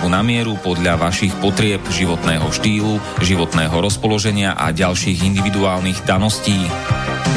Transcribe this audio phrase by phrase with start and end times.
[0.00, 6.56] liečbu na mieru podľa vašich potrieb, životného štýlu, životného rozpoloženia a ďalších individuálnych daností.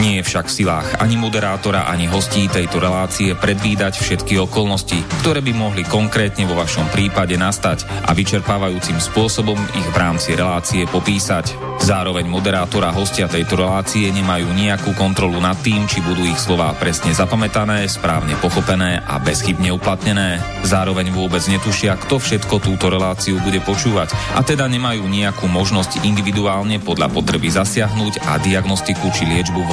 [0.01, 5.39] Nie je však v silách ani moderátora, ani hostí tejto relácie predvídať všetky okolnosti, ktoré
[5.39, 11.55] by mohli konkrétne vo vašom prípade nastať a vyčerpávajúcim spôsobom ich v rámci relácie popísať.
[11.83, 16.71] Zároveň moderátor a hostia tejto relácie nemajú nejakú kontrolu nad tým, či budú ich slová
[16.79, 20.39] presne zapamätané, správne pochopené a bezchybne uplatnené.
[20.63, 26.79] Zároveň vôbec netušia, kto všetko túto reláciu bude počúvať a teda nemajú nejakú možnosť individuálne
[26.79, 29.72] podľa potreby zasiahnuť a diagnostiku či liečbu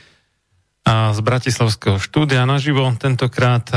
[0.85, 2.89] a z Bratislavského štúdia naživo.
[2.97, 3.69] Tentokrát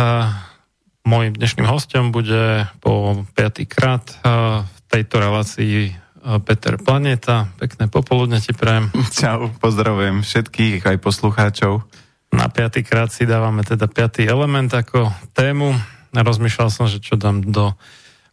[1.05, 5.93] môjim dnešným hostom bude po piatý krát v tejto relácii
[6.49, 7.53] Peter Planeta.
[7.61, 8.89] Pekné popoludne ti prajem.
[9.19, 11.85] Čau, pozdravujem všetkých, aj poslucháčov.
[12.35, 15.77] Na piatý krát si dávame teda piatý element ako tému.
[16.11, 17.77] Rozmýšľal som, že čo dám do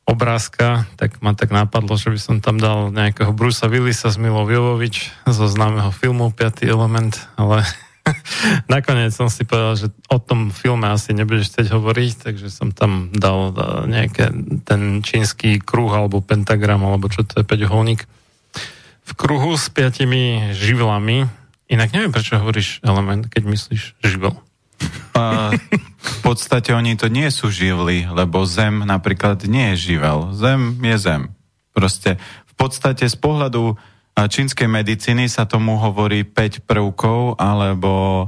[0.09, 4.47] obrázka, tak ma tak napadlo, že by som tam dal nejakého Brusa Willisa z Milo
[4.49, 7.61] Jovovič zo známeho filmu Piatý element, ale
[8.73, 13.13] Nakoniec som si povedal, že o tom filme asi nebudeš chcieť hovoriť, takže som tam
[13.13, 13.53] dal
[13.85, 14.33] nejaké
[14.65, 18.05] ten čínsky kruh alebo pentagram, alebo čo to je, peťuholník.
[19.01, 21.27] V kruhu s piatimi živlami.
[21.71, 24.35] Inak neviem, prečo hovoríš element, keď myslíš živel.
[25.19, 25.53] A
[26.01, 30.33] v podstate oni to nie sú živly, lebo Zem napríklad nie je živel.
[30.33, 31.23] Zem je Zem.
[31.71, 32.17] Proste
[32.49, 33.77] v podstate z pohľadu
[34.27, 38.27] čínskej medicíny sa tomu hovorí 5 prvkov, alebo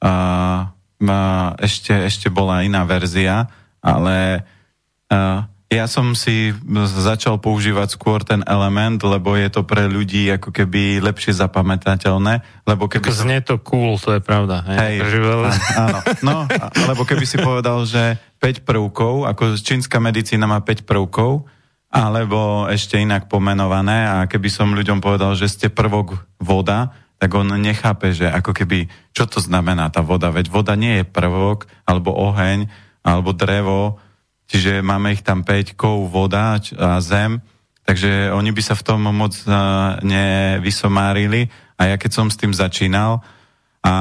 [0.00, 1.18] a, a,
[1.58, 3.50] ešte, ešte bola iná verzia,
[3.82, 4.46] ale
[5.10, 6.56] a, ja som si
[6.96, 12.64] začal používať skôr ten element, lebo je to pre ľudí ako keby lepšie zapamätateľné.
[12.64, 13.12] Lebo keby...
[13.12, 14.64] Znie to cool, to je pravda.
[14.64, 15.20] Hej, hej
[15.76, 15.98] áno.
[16.24, 16.36] No,
[16.88, 21.44] lebo keby si povedal, že 5 prvkov, ako čínska medicína má 5 prvkov,
[21.88, 27.50] alebo ešte inak pomenované a keby som ľuďom povedal, že ste prvok voda, tak on
[27.58, 32.14] nechápe, že ako keby, čo to znamená tá voda, veď voda nie je prvok, alebo
[32.14, 32.70] oheň,
[33.02, 33.98] alebo drevo,
[34.46, 37.42] čiže máme ich tam 5, kov, voda a zem,
[37.82, 39.34] takže oni by sa v tom moc
[40.04, 41.48] nevysomárili.
[41.78, 43.22] A ja keď som s tým začínal
[43.82, 43.94] a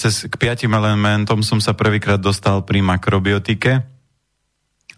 [0.00, 3.95] cez, k piatim elementom som sa prvýkrát dostal pri makrobiotike,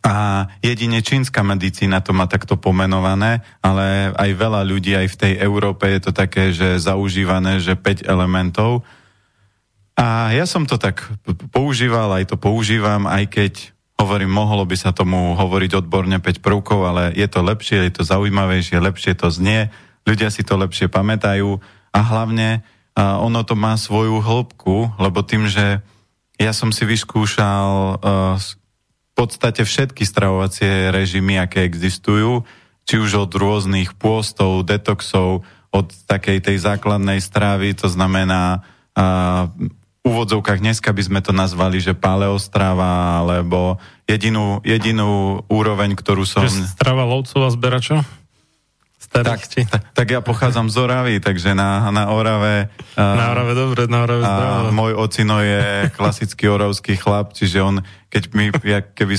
[0.03, 5.33] a jedine čínska medicína to má takto pomenované, ale aj veľa ľudí aj v tej
[5.43, 8.87] Európe je to také, že zaužívané, že 5 elementov.
[9.99, 11.03] A ja som to tak
[11.51, 13.53] používal, aj to používam, aj keď
[13.99, 18.07] hovorím, mohlo by sa tomu hovoriť odborne 5 prvkov, ale je to lepšie, je to
[18.07, 19.75] zaujímavejšie, lepšie to znie,
[20.07, 21.59] ľudia si to lepšie pamätajú
[21.91, 22.63] a hlavne
[22.99, 25.79] a ono to má svoju hĺbku, lebo tým, že
[26.35, 28.35] ja som si vyskúšal uh,
[29.19, 32.47] podstate všetky stravovacie režimy, aké existujú,
[32.87, 35.43] či už od rôznych pôstov, detoxov,
[35.75, 38.63] od takej tej základnej strávy, to znamená
[38.95, 39.51] a,
[40.09, 43.77] v úvodzovkách dneska by sme to nazvali, že paleostrava, alebo
[44.09, 46.49] jedinú, jedinú úroveň, ktorú som...
[46.49, 47.99] Že strava lovcov a zberačov?
[49.09, 52.69] Tak, tak, tak ja pochádzam z Oravy, takže na, na Orave...
[52.95, 57.81] Na Orave, dobre, na Orave a Môj ocino je klasický oravský chlap, čiže on,
[58.13, 59.17] keď mi, ja, keby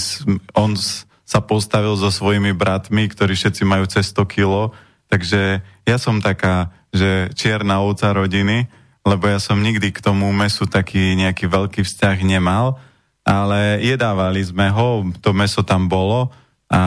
[0.53, 0.77] on
[1.25, 4.74] sa postavil so svojimi bratmi, ktorí všetci majú cez 100 kilo,
[5.09, 8.69] takže ja som taká, že čierna ovca rodiny,
[9.06, 12.77] lebo ja som nikdy k tomu mesu taký nejaký veľký vzťah nemal,
[13.25, 16.33] ale jedávali sme ho, to meso tam bolo,
[16.69, 16.81] a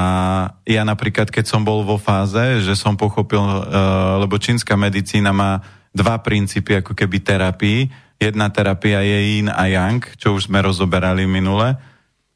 [0.62, 5.58] ja napríklad, keď som bol vo fáze, že som pochopil, uh, lebo čínska medicína má
[5.90, 7.80] dva princípy ako keby terapii.
[8.22, 11.74] Jedna terapia je yin a yang, čo už sme rozoberali minule,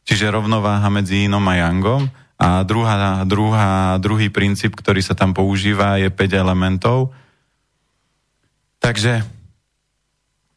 [0.03, 2.11] čiže rovnováha medzi inom a yangom.
[2.37, 7.15] A druhá, druhá, druhý princíp, ktorý sa tam používa, je 5 elementov.
[8.83, 9.23] Takže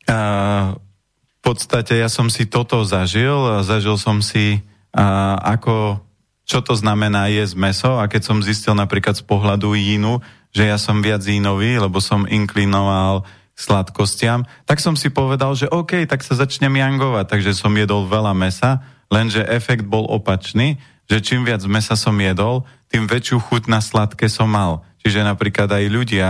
[0.10, 3.62] uh, v podstate ja som si toto zažil.
[3.62, 4.58] Zažil som si,
[4.98, 6.09] uh, ako
[6.50, 10.18] čo to znamená jesť meso a keď som zistil napríklad z pohľadu jínu,
[10.50, 13.22] že ja som viac jínový, lebo som inklinoval
[13.54, 18.34] sladkostiam, tak som si povedal, že OK, tak sa začnem jangovať, takže som jedol veľa
[18.34, 18.82] mesa,
[19.14, 24.26] lenže efekt bol opačný, že čím viac mesa som jedol, tým väčšiu chuť na sladké
[24.26, 24.82] som mal.
[25.06, 26.30] Čiže napríklad aj ľudia,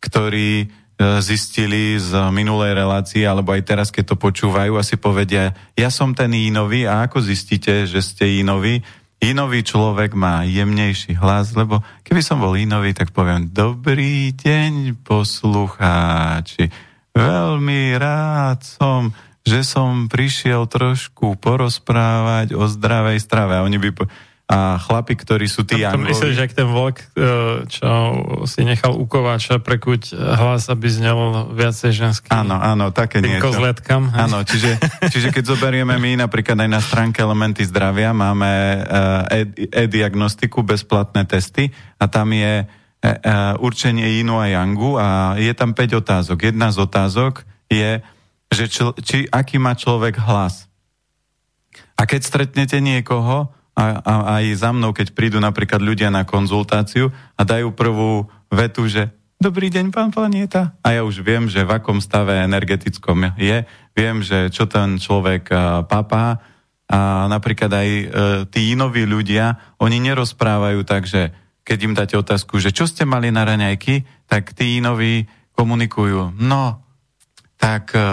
[0.00, 0.66] ktorí e,
[1.20, 6.32] zistili z minulej relácie, alebo aj teraz, keď to počúvajú, asi povedia, ja som ten
[6.32, 8.80] jínový a ako zistíte, že ste jínový?
[9.20, 16.72] Inový človek má jemnejší hlas, lebo keby som bol inový, tak poviem Dobrý deň, poslucháči.
[17.12, 19.12] Veľmi rád som,
[19.44, 23.60] že som prišiel trošku porozprávať o zdravej strave.
[23.60, 24.08] A oni by po-
[24.50, 27.06] a chlapi, ktorí sú tí To myslíš, že ten vlk, e,
[27.70, 27.90] čo
[28.50, 32.34] si nechal u kováča prekuť hlas, aby znel viacej ženský.
[32.34, 33.46] Áno, áno, také tým niečo.
[33.46, 34.10] kozletkam.
[34.10, 34.74] Áno, čiže,
[35.06, 38.78] čiže keď zoberieme my napríklad aj na stránke Elementy zdravia, máme e,
[39.86, 41.70] e-diagnostiku, bezplatné testy
[42.02, 46.50] a tam je e, e, určenie inu a yangu a je tam 5 otázok.
[46.50, 48.02] Jedna z otázok je,
[48.50, 50.66] že čl, či, aký má človek hlas.
[51.94, 57.08] A keď stretnete niekoho, a, a aj za mnou, keď prídu napríklad ľudia na konzultáciu
[57.32, 59.08] a dajú prvú vetu, že
[59.40, 60.76] Dobrý deň, pán Planieta.
[60.84, 63.64] A ja už viem, že v akom stave energetickom je.
[63.96, 65.48] Viem, že čo ten človek
[65.88, 66.44] papá.
[66.84, 68.04] A napríklad aj e,
[68.52, 71.32] tí inoví ľudia, oni nerozprávajú tak, že
[71.64, 75.24] keď im dáte otázku, že čo ste mali na raňajky, tak tí inoví
[75.56, 76.36] komunikujú.
[76.36, 76.84] No,
[77.56, 78.04] tak e,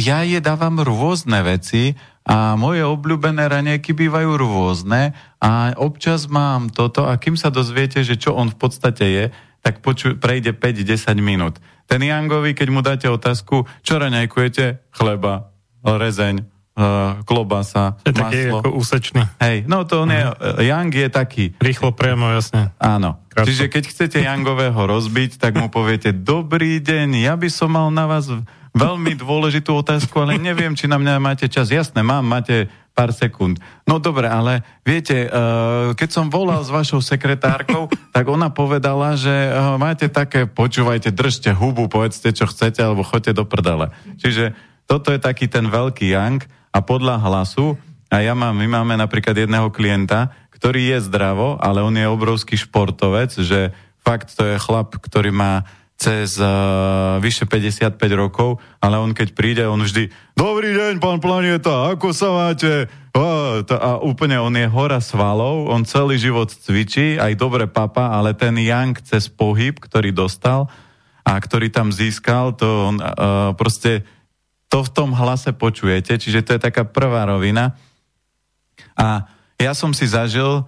[0.00, 1.92] ja jedávam rôzne veci
[2.24, 8.20] a moje obľúbené raňajky bývajú rôzne a občas mám toto a kým sa dozviete, že
[8.20, 9.24] čo on v podstate je,
[9.60, 11.60] tak poču, prejde 5-10 minút.
[11.88, 14.94] Ten Jangovi, keď mu dáte otázku, čo raňajkujete?
[14.94, 16.44] Chleba, rezeň,
[16.78, 18.22] uh, klobasa, je maslo.
[18.22, 19.22] taký ako úsečný.
[19.42, 21.44] Hej, no to on je, uh, Yang je taký.
[21.58, 22.72] Rýchlo, priamo, jasne.
[22.78, 23.20] Áno.
[23.26, 23.48] Krátko.
[23.48, 28.06] Čiže keď chcete Jangového rozbiť, tak mu poviete, dobrý deň, ja by som mal na
[28.06, 28.30] vás
[28.70, 31.70] veľmi dôležitú otázku, ale neviem, či na mňa máte čas.
[31.70, 33.58] Jasné, mám, máte pár sekúnd.
[33.86, 39.30] No dobre, ale viete, uh, keď som volal s vašou sekretárkou, tak ona povedala, že
[39.30, 43.94] uh, máte také, počúvajte, držte hubu, povedzte, čo chcete, alebo choďte do prdele.
[44.20, 44.52] Čiže
[44.90, 47.78] toto je taký ten veľký yang a podľa hlasu,
[48.10, 52.58] a ja mám, my máme napríklad jedného klienta, ktorý je zdravo, ale on je obrovský
[52.58, 53.70] športovec, že
[54.02, 55.62] fakt to je chlap, ktorý má
[56.00, 61.92] cez uh, vyše 55 rokov, ale on keď príde, on vždy Dobrý deň, pán Planeta,
[61.92, 62.88] ako sa máte?
[63.12, 68.32] A, a úplne on je hora svalov, on celý život cvičí, aj dobre papa, ale
[68.32, 70.72] ten Young cez pohyb, ktorý dostal
[71.20, 74.08] a ktorý tam získal, to on uh, proste
[74.72, 77.76] to v tom hlase počujete, čiže to je taká prvá rovina.
[78.96, 79.28] A
[79.60, 80.64] ja som si zažil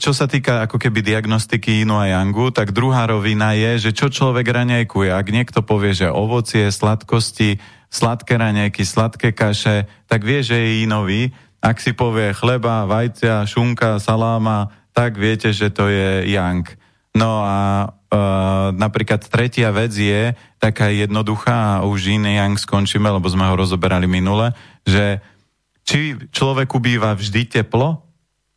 [0.00, 4.08] čo sa týka ako keby diagnostiky Inu a Yangu, tak druhá rovina je, že čo
[4.08, 5.12] človek raňajkuje.
[5.12, 7.60] Ak niekto povie, že ovocie, sladkosti,
[7.92, 11.36] sladké raňajky, sladké kaše, tak vie, že je inový.
[11.60, 16.80] Ak si povie chleba, vajcia, šunka, saláma, tak viete, že to je Yang.
[17.12, 23.28] No a uh, napríklad tretia vec je taká jednoduchá a už iný Yang skončíme, lebo
[23.28, 24.56] sme ho rozoberali minule,
[24.88, 25.20] že
[25.84, 28.11] či človeku býva vždy teplo,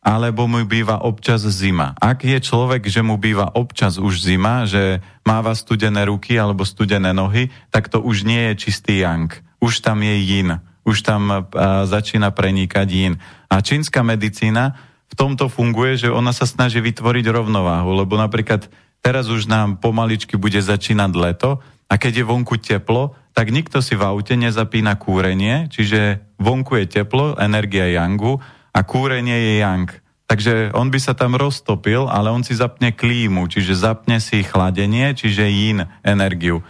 [0.06, 1.98] alebo mu býva občas zima.
[1.98, 7.10] Ak je človek, že mu býva občas už zima, že máva studené ruky alebo studené
[7.10, 9.26] nohy, tak to už nie je čistý yang.
[9.58, 10.62] Už tam je yin.
[10.86, 11.42] Už tam uh,
[11.82, 13.14] začína prenikať yin.
[13.50, 14.78] A čínska medicína
[15.10, 18.70] v tomto funguje, že ona sa snaží vytvoriť rovnováhu, lebo napríklad
[19.02, 21.58] teraz už nám pomaličky bude začínať leto
[21.90, 26.86] a keď je vonku teplo, tak nikto si v aute nezapína kúrenie, čiže vonku je
[27.02, 28.38] teplo, energia yangu
[28.76, 29.88] a kúrenie je yang.
[30.26, 35.16] Takže on by sa tam roztopil, ale on si zapne klímu, čiže zapne si chladenie,
[35.16, 36.60] čiže yin energiu.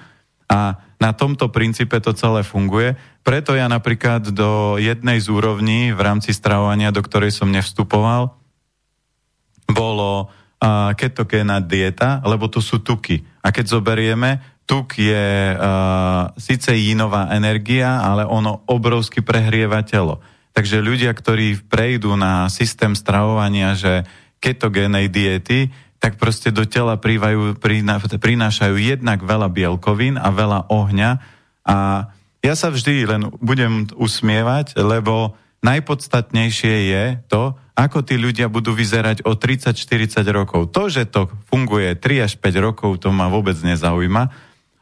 [0.47, 2.95] A na tomto princípe to celé funguje.
[3.27, 8.37] Preto ja napríklad do jednej z úrovní v rámci stravovania, do ktorej som nevstupoval,
[9.67, 13.27] bolo uh, ketogénna dieta, lebo to sú tuky.
[13.43, 20.23] A keď zoberieme, tuk je uh, síce jinová energia, ale ono obrovsky prehrieva telo.
[20.57, 24.09] Takže ľudia, ktorí prejdú na systém stravovania, že
[24.41, 25.69] ketogénej diety,
[26.01, 27.61] tak proste do tela prívajú,
[28.17, 31.11] prinášajú jednak veľa bielkovín a veľa ohňa
[31.67, 32.09] a
[32.47, 35.35] ja sa vždy len budem usmievať, lebo
[35.67, 40.71] najpodstatnejšie je to, ako tí ľudia budú vyzerať o 30-40 rokov.
[40.71, 44.31] To, že to funguje 3 až 5 rokov, to ma vôbec nezaujíma,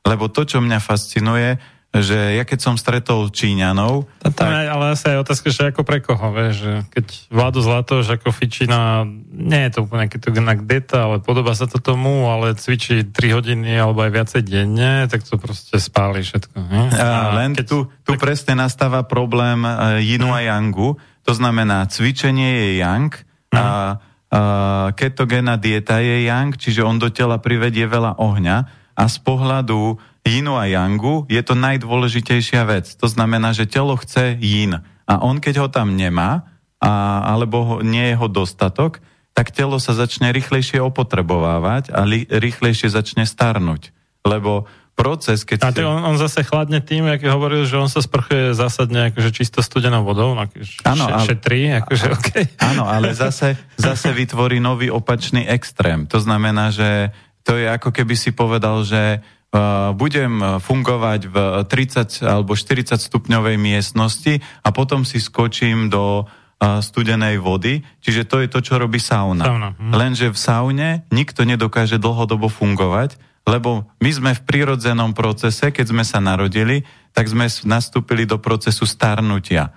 [0.04, 1.57] lebo to, čo mňa fascinuje,
[2.03, 4.11] že ja keď som stretol Číňanov...
[4.19, 4.67] Tam tak...
[4.67, 7.63] ale asi aj otázka, že ako pre koho, vieš, že keď Vlado
[8.03, 10.31] že ako fičina, nie je to úplne keď to
[10.67, 15.23] deta, ale podobá sa to tomu, ale cvičí 3 hodiny alebo aj viacej denne, tak
[15.23, 16.57] to proste spáli všetko.
[16.59, 16.85] Nie?
[16.99, 18.23] A, a len keď, tu, tu tak...
[18.23, 23.23] presne nastáva problém uh, Yinu a Yangu, to znamená cvičenie je Yang
[23.55, 28.57] a uh, ketogénna dieta je Yang, čiže on do tela privedie veľa ohňa
[28.95, 32.97] a z pohľadu Yinu a Yangu je to najdôležitejšia vec.
[32.97, 34.81] To znamená, že telo chce Yin.
[35.04, 36.49] A on, keď ho tam nemá,
[36.81, 39.04] a, alebo ho, nie je ho dostatok,
[39.37, 43.93] tak telo sa začne rýchlejšie opotrebovávať a li, rýchlejšie začne starnúť.
[44.25, 44.64] Lebo
[44.95, 45.59] proces, keď...
[45.66, 45.83] A si...
[45.83, 50.07] on, on zase chladne tým, ako hovoril, že on sa sprchuje zásadne akože čisto studenou
[50.07, 52.45] vodou, akože áno, ale, šetrí, akože okay.
[52.62, 56.07] Áno, ale zase, zase vytvorí nový opačný extrém.
[56.09, 57.11] To znamená, že
[57.45, 59.21] to je ako keby si povedal, že
[59.95, 66.27] budem fungovať v 30 alebo 40 stupňovej miestnosti a potom si skočím do
[66.59, 69.45] studenej vody, čiže to je to, čo robí sauna.
[69.45, 69.69] sauna.
[69.77, 69.93] Hm.
[69.95, 76.05] Lenže v saune nikto nedokáže dlhodobo fungovať, lebo my sme v prírodzenom procese, keď sme
[76.07, 76.83] sa narodili,
[77.13, 79.77] tak sme nastúpili do procesu starnutia.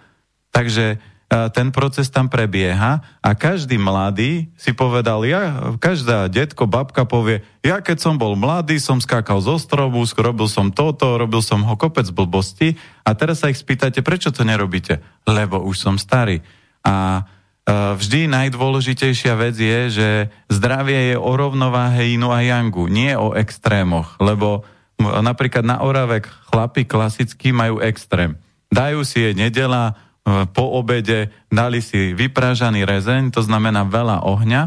[0.56, 7.44] Takže ten proces tam prebieha a každý mladý si povedal, ja, každá detko, babka povie,
[7.60, 11.76] ja keď som bol mladý, som skákal zo stromu, robil som toto, robil som ho
[11.76, 15.04] kopec blbosti a teraz sa ich spýtate, prečo to nerobíte?
[15.28, 16.40] Lebo už som starý.
[16.88, 17.28] A
[17.68, 20.10] vždy najdôležitejšia vec je, že
[20.48, 24.64] zdravie je o rovnováhe inu a jangu, nie o extrémoch, lebo
[24.96, 28.40] napríklad na Oravek chlapi klasicky majú extrém.
[28.72, 34.62] Dajú si je nedela, E, po obede dali si vyprážaný rezeň, to znamená veľa ohňa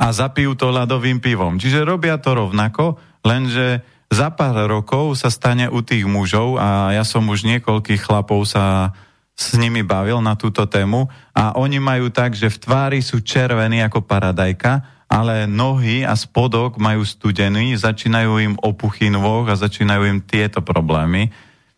[0.00, 1.60] a zapijú to ľadovým pivom.
[1.60, 7.04] Čiže robia to rovnako, lenže za pár rokov sa stane u tých mužov a ja
[7.04, 8.96] som už niekoľkých chlapov sa
[9.32, 13.80] s nimi bavil na túto tému a oni majú tak, že v tvári sú červení
[13.80, 20.20] ako paradajka, ale nohy a spodok majú studený, začínajú im opuchy nôh a začínajú im
[20.24, 21.32] tieto problémy.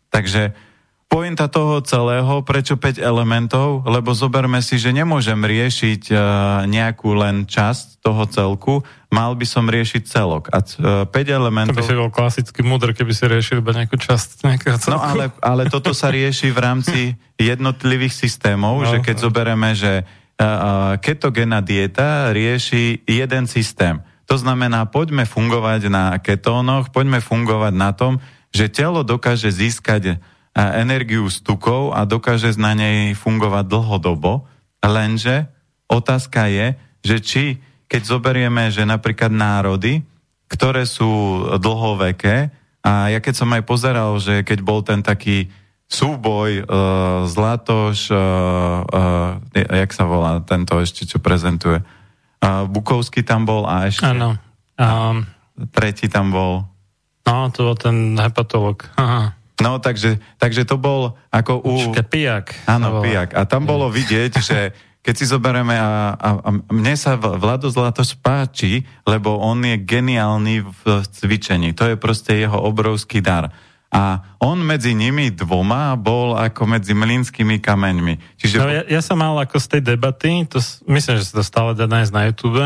[0.07, 0.55] Takže
[1.05, 6.19] pointa toho celého, prečo 5 elementov, lebo zoberme si, že nemôžem riešiť uh,
[6.67, 8.73] nejakú len časť toho celku,
[9.13, 10.51] mal by som riešiť celok.
[10.51, 11.77] A uh, 5 elementov...
[11.77, 14.97] To by si bol klasický múdr, keby si riešil iba nejakú časť nejakého celku.
[14.97, 16.99] No ale, ale toto sa rieši v rámci
[17.37, 19.23] jednotlivých systémov, no, že keď no.
[19.29, 24.01] zoberieme, že uh, ketogénna dieta rieši jeden systém.
[24.25, 28.17] To znamená, poďme fungovať na ketónoch, poďme fungovať na tom,
[28.49, 30.17] že telo dokáže získať
[30.55, 34.47] energiu z tukov a dokáže na nej fungovať dlhodobo,
[34.79, 35.51] lenže
[35.91, 36.67] otázka je,
[37.03, 37.43] že či
[37.85, 40.01] keď zoberieme, že napríklad národy,
[40.49, 42.49] ktoré sú dlhoveké,
[42.85, 45.49] a ja keď som aj pozeral, že keď bol ten taký
[45.89, 48.17] súboj uh, Zlatoš, uh,
[48.85, 54.05] uh, jak sa volá tento ešte, čo prezentuje, uh, Bukovský tam bol a ešte...
[54.05, 54.37] Áno.
[54.77, 55.25] Um,
[55.73, 56.69] tretí tam bol...
[57.25, 58.85] No, to bol ten hepatolog.
[59.01, 59.33] Aha.
[59.63, 61.95] No, takže, takže to bol ako u...
[61.95, 62.67] Počke, pijak.
[62.67, 63.31] Áno, pijak.
[63.35, 64.59] A tam bolo vidieť, že
[65.05, 70.65] keď si zoberieme a, a, a mne sa Vlado Zlato spáči, lebo on je geniálny
[70.65, 71.77] v cvičení.
[71.77, 73.53] To je proste jeho obrovský dar.
[73.93, 78.35] A on medzi nimi dvoma bol ako medzi mlínskymi kameňmi.
[78.35, 78.55] Čiže...
[78.59, 80.59] No, ja, ja som mal ako z tej debaty, to,
[80.89, 82.65] myslím, že sa to stále dá nájsť na YouTube,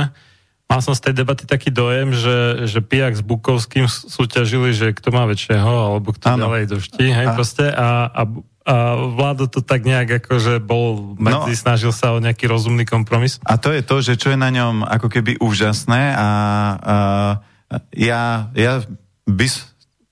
[0.70, 5.10] Mal som z tej debaty taký dojem, že, že Pijak s Bukovským súťažili, že kto
[5.10, 6.46] má väčšieho, alebo kto ano.
[6.46, 7.34] ďalej doští, hej, a.
[7.34, 7.66] proste.
[7.74, 8.22] A, a,
[8.70, 8.76] a
[9.18, 13.42] vláda to tak nejak ako, že bol medzi, no, snažil sa o nejaký rozumný kompromis.
[13.50, 16.30] A to je to, že čo je na ňom ako keby úžasné a,
[16.78, 16.96] a
[17.98, 18.86] ja, ja,
[19.26, 19.46] by,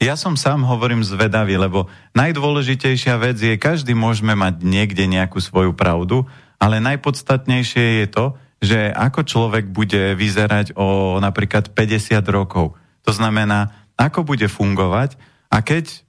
[0.02, 1.86] ja som sám hovorím zvedavý, lebo
[2.18, 6.26] najdôležitejšia vec je, každý môžeme mať niekde nejakú svoju pravdu,
[6.58, 8.26] ale najpodstatnejšie je to,
[8.58, 12.74] že ako človek bude vyzerať o napríklad 50 rokov.
[13.06, 15.16] To znamená, ako bude fungovať
[15.50, 16.08] a keď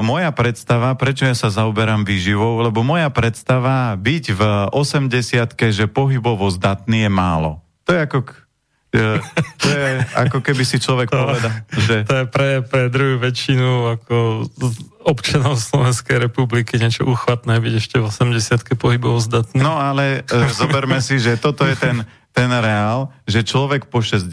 [0.00, 4.42] moja predstava, prečo ja sa zaoberám výživou, lebo moja predstava byť v
[4.72, 7.60] 80 že pohybovo zdatný je málo.
[7.84, 8.18] To je ako
[8.90, 9.22] je,
[9.62, 12.02] to je ako keby si človek to, povedal, že...
[12.10, 14.50] To je pre, pre druhú väčšinu ako
[15.06, 19.62] občanov Slovenskej republiky niečo uchvatné byť ešte v 80 pohybovo zdatný.
[19.62, 22.02] No ale e, zoberme si, že toto je ten,
[22.34, 24.26] ten reál, že človek po 60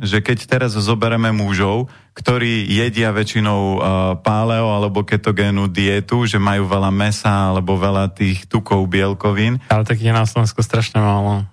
[0.00, 3.80] že keď teraz zoberieme mužov, ktorí jedia väčšinou uh,
[4.20, 9.56] páleo alebo ketogénu dietu, že majú veľa mesa alebo veľa tých tukov, bielkovín.
[9.72, 11.48] Ale tak je na Slovensku strašne málo.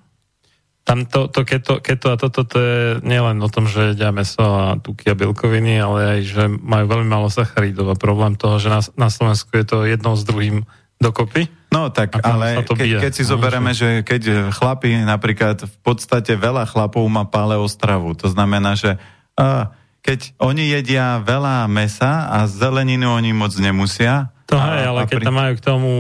[0.88, 4.40] Tam to, to keto, keto a toto to je nielen o tom, že jedia meso
[4.40, 8.72] a tuky a bielkoviny, ale aj, že majú veľmi málo sacharidov a problém toho, že
[8.72, 10.64] na, na Slovensku je to jedno s druhým
[10.96, 11.52] dokopy.
[11.68, 17.04] No tak, ale ke, keď si zoberieme, že keď chlapi, napríklad v podstate veľa chlapov
[17.12, 18.96] má paleostravu, to znamená, že
[19.36, 25.18] a, keď oni jedia veľa mesa a zeleninu oni moc nemusia, to hej, ale keď
[25.20, 25.26] pri...
[25.28, 25.92] tam majú k tomu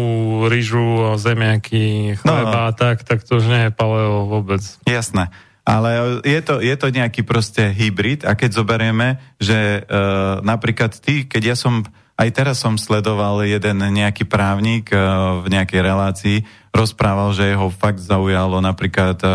[0.48, 2.78] rýžu, zemiaky, chleba no, no.
[2.80, 4.64] tak, tak to už nie je paleo vôbec.
[4.88, 5.28] Jasné.
[5.68, 10.00] Ale je to, je to nejaký proste hybrid a keď zoberieme, že e,
[10.40, 11.84] napríklad ty, keď ja som,
[12.16, 14.98] aj teraz som sledoval jeden nejaký právnik e,
[15.44, 16.38] v nejakej relácii,
[16.72, 19.28] rozprával, že jeho fakt zaujalo napríklad e,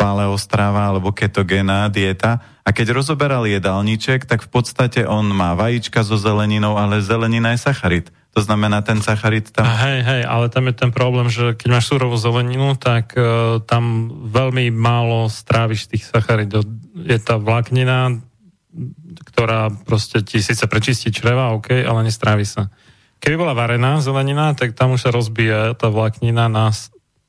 [0.00, 6.16] paleostrava alebo ketogénna dieta a keď rozoberal jedálniček, tak v podstate on má vajíčka so
[6.16, 8.08] zeleninou, ale zelenina je sacharit.
[8.30, 9.66] To znamená, ten sacharid tam...
[9.66, 14.06] Hej, hej, ale tam je ten problém, že keď máš surovú zeleninu, tak uh, tam
[14.30, 16.62] veľmi málo stráviš tých sacharidov.
[16.94, 18.22] Je tá vláknina,
[19.34, 22.70] ktorá proste ti síce prečistí čreva, OK, ale nestrávi sa.
[23.18, 26.70] Keby bola varená zelenina, tak tam už sa rozbíja tá vláknina na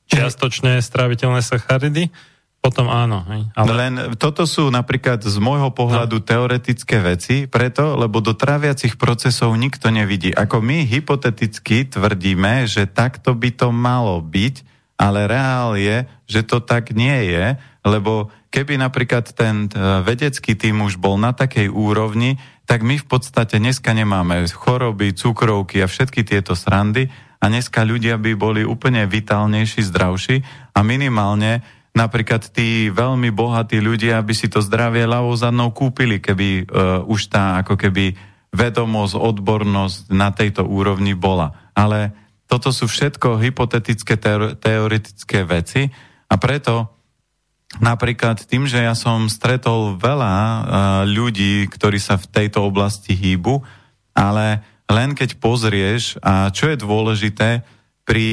[0.06, 2.14] čiastočne stráviteľné sacharidy
[2.62, 3.26] potom áno.
[3.26, 3.41] Hej.
[3.58, 3.69] Ale...
[3.74, 6.26] Len toto sú napríklad z môjho pohľadu no.
[6.26, 10.30] teoretické veci, preto, lebo do tráviacich procesov nikto nevidí.
[10.30, 14.62] Ako my hypoteticky tvrdíme, že takto by to malo byť,
[15.02, 20.86] ale reál je, že to tak nie je, lebo keby napríklad ten e, vedecký tým
[20.86, 22.38] už bol na takej úrovni,
[22.69, 27.10] tak my v podstate dneska nemáme choroby, cukrovky a všetky tieto srandy
[27.41, 30.45] a dneska ľudia by boli úplne vitálnejší, zdravší
[30.78, 36.66] a minimálne napríklad tí veľmi bohatí ľudia by si to zdravie ľavou zadnou kúpili, keby
[36.66, 38.16] uh, už tá ako keby
[38.52, 41.72] vedomosť, odbornosť na tejto úrovni bola.
[41.72, 42.12] Ale
[42.48, 44.20] toto sú všetko hypotetické,
[44.60, 45.88] teoretické veci
[46.28, 46.92] a preto
[47.80, 50.60] napríklad tým, že ja som stretol veľa uh,
[51.08, 53.64] ľudí, ktorí sa v tejto oblasti hýbu,
[54.12, 54.60] ale
[54.92, 57.64] len keď pozrieš, a čo je dôležité
[58.04, 58.28] pri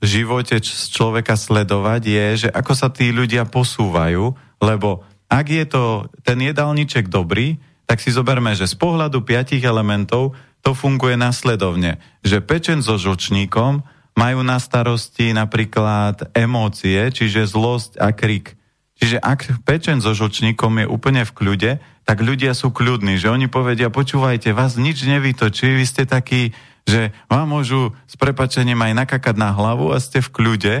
[0.00, 4.32] živote človeka sledovať je, že ako sa tí ľudia posúvajú,
[4.64, 5.84] lebo ak je to
[6.24, 12.40] ten jedálniček dobrý, tak si zoberme, že z pohľadu piatich elementov to funguje následovne, že
[12.40, 13.84] pečen so žočníkom
[14.18, 18.58] majú na starosti napríklad emócie, čiže zlosť a krik.
[18.98, 23.46] Čiže ak pečen so žočníkom je úplne v kľude, tak ľudia sú kľudní, že oni
[23.46, 26.50] povedia, počúvajte, vás nič nevytočí, vy ste takí
[26.88, 30.74] že vám môžu s prepačením aj nakakať na hlavu a ste v kľude,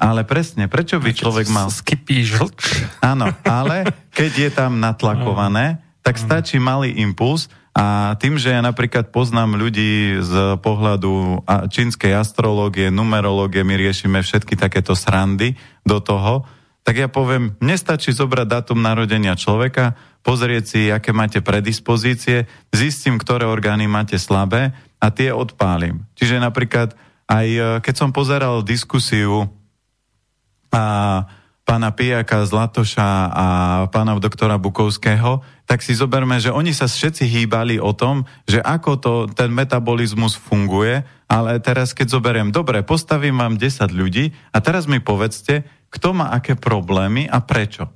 [0.00, 1.68] ale presne, prečo by človek mal...
[1.68, 2.88] Skypí žlč.
[3.04, 9.12] Áno, ale keď je tam natlakované, tak stačí malý impuls a tým, že ja napríklad
[9.12, 16.48] poznám ľudí z pohľadu čínskej astrológie, numerológie, my riešime všetky takéto srandy do toho,
[16.80, 19.94] tak ja poviem, nestačí zobrať dátum narodenia človeka,
[20.24, 26.04] pozrieť si, aké máte predispozície, zistím, ktoré orgány máte slabé a tie odpálim.
[26.14, 26.92] Čiže napríklad
[27.26, 29.48] aj e, keď som pozeral diskusiu
[30.70, 30.84] a
[31.70, 33.46] pána Pijaka Zlatoša a
[33.94, 35.38] pána doktora Bukovského,
[35.70, 40.34] tak si zoberme, že oni sa všetci hýbali o tom, že ako to, ten metabolizmus
[40.34, 45.62] funguje, ale teraz keď zoberiem, dobre, postavím vám 10 ľudí a teraz mi povedzte,
[45.94, 47.86] kto má aké problémy a prečo.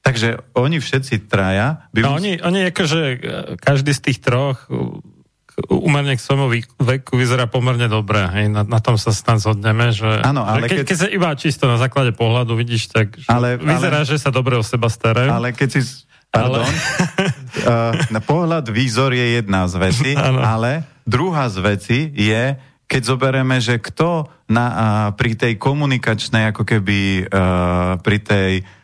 [0.00, 1.84] Takže oni všetci traja...
[1.92, 2.24] By no, mus...
[2.24, 3.00] oni, oni akože
[3.60, 4.64] každý z tých troch
[5.68, 6.46] umerne k svojmu
[6.80, 8.24] veku vyzerá pomerne dobre.
[8.32, 8.48] Hej?
[8.48, 10.86] Na, na tom sa snad zhodneme, že, ano, ale že keď, keď...
[10.86, 14.56] keď sa iba čisto na základe pohľadu vidíš, tak ale, vyzerá, ale, že sa dobre
[14.56, 15.30] o seba starajú.
[15.30, 15.80] Ale keď si...
[16.30, 16.62] Pardon.
[16.62, 16.70] Ale...
[17.66, 20.10] uh, na pohľad výzor je jedna z veci,
[20.54, 22.54] ale druhá z veci je,
[22.90, 28.79] keď zoberieme, že kto na, a, pri tej komunikačnej, ako keby a, pri tej a,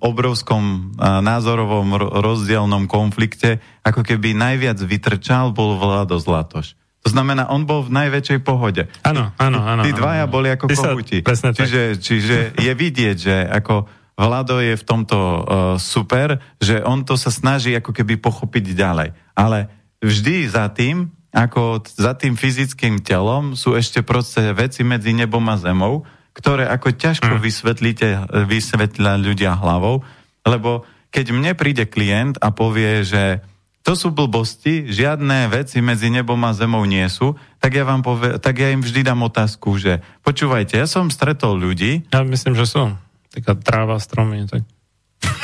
[0.00, 6.78] obrovskom názorovom rozdielnom konflikte, ako keby najviac vytrčal, bol Vlado Zlatoš.
[7.06, 8.90] To znamená, on bol v najväčšej pohode.
[9.06, 9.82] Áno, áno, áno.
[9.86, 10.32] Tí dvaja áno.
[10.32, 11.22] boli ako kohuti.
[11.22, 13.86] Čiže, čiže je vidieť, že ako
[14.18, 15.40] Vlado je v tomto uh,
[15.78, 19.14] super, že on to sa snaží ako keby pochopiť ďalej.
[19.38, 19.70] Ale
[20.02, 25.60] vždy za tým ako za tým fyzickým telom sú ešte proste veci medzi nebom a
[25.60, 27.42] zemou, ktoré ako ťažko mm.
[27.42, 28.08] vysvetlíte,
[28.46, 30.06] vysvetlia ľudia hlavou,
[30.46, 33.42] lebo keď mne príde klient a povie, že
[33.82, 38.36] to sú blbosti, žiadne veci medzi nebom a zemou nie sú, tak ja, vám povie,
[38.36, 42.04] tak ja im vždy dám otázku, že počúvajte, ja som stretol ľudí.
[42.12, 42.92] Ja myslím, že sú.
[43.32, 44.62] Taká tráva, stromy, tak...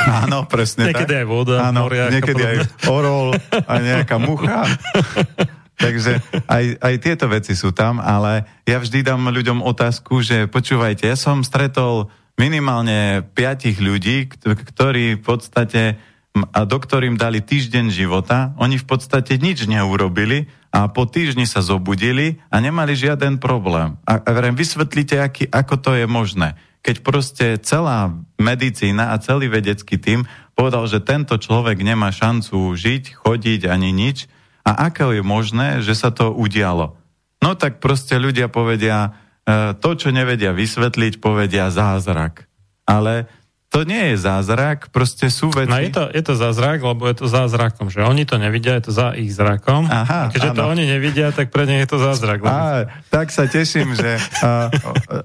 [0.04, 1.20] Áno, presne niekedy tak.
[1.24, 4.68] aj voda, Áno, moria, niekedy aj orol a nejaká mucha.
[5.74, 11.10] Takže aj, aj tieto veci sú tam, ale ja vždy dám ľuďom otázku, že počúvajte,
[11.10, 15.98] ja som stretol minimálne piatich ľudí, ktorí v podstate
[16.34, 16.82] a do
[17.14, 22.98] dali týždeň života, oni v podstate nič neurobili a po týždni sa zobudili a nemali
[22.98, 23.94] žiaden problém.
[24.02, 26.58] A, a verím, vysvetlite, aký, ako to je možné.
[26.82, 30.26] Keď proste celá medicína a celý vedecký tým
[30.58, 34.26] povedal, že tento človek nemá šancu žiť, chodiť ani nič,
[34.64, 36.96] a ako je možné, že sa to udialo?
[37.44, 39.12] No tak proste ľudia povedia,
[39.44, 42.48] e, to, čo nevedia vysvetliť, povedia zázrak.
[42.88, 43.28] Ale
[43.74, 45.66] to nie je zázrak, proste sú veci...
[45.66, 48.86] No je to, je to zázrak, lebo je to zázrakom, že oni to nevidia, je
[48.86, 49.90] to za ich zrakom.
[49.90, 50.58] Aha, a keďže áno.
[50.62, 52.38] to oni nevidia, tak pre nich je to zázrak.
[52.38, 52.54] Lebo...
[52.54, 54.70] Á, tak sa teším, že, a,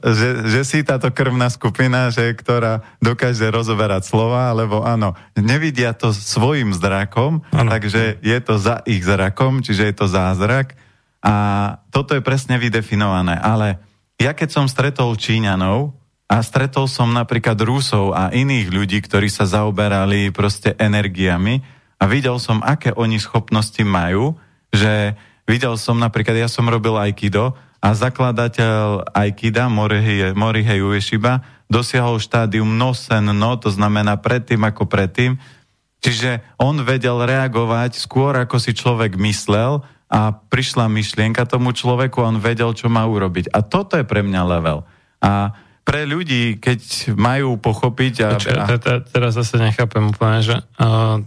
[0.01, 6.09] že, že si táto krvná skupina, že, ktorá dokáže rozoberať slova, lebo áno, nevidia to
[6.09, 7.69] svojim zrakom, ano.
[7.69, 10.73] takže je to za ich zrakom, čiže je to zázrak.
[11.21, 11.35] A
[11.93, 13.37] toto je presne vydefinované.
[13.37, 13.77] Ale
[14.17, 15.98] ja keď som stretol Číňanov,
[16.29, 21.65] a stretol som napríklad Rusov a iných ľudí, ktorí sa zaoberali proste energiami
[21.97, 24.37] a videl som, aké oni schopnosti majú,
[24.69, 25.17] že
[25.49, 32.77] videl som napríklad, ja som robil Aikido a zakladateľ Aikida, Morihei, Morihei Ueshiba, dosiahol štádium
[32.77, 35.41] no sen no, to znamená predtým ako predtým,
[35.97, 42.29] čiže on vedel reagovať skôr ako si človek myslel a prišla myšlienka tomu človeku a
[42.29, 43.49] on vedel, čo má urobiť.
[43.49, 44.85] A toto je pre mňa level.
[45.21, 45.53] A
[45.89, 48.13] pre ľudí, keď majú pochopiť...
[48.21, 48.77] A, a...
[49.01, 51.17] Teraz zase nechápem úplne, že uh,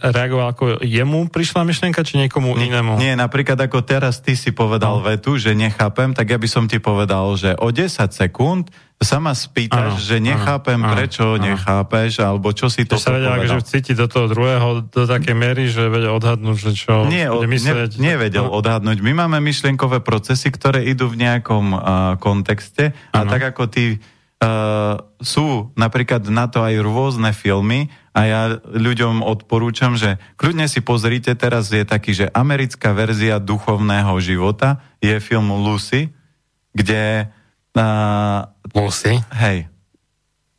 [0.00, 2.96] reagoval ako jemu prišla myšlienka, či niekomu nie, inému?
[2.96, 5.04] Nie, napríklad ako teraz ty si povedal no.
[5.04, 9.36] vetu, že nechápem, tak ja by som ti povedal, že o 10 sekúnd sa ma
[9.36, 11.44] spýtaš, ano, že nechápem, ano, prečo ano.
[11.52, 15.68] nechápeš, alebo čo si to sa vedel akože cítiť do toho druhého do takej miery,
[15.68, 18.00] že vedel odhadnúť, že čo Nie, myslieť.
[18.00, 18.56] Ne, nevedel no.
[18.56, 19.04] odhadnúť.
[19.04, 21.80] My máme myšlienkové procesy, ktoré idú v nejakom uh,
[22.16, 23.28] kontexte a ano.
[23.28, 24.00] tak ako ty
[24.42, 30.80] uh, sú napríklad na to aj rôzne filmy a ja ľuďom odporúčam, že kľudne si
[30.80, 36.12] pozrite, teraz je taký, že americká verzia duchovného života je film Lucy,
[36.76, 37.28] kde
[37.76, 38.40] uh,
[38.72, 39.20] Lucy?
[39.32, 39.68] Hej.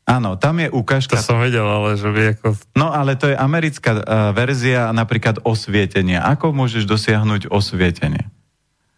[0.07, 1.19] Áno, tam je ukážka...
[1.19, 2.55] To som vedel, ale že by ako...
[2.79, 6.23] No, ale to je americká uh, verzia napríklad osvietenia.
[6.23, 8.31] Ako môžeš dosiahnuť osvietenie?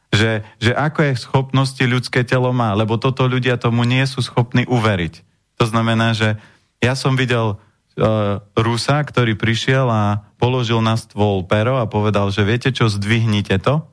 [0.10, 5.22] Že, že je schopnosti ľudské telo má, lebo toto ľudia tomu nie sú schopní uveriť.
[5.62, 6.42] To znamená, že
[6.82, 12.42] ja som videl uh, Rusa, ktorý prišiel a položil na stôl pero a povedal, že
[12.42, 13.86] viete čo, zdvihnite to.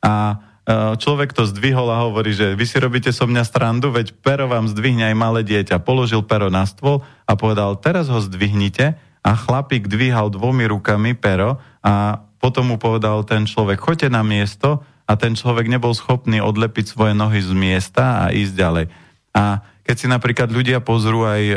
[0.00, 4.14] A Eh, človek to zdvihol a hovorí, že vy si robíte so mňa strandu, veď
[4.22, 5.82] pero vám zdvihne aj malé dieťa.
[5.82, 8.94] Položil pero na stôl a povedal, teraz ho zdvihnite
[9.24, 14.86] a chlapík dvíhal dvomi rukami pero a potom mu povedal ten človek, choďte na miesto
[15.10, 18.86] a ten človek nebol schopný odlepiť svoje nohy z miesta a ísť ďalej.
[19.34, 21.56] A keď si napríklad ľudia pozrú aj e,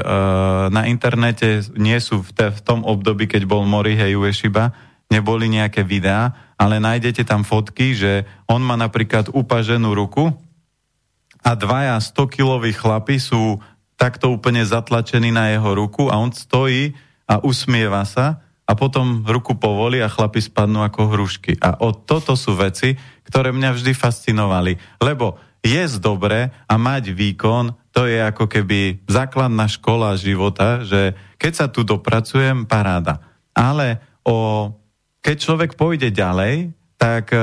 [0.74, 4.74] na internete, nie sú v, te, v tom období, keď bol Morihei Ueshiba,
[5.14, 10.34] neboli nejaké videá, ale nájdete tam fotky, že on má napríklad upaženú ruku
[11.46, 13.62] a dvaja 100-kiloví chlapi sú
[14.02, 16.98] takto úplne zatlačení na jeho ruku a on stojí
[17.30, 21.60] a usmieva sa a potom ruku povolí a chlapi spadnú ako hrušky.
[21.60, 22.96] A o toto sú veci,
[23.34, 24.78] ktoré mňa vždy fascinovali.
[25.02, 31.54] Lebo jesť dobre a mať výkon, to je ako keby základná škola života, že keď
[31.58, 33.26] sa tu dopracujem, paráda.
[33.58, 34.70] Ale o
[35.26, 37.42] keď človek pôjde ďalej, tak e,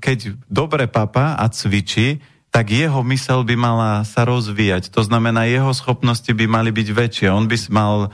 [0.00, 4.88] keď dobre papa a cvičí, tak jeho mysel by mala sa rozvíjať.
[4.96, 7.28] To znamená, jeho schopnosti by mali byť väčšie.
[7.28, 8.08] On by mal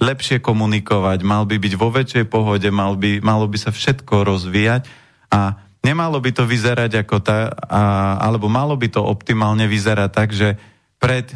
[0.00, 4.88] lepšie komunikovať, mal by byť vo väčšej pohode, mal by, malo by sa všetko rozvíjať.
[5.28, 7.82] A nemalo by to vyzerať ako tá, a,
[8.20, 10.56] alebo malo by to optimálne vyzerať tak, že
[11.00, 11.32] pred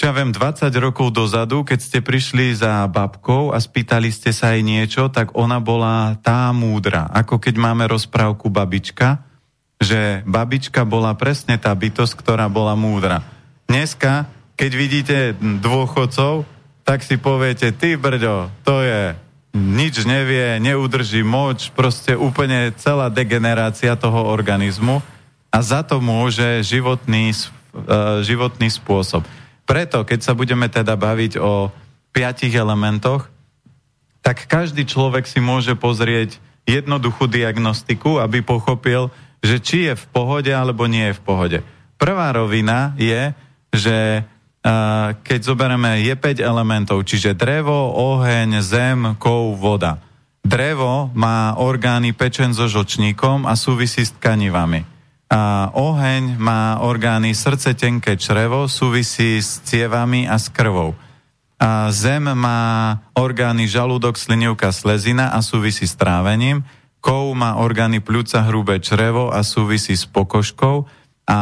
[0.00, 4.56] čo ja viem, 20 rokov dozadu, keď ste prišli za babkou a spýtali ste sa
[4.56, 7.04] jej niečo, tak ona bola tá múdra.
[7.12, 9.20] Ako keď máme rozprávku babička,
[9.76, 13.20] že babička bola presne tá bytosť, ktorá bola múdra.
[13.68, 14.24] Dneska,
[14.56, 15.16] keď vidíte
[15.60, 16.48] dôchodcov,
[16.80, 19.12] tak si poviete, ty brďo, to je
[19.50, 25.02] nič nevie, neudrží moč, proste úplne celá degenerácia toho organizmu
[25.50, 29.26] a za to môže životný, uh, životný spôsob.
[29.66, 31.70] Preto, keď sa budeme teda baviť o
[32.14, 33.26] piatich elementoch,
[34.22, 39.10] tak každý človek si môže pozrieť jednoduchú diagnostiku, aby pochopil,
[39.40, 41.58] že či je v pohode alebo nie je v pohode.
[41.96, 43.32] Prvá rovina je,
[43.72, 44.26] že
[45.24, 50.00] keď zoberieme, je 5 elementov, čiže drevo, oheň, zem, kov, voda.
[50.40, 57.78] Drevo má orgány pečen so žočníkom a súvisí s tkanivami a oheň má orgány srdce,
[57.78, 60.98] tenké črevo, súvisí s cievami a s krvou.
[61.62, 66.66] A zem má orgány žalúdok, slinivka, slezina a súvisí s trávením.
[66.98, 70.90] Kov má orgány pľúca, hrubé črevo a súvisí s pokožkou.
[71.30, 71.38] A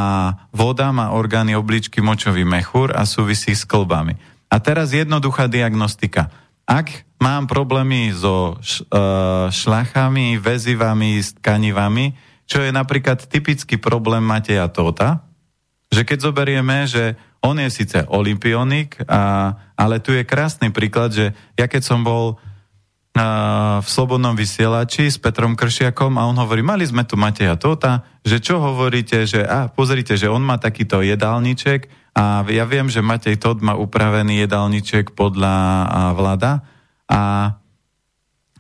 [0.53, 4.21] voda má orgány obličky, močový mechúr a súvisí s klbami.
[4.53, 6.29] A teraz jednoduchá diagnostika.
[6.69, 8.85] Ak mám problémy so e,
[9.49, 12.13] šlachami, väzivami, s tkanivami,
[12.45, 15.25] čo je napríklad typický problém Mateja Tóta,
[15.89, 21.33] že keď zoberieme, že on je síce olimpionik, a, ale tu je krásny príklad, že
[21.57, 22.37] ja keď som bol
[23.83, 28.39] v Slobodnom vysielači s Petrom Kršiakom a on hovorí, mali sme tu Mateja Tóta, že
[28.39, 33.43] čo hovoríte, že a pozrite, že on má takýto jedálniček a ja viem, že Matej
[33.43, 35.57] Tóth má upravený jedálniček podľa
[36.15, 36.63] vlada
[37.11, 37.55] a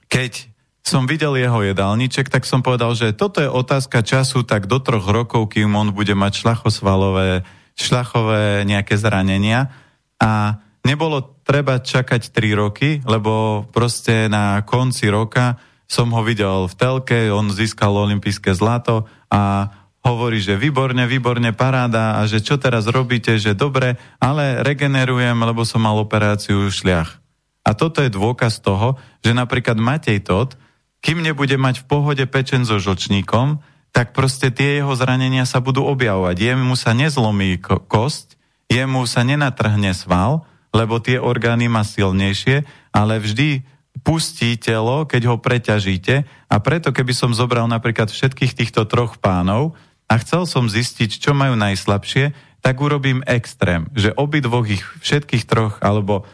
[0.08, 0.48] keď
[0.88, 5.04] som videl jeho jedálniček, tak som povedal, že toto je otázka času, tak do troch
[5.04, 7.44] rokov, kým on bude mať šlachosvalové,
[7.76, 9.68] šlachové nejaké zranenia.
[10.16, 10.56] A
[10.88, 15.56] nebolo treba čakať 3 roky, lebo proste na konci roka
[15.88, 19.72] som ho videl v telke, on získal olympijské zlato a
[20.04, 25.64] hovorí, že výborne, výborne, paráda a že čo teraz robíte, že dobre, ale regenerujem, lebo
[25.64, 27.16] som mal operáciu šliach.
[27.64, 30.60] A toto je dôkaz toho, že napríklad Matej Todt
[30.98, 33.62] kým nebude mať v pohode pečen so žlčníkom,
[33.94, 36.36] tak proste tie jeho zranenia sa budú objavovať.
[36.36, 38.36] Jemu sa nezlomí ko- kosť,
[38.68, 43.64] jemu sa nenatrhne sval, lebo tie orgány má silnejšie, ale vždy
[44.02, 49.74] pustí telo, keď ho preťažíte a preto, keby som zobral napríklad všetkých týchto troch pánov
[50.08, 55.78] a chcel som zistiť, čo majú najslabšie, tak urobím extrém, že obidvoch ich všetkých troch,
[55.84, 56.26] alebo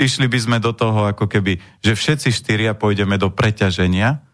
[0.00, 4.24] išli by sme do toho ako keby, že všetci štyria pôjdeme do preťaženia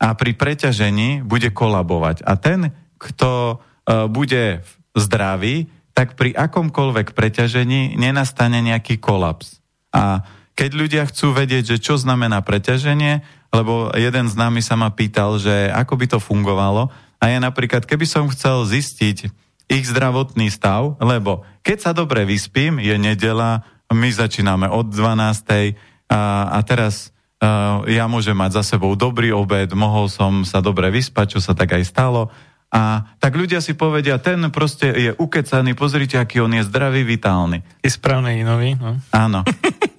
[0.00, 2.24] a pri preťažení bude kolabovať.
[2.24, 4.64] A ten, kto uh, bude
[4.96, 9.60] zdravý, tak pri akomkoľvek preťažení nenastane nejaký kolaps.
[9.92, 10.24] A
[10.56, 15.36] keď ľudia chcú vedieť, že čo znamená preťaženie, lebo jeden z nami sa ma pýtal,
[15.36, 16.88] že ako by to fungovalo,
[17.22, 19.30] a ja napríklad, keby som chcel zistiť
[19.70, 23.62] ich zdravotný stav, lebo keď sa dobre vyspím, je nedela,
[23.94, 25.78] my začíname od 12.
[26.10, 30.90] A, a teraz a, ja môžem mať za sebou dobrý obed, mohol som sa dobre
[30.90, 32.28] vyspať, čo sa tak aj stalo.
[32.72, 37.60] A tak ľudia si povedia, ten proste je ukecaný, pozrite, aký on je zdravý, vitálny.
[37.84, 38.96] Je správne inový, no.
[39.12, 39.44] Áno.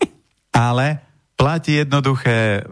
[0.53, 1.05] Ale
[1.38, 2.65] platí jednoduché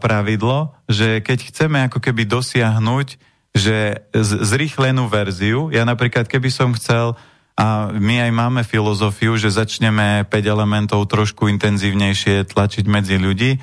[0.00, 3.08] pravidlo, že keď chceme ako keby dosiahnuť,
[3.52, 7.12] že zrýchlenú verziu, ja napríklad, keby som chcel
[7.52, 13.60] a my aj máme filozofiu, že začneme 5 elementov trošku intenzívnejšie tlačiť medzi ľudí.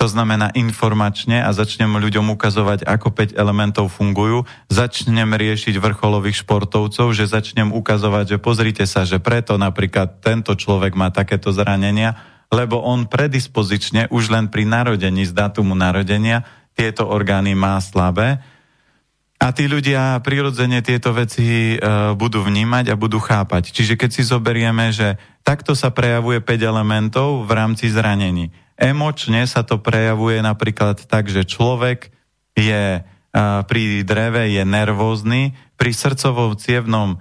[0.00, 4.48] To znamená informačne a začnem ľuďom ukazovať, ako 5 elementov fungujú.
[4.72, 10.96] Začnem riešiť vrcholových športovcov, že začnem ukazovať, že pozrite sa, že preto napríklad tento človek
[10.96, 12.16] má takéto zranenia,
[12.48, 18.40] lebo on predispozične už len pri narodení z datumu narodenia tieto orgány má slabé
[19.36, 21.76] a tí ľudia prirodzene tieto veci e,
[22.16, 23.72] budú vnímať a budú chápať.
[23.72, 28.48] Čiže keď si zoberieme, že takto sa prejavuje 5 elementov v rámci zranení.
[28.80, 32.08] Emočne sa to prejavuje napríklad tak, že človek
[32.56, 33.00] je e,
[33.68, 37.18] pri dreve je nervózny, pri srdcovo-cievnom e,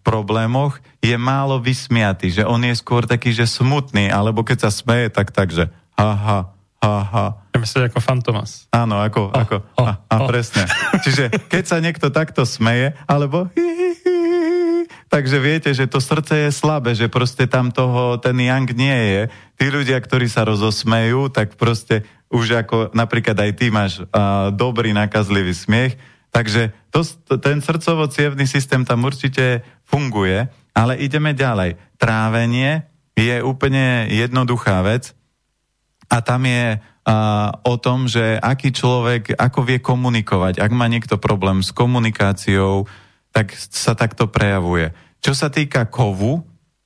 [0.00, 5.12] problémoch je málo vysmiatý, že on je skôr taký, že smutný, alebo keď sa smeje,
[5.12, 5.68] tak tak, že
[6.00, 6.38] ha, ha,
[6.80, 8.66] ha, ha, Myslíte ako Fantomas.
[8.72, 10.26] Áno, ako, oh, ako oh, a, a oh.
[10.26, 10.64] presne.
[11.04, 13.90] Čiže keď sa niekto takto smeje, alebo hi, hi,
[15.12, 19.22] takže viete, že to srdce je slabé, že proste tam toho, ten yang nie je.
[19.60, 24.96] Tí ľudia, ktorí sa rozosmejú, tak proste už ako napríklad aj ty máš uh, dobrý
[24.96, 26.00] nakazlivý smiech,
[26.32, 27.04] takže to,
[27.36, 28.08] ten srdcovo
[28.48, 31.76] systém tam určite funguje, ale ideme ďalej.
[32.00, 35.12] Trávenie je úplne jednoduchá vec
[36.08, 40.64] a tam je uh, o tom, že aký človek, ako vie komunikovať.
[40.64, 42.88] Ak má niekto problém s komunikáciou,
[43.32, 44.92] tak sa takto prejavuje.
[45.24, 46.44] Čo sa týka kovu,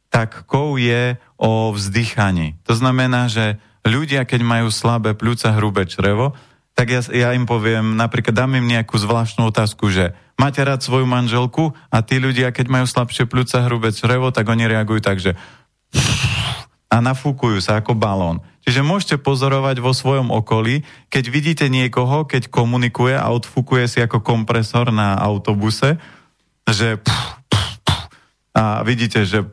[0.09, 2.57] tak kov je o vzdychaní.
[2.65, 6.33] To znamená, že ľudia, keď majú slabé pľúca, hrubé črevo,
[6.77, 11.09] tak ja, ja im poviem, napríklad dám im nejakú zvláštnu otázku, že máte rád svoju
[11.09, 15.33] manželku a tí ľudia, keď majú slabšie pľúca, hrubé črevo, tak oni reagujú tak, že
[16.87, 18.41] a nafúkujú sa ako balón.
[18.67, 20.83] Čiže môžete pozorovať vo svojom okolí,
[21.13, 25.99] keď vidíte niekoho, keď komunikuje a odfúkuje si ako kompresor na autobuse,
[26.67, 26.99] že
[28.57, 29.45] a vidíte, že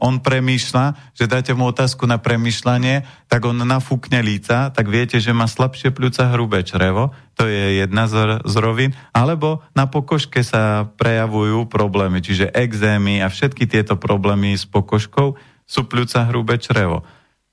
[0.00, 5.36] on premýšľa, že dáte mu otázku na premýšľanie, tak on nafúkne líca, tak viete, že
[5.36, 10.88] má slabšie pľúca hrubé črevo, to je jedna z, z rovín, alebo na pokožke sa
[10.96, 15.36] prejavujú problémy, čiže exémy a všetky tieto problémy s pokožkou
[15.68, 17.04] sú pľúca hrubé črevo.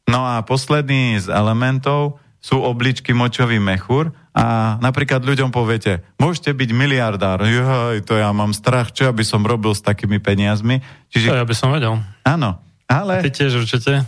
[0.08, 6.70] No a posledný z elementov sú obličky močový mechúr a napríklad ľuďom poviete, môžete byť
[6.78, 10.86] miliardár, Joj, to ja mám strach, čo ja by som robil s takými peniazmi.
[11.10, 11.34] Čiže...
[11.34, 11.98] To ja by som vedel.
[12.22, 13.18] Áno, ale...
[13.18, 14.06] A ty tiež určite.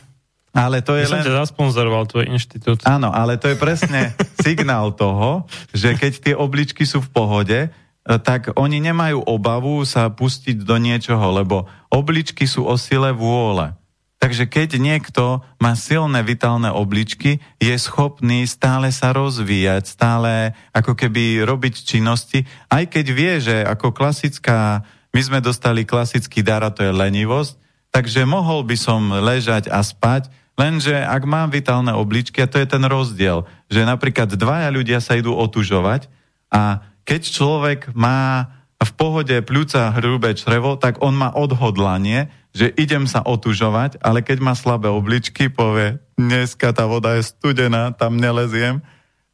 [0.54, 1.26] Ale to je ja len...
[1.26, 2.86] som ťa zasponzoroval, tvoj inštitút.
[2.86, 4.14] Áno, ale to je presne
[4.46, 7.60] signál toho, že keď tie obličky sú v pohode,
[8.06, 13.74] tak oni nemajú obavu sa pustiť do niečoho, lebo obličky sú o sile vôle.
[14.18, 21.46] Takže keď niekto má silné vitálne obličky, je schopný stále sa rozvíjať, stále ako keby
[21.46, 24.82] robiť činnosti, aj keď vie, že ako klasická,
[25.14, 27.62] my sme dostali klasický dar a to je lenivosť,
[27.94, 32.66] takže mohol by som ležať a spať, lenže ak mám vitálne obličky, a to je
[32.66, 36.10] ten rozdiel, že napríklad dvaja ľudia sa idú otužovať
[36.50, 43.06] a keď človek má v pohode pľúca hrubé črevo, tak on má odhodlanie, že idem
[43.06, 48.82] sa otužovať, ale keď má slabé obličky, povie, dneska tá voda je studená, tam neleziem.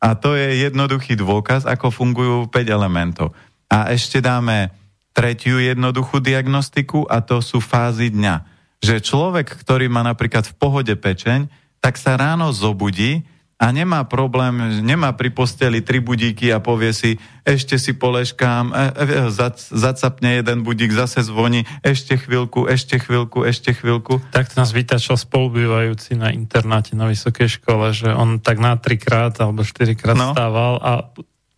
[0.04, 3.32] A to je jednoduchý dôkaz, ako fungujú 5 elementov.
[3.72, 4.76] A ešte dáme
[5.16, 8.44] tretiu jednoduchú diagnostiku a to sú fázy dňa.
[8.84, 11.48] Že človek, ktorý má napríklad v pohode pečeň,
[11.80, 13.24] tak sa ráno zobudí
[13.62, 17.12] a nemá problém, nemá pri posteli tri budíky a povie si,
[17.48, 23.46] ešte si poleškám, e, e, zac, zacapne jeden budík, zase zvoní, ešte chvíľku, ešte chvíľku,
[23.48, 24.20] ešte chvíľku.
[24.36, 29.38] Tak to nás vytačal spolubývajúci na internáte na vysokej škole, že on tak na trikrát
[29.40, 30.36] alebo štyrikrát no.
[30.36, 30.92] stával a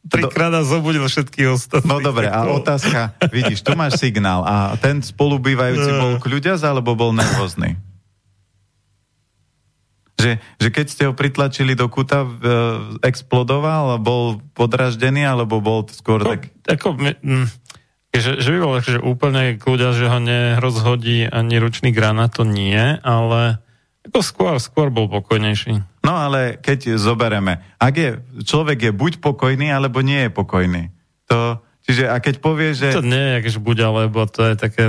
[0.05, 1.89] trikrát a zobudil všetkých ostatných.
[1.89, 7.15] No dobre, a otázka, vidíš, tu máš signál a ten spolubývajúci bol kľuďaz alebo bol
[7.15, 7.81] nervózny?
[10.25, 12.29] Že, že keď ste ho pritlačili do kuta, e,
[13.05, 16.49] explodoval a bol podraždený, alebo bol skôr no, tak...
[16.65, 17.45] Ako, m,
[18.09, 22.97] že, že by bol že úplne kľudia, že ho nerozhodí ani ručný granát, to nie,
[23.05, 23.61] ale
[24.09, 25.81] ako skôr, skôr bol pokojnejší.
[26.05, 28.09] No ale keď zobereme, ak je,
[28.45, 30.83] človek je buď pokojný, alebo nie je pokojný.
[31.29, 32.93] To, čiže a keď povie, že...
[32.93, 34.83] To nie je, že buď alebo, to je také...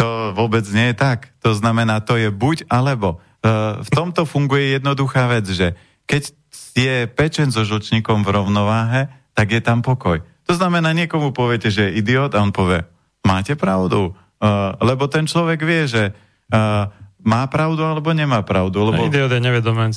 [0.00, 1.34] To vôbec nie je tak.
[1.42, 3.20] To znamená, to je buď alebo.
[3.38, 3.50] E,
[3.82, 6.34] v tomto funguje jednoduchá vec, že keď
[6.74, 10.24] je pečen so žlčníkom v rovnováhe, tak je tam pokoj.
[10.48, 12.82] To znamená, niekomu poviete, že je idiot a on povie,
[13.22, 14.16] máte pravdu.
[14.38, 16.88] Uh, lebo ten človek vie, že uh,
[17.20, 18.88] má pravdu alebo nemá pravdu.
[18.88, 19.04] Lebo...
[19.04, 19.94] A idiot je nevedomec.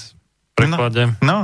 [0.58, 1.16] Preklade.
[1.24, 1.40] No, no.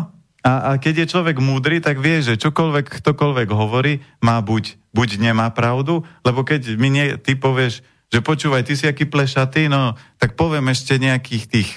[0.45, 5.19] A, a keď je človek múdry, tak vie, že čokoľvek ktokoľvek hovorí, má buď, buď
[5.19, 9.99] nemá pravdu, lebo keď mi nie, ty povieš, že počúvaj, ty si aký plešatý, no
[10.15, 11.69] tak poviem ešte nejakých tých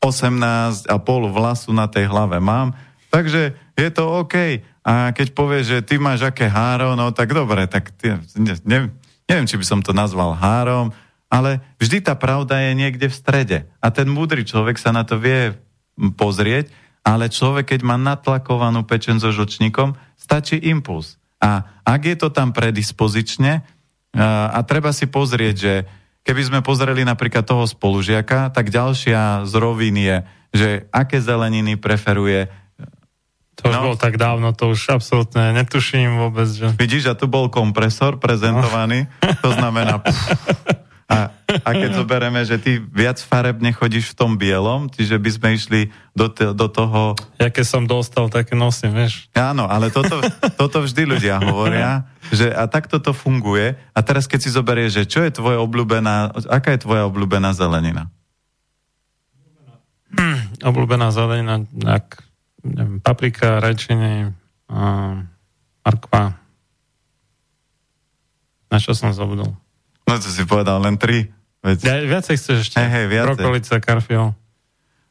[0.00, 2.72] 18 a pol vlasu na tej hlave mám,
[3.12, 4.64] takže je to OK.
[4.80, 8.16] A keď povie, že ty máš aké háro, no tak dobre, tak ty,
[8.64, 8.88] ne,
[9.28, 10.90] neviem, či by som to nazval három,
[11.28, 13.58] ale vždy tá pravda je niekde v strede.
[13.78, 15.52] A ten múdry človek sa na to vie
[16.16, 16.72] pozrieť,
[17.04, 21.20] ale človek, keď má natlakovanú pečen so žočníkom, stačí impuls.
[21.40, 23.62] A ak je to tam predispozične,
[24.10, 25.74] a, a treba si pozrieť, že
[26.20, 30.16] Keby sme pozreli napríklad toho spolužiaka, tak ďalšia z rovín je,
[30.52, 32.52] že aké zeleniny preferuje.
[33.60, 33.84] To už no.
[33.92, 36.48] bol tak dávno, to už absolútne netuším vôbec.
[36.48, 36.76] Že...
[36.80, 39.36] Vidíš, a tu bol kompresor prezentovaný, no.
[39.40, 40.00] to znamená...
[40.00, 40.80] Pff,
[41.10, 41.34] a,
[41.66, 45.80] a keď zoberieme, že ty viac farebne chodíš v tom bielom, čiže by sme išli
[46.14, 47.18] do, te, do toho...
[47.34, 49.26] Jaké som dostal, také nosím, vieš.
[49.34, 50.22] Áno, ale toto,
[50.54, 53.74] toto vždy ľudia hovoria, že a takto to funguje.
[53.90, 58.06] A teraz keď si zoberieš, že čo je tvoja obľúbená, aká je tvoja obľúbená zelenina?
[60.14, 62.22] Hm, obľúbená zelenina, ak
[62.62, 64.30] neviem, paprika, rajčiny,
[64.70, 65.26] uh,
[65.82, 66.38] markva.
[68.70, 69.50] Na čo som zabudol?
[70.10, 71.30] No to si povedal len tri
[71.62, 71.86] veci.
[71.86, 72.82] Ja, viacej chceš ešte.
[72.82, 73.38] Hej, hej, viacej.
[73.38, 74.34] Brokolica, karfiol.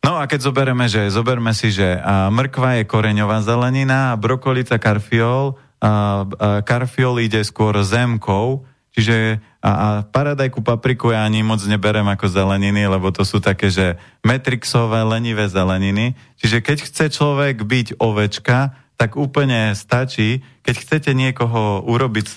[0.03, 5.55] No a keď zoberieme, že zoberme si, že a mrkva je koreňová zelenina, brokolica, karfiol,
[5.79, 12.07] a, a karfiol ide skôr zemkou, čiže a, a paradajku, papriku ja ani moc neberem
[12.07, 16.15] ako zeleniny, lebo to sú také, že metrixové, lenivé zeleniny.
[16.39, 22.27] Čiže keď chce človek byť ovečka, tak úplne stačí, keď chcete niekoho urobiť...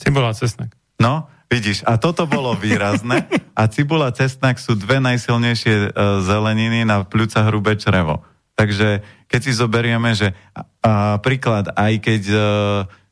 [0.00, 0.72] Cibula, cesnak.
[1.00, 3.26] No, Vidíš, a toto bolo výrazné
[3.58, 8.22] a cibula cestnak sú dve najsilnejšie uh, zeleniny na pľúca hrubé črevo.
[8.54, 10.30] Takže keď si zoberieme, že
[10.84, 12.42] a, príklad, aj keď uh,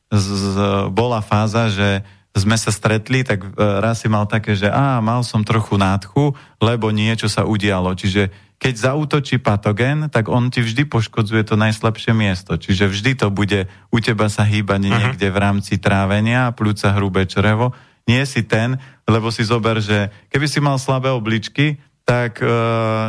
[0.07, 0.55] z, z,
[0.93, 5.19] bola fáza, že sme sa stretli, tak uh, raz si mal také, že á, mal
[5.27, 6.31] som trochu nádchu,
[6.63, 7.91] lebo niečo sa udialo.
[7.91, 12.55] Čiže keď zautočí patogen, tak on ti vždy poškodzuje to najslabšie miesto.
[12.55, 14.91] Čiže vždy to bude u teba sa hýbať uh-huh.
[14.95, 17.75] niekde v rámci trávenia, pľúca hrubé črevo
[18.09, 22.49] nie si ten, lebo si zober, že keby si mal slabé obličky, tak e,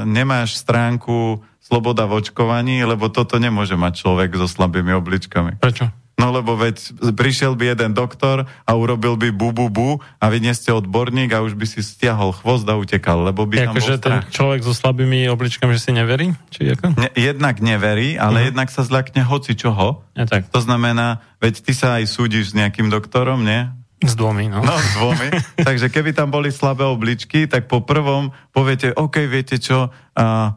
[0.04, 5.56] nemáš stránku sloboda v očkovaní, lebo toto nemôže mať človek so slabými obličkami.
[5.56, 5.88] Prečo?
[6.20, 6.76] No lebo veď
[7.16, 9.90] prišiel by jeden doktor a urobil by bu, bu, bu
[10.20, 13.72] a vy nie ste odborník a už by si stiahol chvost a utekal, lebo by
[13.72, 16.36] tam že ten človek so slabými obličkami, že si neverí?
[16.52, 16.92] Či ako?
[16.92, 18.48] Ne, jednak neverí, ale uh-huh.
[18.52, 20.04] jednak sa zľakne hoci čoho.
[20.12, 20.52] Ja, tak.
[20.52, 23.72] To znamená, veď ty sa aj súdiš s nejakým doktorom, nie?
[24.00, 24.64] S dvomi, no.
[24.64, 25.28] No, s dvomi.
[25.68, 30.48] Takže keby tam boli slabé obličky, tak po prvom poviete, OK, viete čo, uh,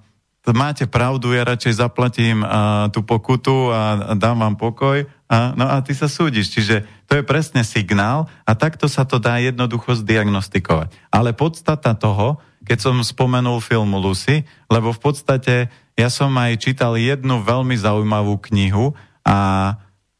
[0.52, 5.08] máte pravdu, ja radšej zaplatím uh, tú pokutu a, a dám vám pokoj.
[5.28, 6.56] A, no a ty sa súdiš.
[6.56, 10.92] Čiže to je presne signál a takto sa to dá jednoducho zdiagnostikovať.
[11.12, 15.56] Ale podstata toho, keď som spomenul film Lucy, lebo v podstate
[16.00, 19.38] ja som aj čítal jednu veľmi zaujímavú knihu a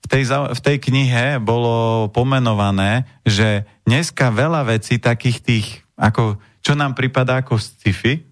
[0.04, 6.76] v tej, v tej knihe bolo pomenované, že dneska veľa vecí takých tých, ako, čo
[6.76, 8.28] nám pripadá ako sci-fi,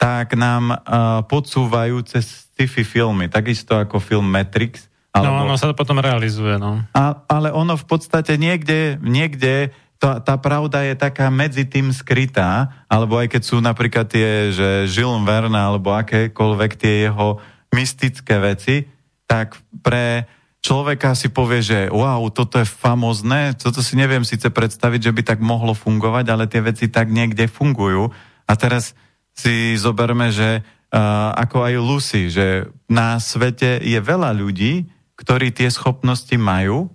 [0.00, 4.88] tak nám uh, podsúvajú cez sci-fi filmy, takisto ako film Matrix.
[5.12, 5.44] Alebo...
[5.44, 6.80] No, ono sa to potom realizuje, no.
[6.96, 12.72] A, ale ono v podstate niekde, niekde tá, tá pravda je taká medzi tým skrytá,
[12.88, 17.36] alebo aj keď sú napríklad tie, že Žilm Verna, alebo akékoľvek tie jeho
[17.68, 18.88] mystické veci,
[19.28, 20.24] tak pre
[20.60, 25.22] človeka si povie, že wow, toto je famozné, toto si neviem síce predstaviť, že by
[25.24, 28.12] tak mohlo fungovať, ale tie veci tak niekde fungujú.
[28.44, 28.92] A teraz
[29.32, 35.68] si zoberme, že uh, ako aj Lucy, že na svete je veľa ľudí, ktorí tie
[35.72, 36.92] schopnosti majú,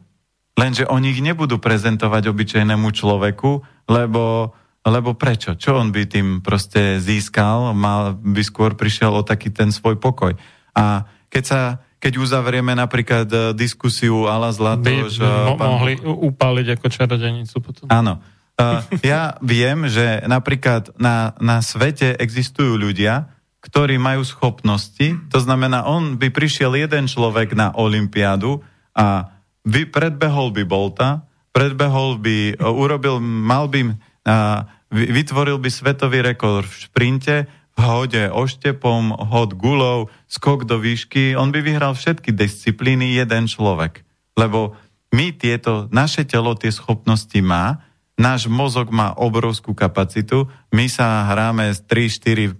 [0.57, 3.51] lenže oni ich nebudú prezentovať obyčajnému človeku,
[3.89, 4.53] lebo,
[4.85, 5.57] lebo prečo?
[5.57, 7.73] Čo on by tým proste získal?
[7.73, 10.33] Mal by skôr prišiel o taký ten svoj pokoj.
[10.73, 11.61] A keď sa
[11.99, 15.25] keď uzavrieme napríklad e, diskusiu Ala Zlato, by že...
[15.25, 15.69] Mo- pán...
[15.79, 17.85] mohli upáliť ako čarodenicu potom.
[17.89, 18.21] Áno.
[18.55, 23.27] Uh, ja viem, že napríklad na, na svete existujú ľudia,
[23.59, 28.63] ktorí majú schopnosti, to znamená, on by prišiel jeden človek na Olympiádu
[28.95, 29.33] a
[29.65, 33.91] vy, predbehol by Bolta, predbehol by, uh, urobil, mal by,
[34.23, 37.35] uh, vytvoril by svetový rekord v šprinte,
[37.75, 44.07] hode oštepom, hod gulov, skok do výšky, on by vyhral všetky disciplíny jeden človek.
[44.39, 44.79] Lebo
[45.11, 47.83] my tieto, naše telo tie schopnosti má,
[48.15, 51.83] náš mozog má obrovskú kapacitu, my sa hráme z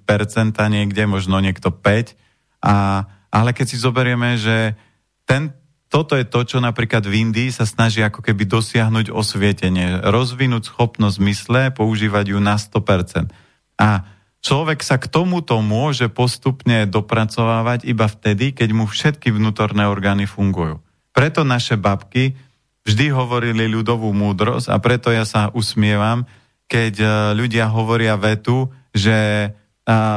[0.03, 2.16] 3-4% niekde, možno niekto 5,
[2.63, 4.76] a, ale keď si zoberieme, že
[5.24, 5.55] ten,
[5.88, 11.18] toto je to, čo napríklad v Indii sa snaží ako keby dosiahnuť osvietenie, rozvinúť schopnosť
[11.24, 13.32] mysle, používať ju na 100%.
[13.80, 14.14] A
[14.45, 20.85] Človek sa k tomuto môže postupne dopracovávať iba vtedy, keď mu všetky vnútorné orgány fungujú.
[21.09, 22.37] Preto naše babky
[22.85, 26.29] vždy hovorili ľudovú múdrosť a preto ja sa usmievam,
[26.69, 29.49] keď e, ľudia hovoria vetu, že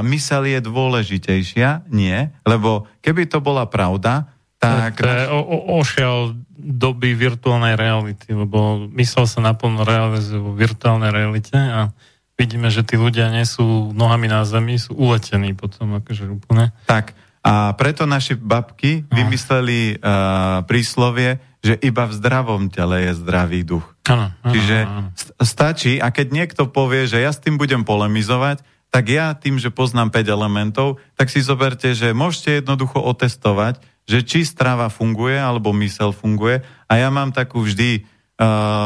[0.05, 1.93] mysel je dôležitejšia.
[1.93, 4.99] Nie, lebo keby to bola pravda, tak...
[4.99, 11.13] To je o, o, ošial doby virtuálnej reality, lebo mysel sa naplno realizuje vo virtuálnej
[11.15, 11.95] realite a
[12.39, 16.71] vidíme, že tí ľudia nie sú nohami na zemi, sú uletení potom akože úplne.
[16.87, 17.13] Tak,
[17.43, 23.87] a preto naši babky vymysleli uh, príslovie, že iba v zdravom tele je zdravý duch.
[24.07, 25.11] Ano, ano, Čiže ano.
[25.43, 29.69] stačí, a keď niekto povie, že ja s tým budem polemizovať, tak ja tým, že
[29.69, 35.77] poznám 5 elementov, tak si zoberte, že môžete jednoducho otestovať, že či strava funguje, alebo
[35.77, 36.65] mysel funguje.
[36.89, 38.09] A ja mám takú vždy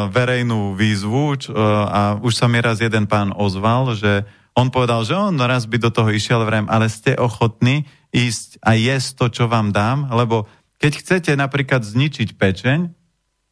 [0.09, 4.25] verejnú výzvu č, uh, a už sa mi raz jeden pán ozval, že
[4.57, 8.77] on povedal, že on raz by do toho išiel, vrem, ale ste ochotní ísť a
[8.77, 12.93] jesť to, čo vám dám, lebo keď chcete napríklad zničiť pečeň,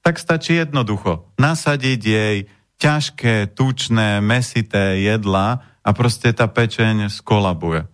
[0.00, 2.36] tak stačí jednoducho nasadiť jej
[2.80, 7.84] ťažké, tučné, mesité jedla a proste tá pečeň skolabuje.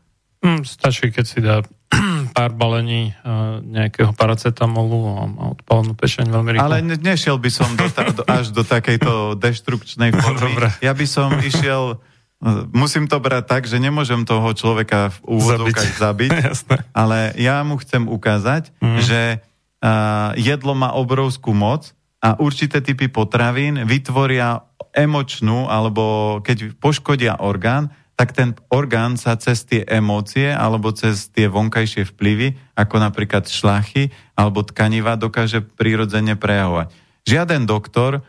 [0.46, 1.62] Mm, stačí, keď si dá
[2.36, 5.20] pár balení uh, nejakého paracetamolu a
[5.54, 6.66] odpalenú pešeň veľmi rýchlo.
[6.66, 10.52] Ale ne, nešiel by som do ta, do, až do takejto deštrukčnej formy.
[10.54, 10.68] Dobre.
[10.82, 11.96] Ja by som išiel,
[12.42, 17.62] e, musím to brať tak, že nemôžem toho človeka v úvodovkách zabiť, zabiť ale ja
[17.62, 18.98] mu chcem ukázať, mm.
[19.06, 24.66] že uh, jedlo má obrovskú moc a určité typy potravín vytvoria
[24.96, 31.52] emočnú, alebo keď poškodia orgán, tak ten orgán sa cez tie emócie alebo cez tie
[31.52, 36.96] vonkajšie vplyvy, ako napríklad šlachy alebo tkaniva, dokáže prirodzene prejavovať.
[37.28, 38.24] Žiaden doktor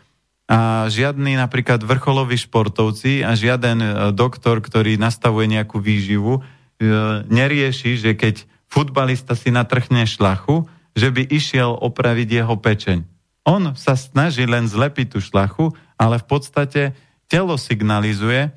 [0.48, 6.42] a žiadny napríklad vrcholoví športovci a žiaden e, doktor, ktorý nastavuje nejakú výživu, e,
[7.28, 13.08] nerieši, že keď futbalista si natrhne šlachu, že by išiel opraviť jeho pečeň.
[13.48, 16.82] On sa snaží len zlepiť tú šlachu, ale v podstate
[17.32, 18.52] telo signalizuje,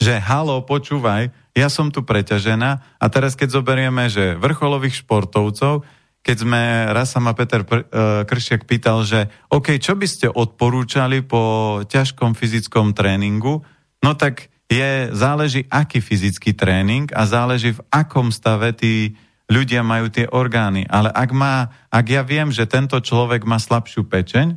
[0.00, 5.84] že halo, počúvaj, ja som tu preťažená a teraz keď zoberieme, že vrcholových športovcov,
[6.24, 10.26] keď sme, raz sa ma Peter Pr- e, Kršiak pýtal, že OK, čo by ste
[10.32, 13.60] odporúčali po ťažkom fyzickom tréningu,
[14.00, 19.18] no tak je, záleží aký fyzický tréning a záleží v akom stave tí
[19.50, 20.86] ľudia majú tie orgány.
[20.86, 24.54] Ale ak, má, ak ja viem, že tento človek má slabšiu pečeň,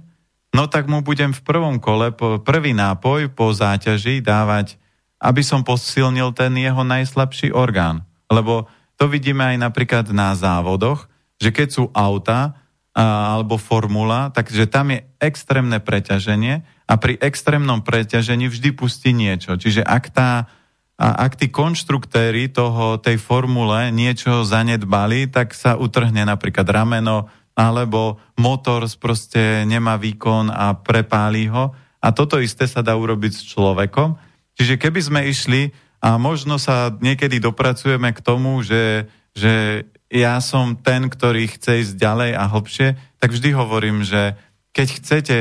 [0.54, 4.78] no tak mu budem v prvom kole po, prvý nápoj po záťaži dávať,
[5.24, 8.04] aby som posilnil ten jeho najslabší orgán.
[8.28, 8.68] Lebo
[9.00, 11.08] to vidíme aj napríklad na závodoch,
[11.40, 12.60] že keď sú auta
[12.94, 19.58] alebo formula, takže tam je extrémne preťaženie a pri extrémnom preťažení vždy pustí niečo.
[19.58, 20.46] Čiže ak tá
[20.94, 28.22] a ak tí konštruktéry toho, tej formule niečo zanedbali, tak sa utrhne napríklad rameno, alebo
[28.38, 31.74] motor proste nemá výkon a prepáli ho.
[31.98, 34.33] A toto isté sa dá urobiť s človekom.
[34.58, 35.74] Čiže keby sme išli
[36.04, 41.94] a možno sa niekedy dopracujeme k tomu, že, že ja som ten, ktorý chce ísť
[41.98, 42.88] ďalej a hlbšie,
[43.18, 44.38] tak vždy hovorím, že
[44.76, 45.38] keď chcete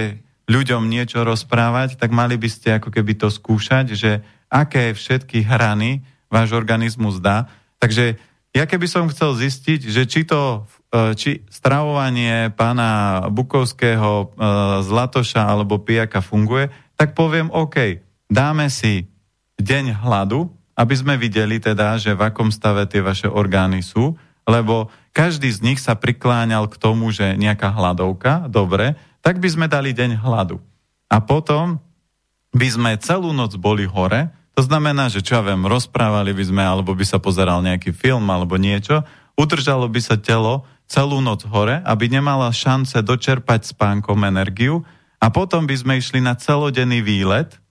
[0.48, 6.04] ľuďom niečo rozprávať, tak mali by ste ako keby to skúšať, že aké všetky hrany
[6.32, 7.48] váš organizmus dá.
[7.80, 8.16] Takže
[8.52, 14.26] ja keby som chcel zistiť, že či to e, či stravovanie pána Bukovského, e,
[14.84, 19.04] Zlatoša alebo Pijaka funguje, tak poviem OK, dáme si
[19.60, 24.16] deň hladu, aby sme videli teda, že v akom stave tie vaše orgány sú,
[24.48, 29.66] lebo každý z nich sa prikláňal k tomu, že nejaká hladovka, dobre, tak by sme
[29.68, 30.58] dali deň hladu.
[31.12, 31.76] A potom
[32.56, 36.62] by sme celú noc boli hore, to znamená, že čo ja viem, rozprávali by sme,
[36.64, 39.04] alebo by sa pozeral nejaký film, alebo niečo,
[39.36, 44.84] udržalo by sa telo celú noc hore, aby nemala šance dočerpať spánkom energiu
[45.22, 47.61] a potom by sme išli na celodenný výlet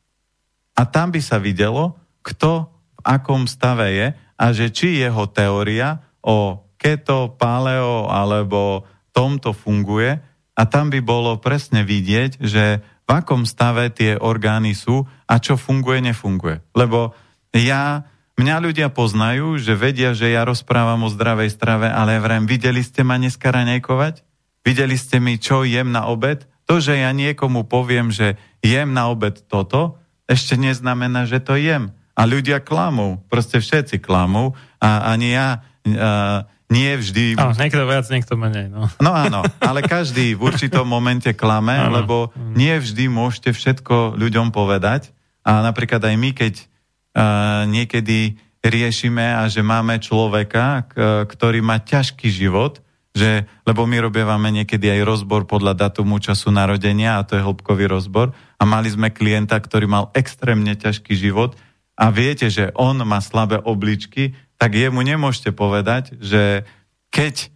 [0.78, 4.08] a tam by sa videlo, kto v akom stave je
[4.38, 10.18] a že či jeho teória o keto, paleo alebo tomto funguje
[10.58, 15.60] a tam by bolo presne vidieť, že v akom stave tie orgány sú a čo
[15.60, 16.64] funguje, nefunguje.
[16.74, 17.14] Lebo
[17.54, 18.08] ja,
[18.40, 23.04] mňa ľudia poznajú, že vedia, že ja rozprávam o zdravej strave, ale vrem, videli ste
[23.04, 24.24] ma dneska ranejkovať?
[24.62, 26.46] Videli ste mi, čo jem na obed?
[26.70, 31.94] To, že ja niekomu poviem, že jem na obed toto, ešte neznamená, že to jem.
[32.18, 37.36] A ľudia klamú, proste všetci klamú a ani ja uh, nie vždy...
[37.36, 38.72] Áno, niekto viac, niekto menej.
[38.72, 38.88] No.
[39.04, 42.00] no áno, ale každý v určitom momente klame, áno.
[42.00, 42.16] lebo
[42.56, 45.12] nie vždy môžete všetko ľuďom povedať.
[45.44, 51.82] A napríklad aj my, keď uh, niekedy riešime a že máme človeka, k, ktorý má
[51.82, 52.80] ťažký život,
[53.12, 57.92] že, lebo my robievame niekedy aj rozbor podľa datumu času narodenia a to je hĺbkový
[57.92, 61.60] rozbor a mali sme klienta, ktorý mal extrémne ťažký život
[62.00, 66.64] a viete, že on má slabé obličky, tak jemu nemôžete povedať, že
[67.12, 67.52] keď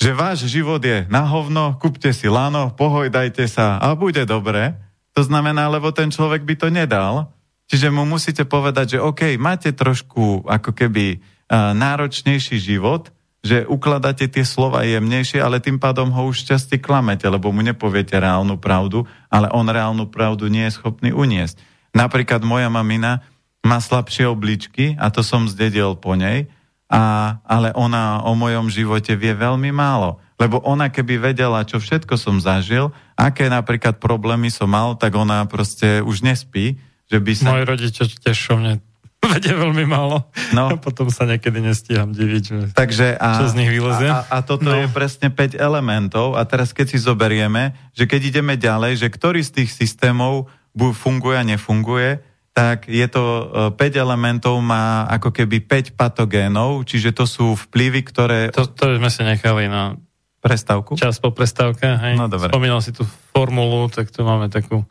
[0.00, 4.72] že váš život je na hovno, kúpte si lano, pohojdajte sa a bude dobre.
[5.12, 7.36] To znamená, lebo ten človek by to nedal.
[7.68, 14.28] Čiže mu musíte povedať, že OK, máte trošku ako keby uh, náročnejší život, že ukladáte
[14.28, 19.08] tie slova jemnejšie, ale tým pádom ho už časti klamete, lebo mu nepoviete reálnu pravdu,
[19.32, 21.56] ale on reálnu pravdu nie je schopný uniesť.
[21.96, 23.24] Napríklad moja mamina
[23.64, 26.52] má slabšie obličky a to som zdedil po nej,
[26.90, 30.20] a, ale ona o mojom živote vie veľmi málo.
[30.36, 35.44] Lebo ona keby vedela, čo všetko som zažil, aké napríklad problémy som mal, tak ona
[35.48, 37.56] proste už nespí, že by sa...
[37.56, 38.89] Moji rodičia tiež o mne
[39.20, 40.26] Vedia veľmi málo.
[40.50, 40.72] No.
[40.72, 44.08] A potom sa niekedy nestíham diviť, že Takže a, čo z nich vylezie.
[44.08, 44.74] A, a toto No.
[44.74, 49.40] je presne 5 elementov a teraz keď si zoberieme, že keď ideme ďalej, že ktorý
[49.40, 53.22] z tých systémov funguje a nefunguje, tak je to
[53.70, 58.50] e, 5 elementov má ako keby 5 patogénov, čiže to sú vplyvy, ktoré...
[58.50, 59.94] To, to sme si nechali na
[60.40, 60.96] Prestavku?
[60.96, 61.84] čas po prestávke.
[61.86, 62.16] Hej.
[62.16, 62.48] No, dobre.
[62.48, 64.88] Spomínal si tú formulu, tak tu máme takú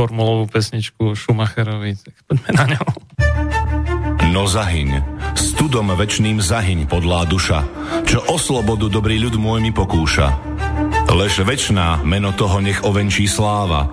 [0.00, 2.84] formulovú pesničku Schumacherovi, tak poďme na ňu.
[4.32, 5.04] No zahyň,
[5.36, 7.60] studom večným zahyň, podlá duša,
[8.08, 10.32] čo o slobodu dobrý ľud môj mi pokúša.
[11.12, 13.92] Lež večná meno toho nech ovenčí sláva,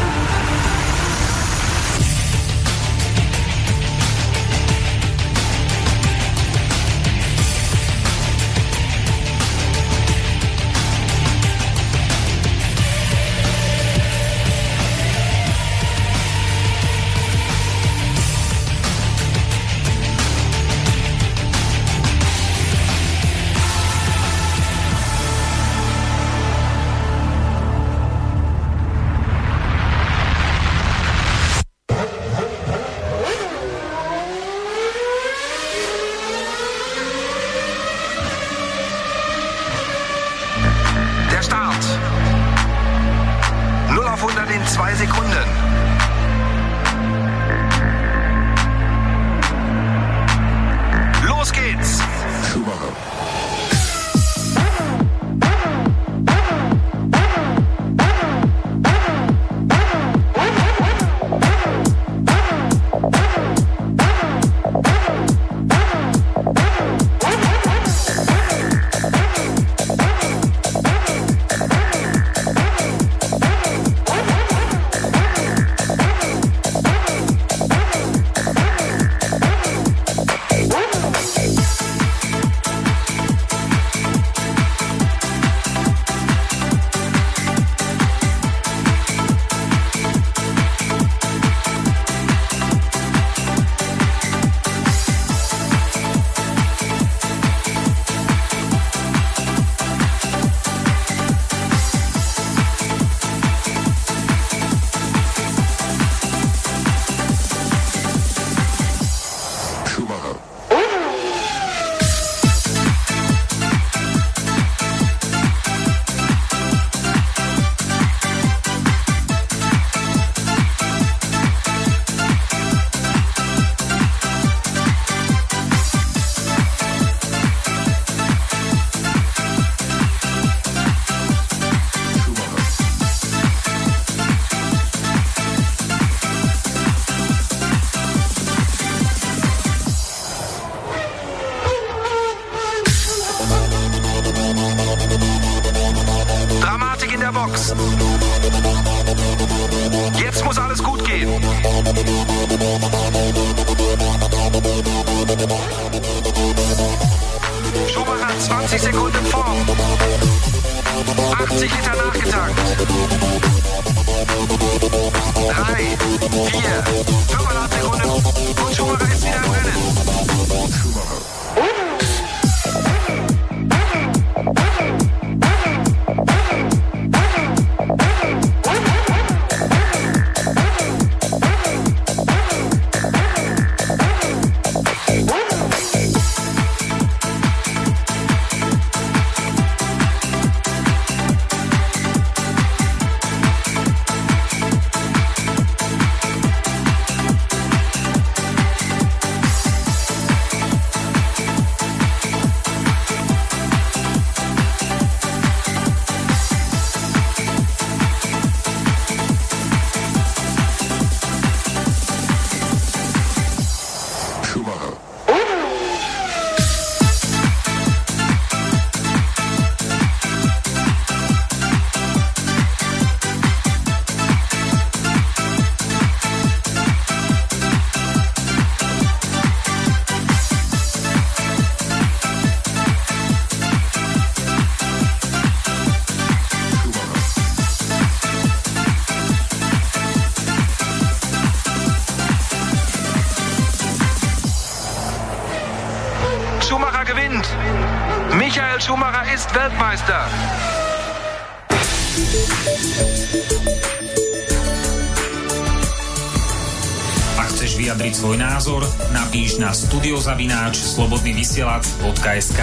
[259.71, 262.59] Na studiozavináč slobodnyvysielac.sk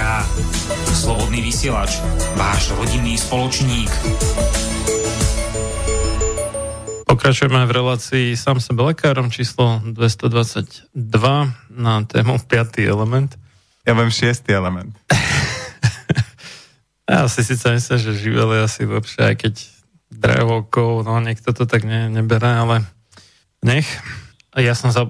[0.93, 2.05] Slobodný vysielač,
[2.37, 3.89] váš rodinný spoločník.
[7.09, 10.93] Pokračujeme v relácii sám sebe lekárom číslo 222
[11.73, 12.77] na tému 5.
[12.85, 13.41] element.
[13.89, 14.93] Ja mám šiestý element.
[17.09, 19.55] Ja si síce myslím, že živel je asi lepšie, aj keď
[20.13, 22.85] drevokov, no niekto to tak ne, nebere, ale
[23.65, 23.89] nech.
[24.53, 25.09] A ja som za,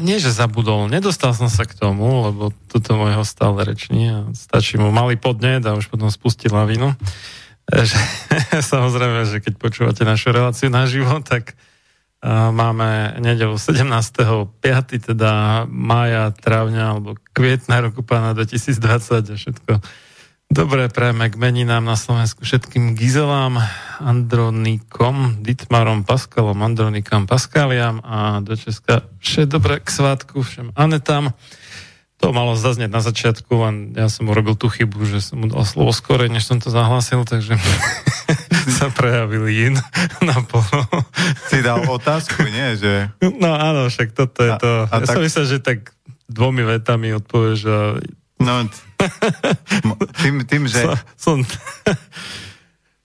[0.00, 4.80] nie, že zabudol, nedostal som sa k tomu, lebo toto môjho stále reční a stačí
[4.80, 6.94] mu malý podnet a už potom spustí lavinu.
[7.68, 8.00] Že,
[8.64, 11.52] samozrejme, že keď počúvate našu reláciu naživo, tak
[12.18, 14.58] a máme nedelu 17.5.
[15.14, 18.82] teda mája, trávňa alebo kvietna roku pána 2020
[19.22, 19.72] a všetko
[20.48, 23.60] Dobré prajeme k meninám na Slovensku všetkým Gizelám,
[24.00, 31.36] Andronikom, Ditmarom, Paskalom, Andronikám, Paskaliam a do Česka vše dobré k svátku všem Anetám.
[32.18, 35.62] To malo zaznieť na začiatku, len ja som urobil tú chybu, že som mu dal
[35.62, 37.54] slovo skore, než som to zahlásil, takže
[38.80, 39.76] sa prejavil in
[40.18, 40.82] na polo.
[41.46, 42.74] Si dal otázku, nie?
[42.74, 43.14] Že...
[43.36, 44.70] No áno, však toto je A- to.
[44.88, 45.92] a ja tak- som myslel, že tak
[46.26, 47.78] dvomi vetami odpovieš a
[48.38, 48.64] No,
[50.22, 50.82] tým, tým, že...
[51.16, 51.46] Som, som...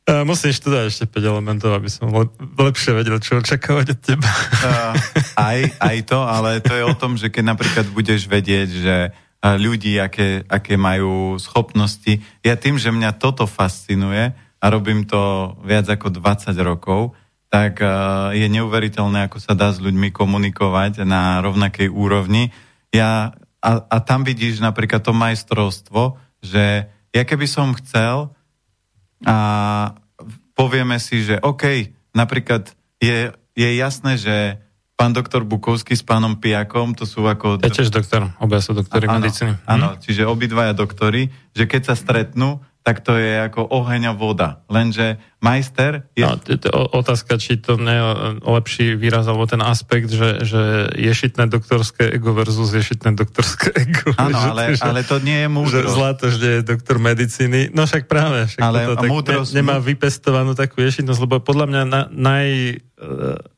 [0.04, 2.28] A Musím študovať ešte 5 elementov, aby som le,
[2.60, 4.28] lepšie vedel, čo očakávať od teba.
[4.28, 4.91] Uh,
[5.39, 9.56] aj, aj to, ale to je o tom, že keď napríklad budeš vedieť, že uh,
[9.56, 15.88] ľudí, aké, aké majú schopnosti, ja tým, že mňa toto fascinuje a robím to viac
[15.88, 17.16] ako 20 rokov,
[17.54, 17.86] tak
[18.34, 22.50] je neuveriteľné, ako sa dá s ľuďmi komunikovať na rovnakej úrovni.
[22.89, 28.36] Ja, a, a tam vidíš napríklad to majstrovstvo, že ja keby som chcel
[29.24, 29.38] a
[30.51, 34.59] povieme si, že OK, napríklad je, je jasné, že
[34.99, 37.64] pán doktor Bukovský s pánom Piakom, to sú ako...
[37.64, 39.55] Ja tiež doktor, obaja sú doktori medicíny.
[39.64, 44.60] Áno, čiže obidvaja doktori, že keď sa stretnú, tak to je ako oheň a voda.
[44.68, 46.28] Lenže majster je...
[46.28, 48.04] No, t- t- otázka, či to nie je
[48.44, 54.12] lepší výraz, alebo ten aspekt, že, že ješitné doktorské ego versus ješitné doktorské ego.
[54.20, 55.96] Áno, že, ale, že, ale to nie je že múdrosť.
[55.96, 57.72] Nie je doktor medicíny.
[57.72, 61.82] No však práve, však Ale tak múdrosť- ne, nemá vypestovanú takú ješitnosť, lebo podľa mňa
[61.88, 62.76] na, naj, e,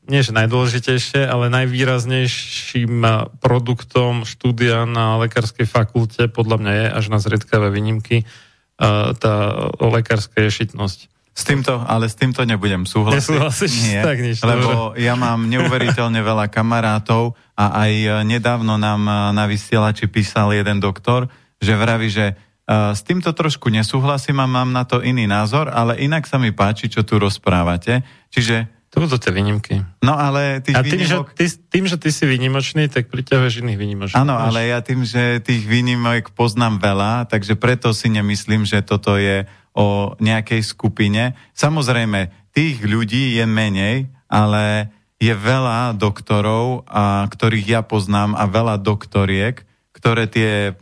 [0.06, 3.10] nie že najdôležitejšie, ale najvýraznejším e,
[3.42, 8.45] produktom štúdia na lekárskej fakulte podľa mňa je až na zriedkavé výnimky e,
[8.76, 9.34] tá
[9.80, 11.08] lekárska ješitnosť.
[11.36, 13.20] S týmto, ale s týmto nebudem súhlasiť.
[13.20, 13.72] Nesúhlasíš?
[13.84, 19.12] Nie, Tak nič, lebo ja mám neuveriteľne veľa kamarátov a aj e, nedávno nám e,
[19.36, 21.28] na vysielači písal jeden doktor,
[21.60, 22.34] že vraví, že e,
[22.72, 26.88] s týmto trošku nesúhlasím a mám na to iný názor, ale inak sa mi páči,
[26.88, 28.00] čo tu rozprávate.
[28.32, 29.84] Čiže, To budú tie výnimky.
[30.00, 31.36] no ale tých A tým, že výnimok...
[31.36, 34.16] ty, tým, že ty si výnimočný, tak priťahuješ iných výnimočných.
[34.24, 39.20] Áno, ale ja tým, že tých výnimok poznám veľa, takže preto si nemyslím, že toto
[39.20, 39.44] je
[39.76, 41.36] o nejakej skupine.
[41.52, 44.88] Samozrejme, tých ľudí je menej, ale
[45.20, 49.60] je veľa doktorov, a, ktorých ja poznám a veľa doktoriek,
[49.92, 50.72] ktoré tie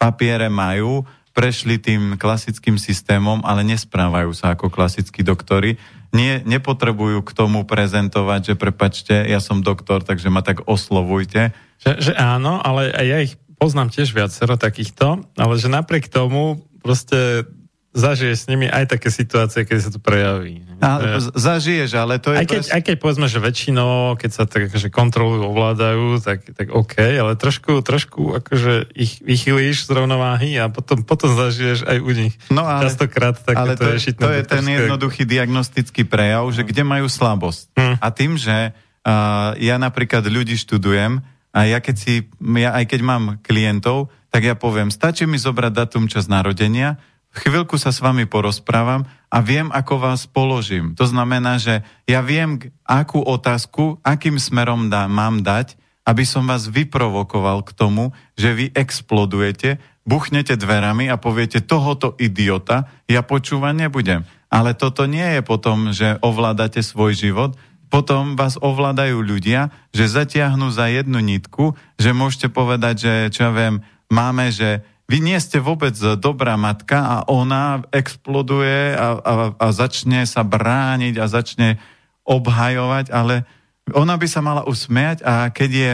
[0.00, 1.04] papiere majú,
[1.36, 5.76] prešli tým klasickým systémom, ale nesprávajú sa ako klasickí doktori.
[6.10, 11.54] Nie, nepotrebujú k tomu prezentovať, že prepačte, ja som doktor, takže ma tak oslovujte.
[11.78, 17.46] Že, že áno, ale ja ich poznám tiež viacero takýchto, ale že napriek tomu proste
[17.90, 20.62] zažiješ s nimi aj také situácie, keď sa to prejaví.
[20.78, 22.38] A, Že- zažiješ, ale to je...
[22.38, 26.54] aj, keď, pres- aj keď povedzme, že väčšinou, keď sa tak akože kontrolujú, ovládajú, tak,
[26.54, 31.98] tak OK, ale trošku, trošku akože ich vychylíš z rovnováhy a potom, potom zažiješ aj
[31.98, 32.34] u nich.
[32.48, 36.62] No ale- Častokrát také ale to, je, šitné to je ten jednoduchý diagnostický prejav, že
[36.62, 37.74] kde majú slabosť.
[37.74, 37.94] Hm.
[37.98, 42.14] A tým, že uh, ja napríklad ľudí študujem a ja keď si,
[42.54, 47.02] ja aj keď mám klientov, tak ja poviem, stačí mi zobrať datum čas narodenia,
[47.34, 50.98] chvíľku sa s vami porozprávam a viem, ako vás položím.
[50.98, 56.66] To znamená, že ja viem, akú otázku, akým smerom dá, mám dať, aby som vás
[56.66, 64.26] vyprovokoval k tomu, že vy explodujete, buchnete dverami a poviete, tohoto idiota ja počúvať nebudem.
[64.50, 67.54] Ale toto nie je potom, že ovládate svoj život,
[67.90, 73.52] potom vás ovládajú ľudia, že zatiahnu za jednu nitku, že môžete povedať, že čo ja
[73.54, 79.66] viem, máme, že vy nie ste vôbec dobrá matka a ona exploduje a, a, a
[79.74, 81.82] začne sa brániť a začne
[82.22, 83.42] obhajovať, ale
[83.90, 85.92] ona by sa mala usmiať a keď, je,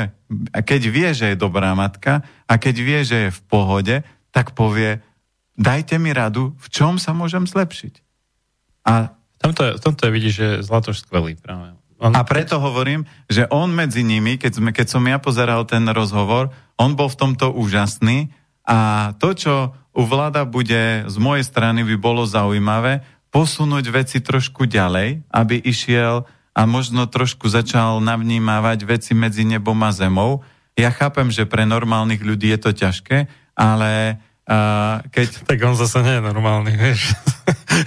[0.52, 3.96] a keď vie, že je dobrá matka a keď vie, že je v pohode,
[4.36, 5.00] tak povie,
[5.56, 8.04] dajte mi radu, v čom sa môžem zlepšiť.
[8.84, 11.72] A tomto, je- tomto je vidíš, že Zlatoš skvelý práve.
[11.96, 15.88] On, a preto hovorím, že on medzi nimi, keď, sme, keď som ja pozeral ten
[15.88, 18.28] rozhovor, on bol v tomto úžasný
[18.66, 19.54] a to, čo
[19.96, 23.00] u vláda bude z mojej strany by bolo zaujímavé,
[23.30, 29.92] posunúť veci trošku ďalej, aby išiel a možno trošku začal navnímavať veci medzi nebom a
[29.92, 30.40] zemou.
[30.76, 36.00] Ja chápem, že pre normálnych ľudí je to ťažké, ale uh, keď tak on zase
[36.04, 37.12] nie je normálny, vieš.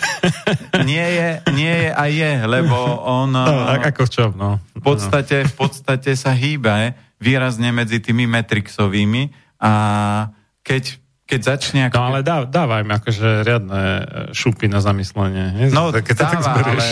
[0.90, 3.34] nie je, nie je a je, lebo on...
[3.34, 4.62] No, ako v čom, no.
[4.78, 9.74] v podstate, v podstate sa hýba výrazne medzi tými Matrixovými a
[10.62, 10.84] keď,
[11.26, 11.82] keď začne...
[11.88, 14.04] Ako No ale dá, dávaj mi akože riadne e,
[14.34, 15.46] šupy na zamyslenie.
[15.54, 15.66] nie?
[15.70, 16.70] No, Tak- keď to tak dáva, zberieš.
[16.70, 16.88] ale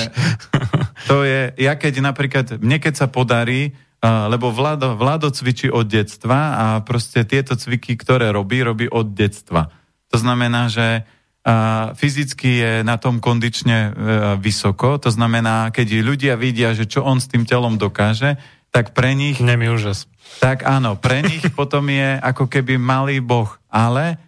[1.08, 5.88] to je, ja keď napríklad, mne keď sa podarí, uh, lebo Vlado, Vlado cvičí od
[5.88, 9.70] detstva a proste tieto cviky, ktoré robí, robí od detstva.
[10.12, 13.92] To znamená, že uh, fyzicky je na tom kondične uh,
[14.38, 18.36] vysoko, to znamená, keď ľudia vidia, že čo on s tým telom dokáže,
[18.68, 20.12] tak pre nich Nie mi úžas.
[20.38, 23.50] Tak áno, pre nich potom je ako keby malý boh.
[23.68, 24.20] Ale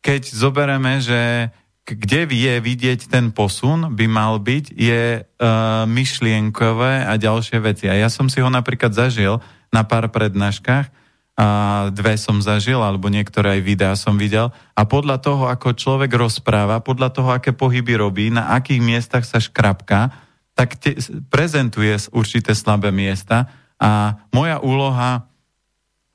[0.00, 1.50] keď zobereme, že
[1.86, 7.86] kde je vidieť ten posun, by mal byť, je uh, myšlienkové a ďalšie veci.
[7.86, 9.38] A ja som si ho napríklad zažil
[9.70, 10.90] na pár prednáškach,
[11.36, 14.48] a dve som zažil, alebo niektoré aj videá som videl.
[14.72, 19.36] A podľa toho, ako človek rozpráva, podľa toho, aké pohyby robí, na akých miestach sa
[19.36, 20.16] škrapká,
[20.56, 20.96] tak te,
[21.28, 23.52] prezentuje určité slabé miesta.
[23.76, 25.28] A moja úloha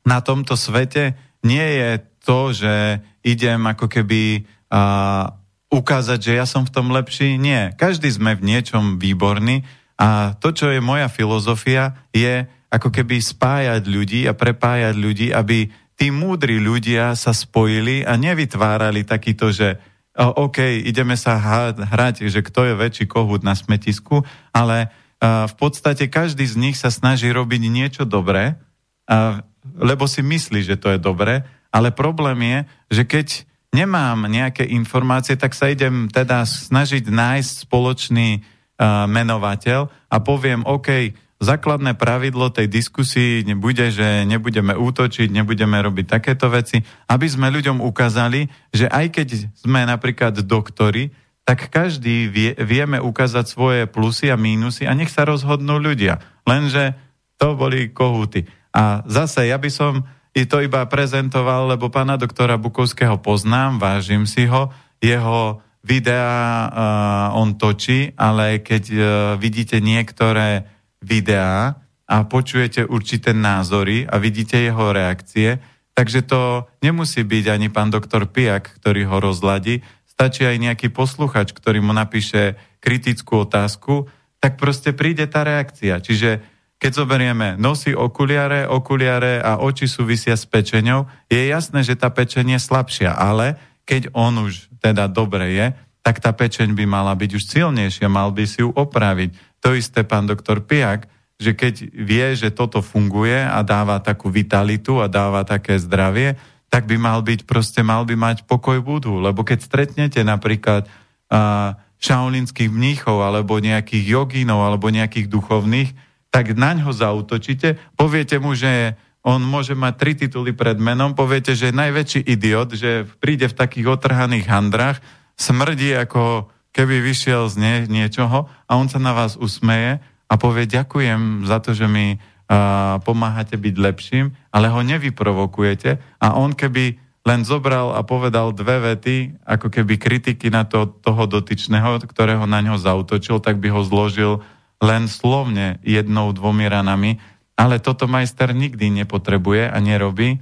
[0.06, 1.90] na tomto svete nie je
[2.22, 5.34] to, že idem ako keby a,
[5.72, 7.40] ukázať, že ja som v tom lepší.
[7.40, 7.72] Nie.
[7.80, 9.64] Každý sme v niečom výborní
[10.02, 15.70] a to, čo je moja filozofia, je ako keby spájať ľudí a prepájať ľudí, aby
[16.00, 19.78] tí múdri ľudia sa spojili a nevytvárali takýto, že
[20.18, 21.38] o, OK, ideme sa
[21.78, 24.90] hrať, že kto je väčší kohút na smetisku, ale
[25.22, 28.58] a, v podstate každý z nich sa snaží robiť niečo dobré,
[29.06, 29.46] a,
[29.78, 32.58] lebo si myslí, že to je dobré, ale problém je,
[33.00, 33.28] že keď
[33.72, 41.16] nemám nejaké informácie, tak sa idem teda snažiť nájsť spoločný uh, menovateľ a poviem, OK,
[41.42, 47.82] základné pravidlo tej diskusii bude, že nebudeme útočiť, nebudeme robiť takéto veci, aby sme ľuďom
[47.82, 51.10] ukázali, že aj keď sme napríklad doktori,
[51.42, 56.22] tak každý vie, vieme ukázať svoje plusy a mínusy a nech sa rozhodnú ľudia.
[56.46, 56.94] Lenže
[57.42, 58.46] to boli kohúty.
[58.72, 64.24] A zase ja by som i to iba prezentoval, lebo pána doktora Bukovského poznám, vážim
[64.24, 64.72] si ho,
[65.04, 69.02] jeho videá uh, on točí, ale keď uh,
[69.36, 70.70] vidíte niektoré
[71.04, 75.60] videá a počujete určité názory a vidíte jeho reakcie,
[75.98, 81.52] takže to nemusí byť ani pán doktor Piak, ktorý ho rozladí, stačí aj nejaký posluchač,
[81.52, 84.06] ktorý mu napíše kritickú otázku,
[84.38, 85.98] tak proste príde tá reakcia.
[85.98, 86.51] Čiže
[86.82, 92.58] keď zoberieme nosy, okuliare, okuliare a oči súvisia s pečeňou, je jasné, že tá pečeň
[92.58, 93.54] je slabšia, ale
[93.86, 95.68] keď on už teda dobre je,
[96.02, 99.62] tak tá pečeň by mala byť už silnejšia, mal by si ju opraviť.
[99.62, 101.06] To isté pán doktor Piak,
[101.38, 106.34] že keď vie, že toto funguje a dáva takú vitalitu a dáva také zdravie,
[106.74, 109.22] tak by mal byť, proste mal by mať pokoj budu.
[109.22, 110.90] Lebo keď stretnete napríklad
[111.30, 115.94] uh, šaolinských mníchov alebo nejakých jogínov alebo nejakých duchovných,
[116.32, 121.54] tak naň ho zautočíte, poviete mu, že on môže mať tri tituly pred menom, poviete,
[121.54, 124.98] že je najväčší idiot, že príde v takých otrhaných handrách,
[125.38, 130.02] smrdí ako keby vyšiel z nie, niečoho a on sa na vás usmeje
[130.32, 136.00] a povie ďakujem za to, že mi uh, pomáhate byť lepším, ale ho nevyprovokujete.
[136.24, 141.30] A on keby len zobral a povedal dve vety, ako keby kritiky na to, toho
[141.30, 144.42] dotyčného, ktorého na ňo zautočil, tak by ho zložil
[144.82, 147.22] len slovne jednou, dvomi ranami,
[147.54, 150.42] ale toto majster nikdy nepotrebuje a nerobí,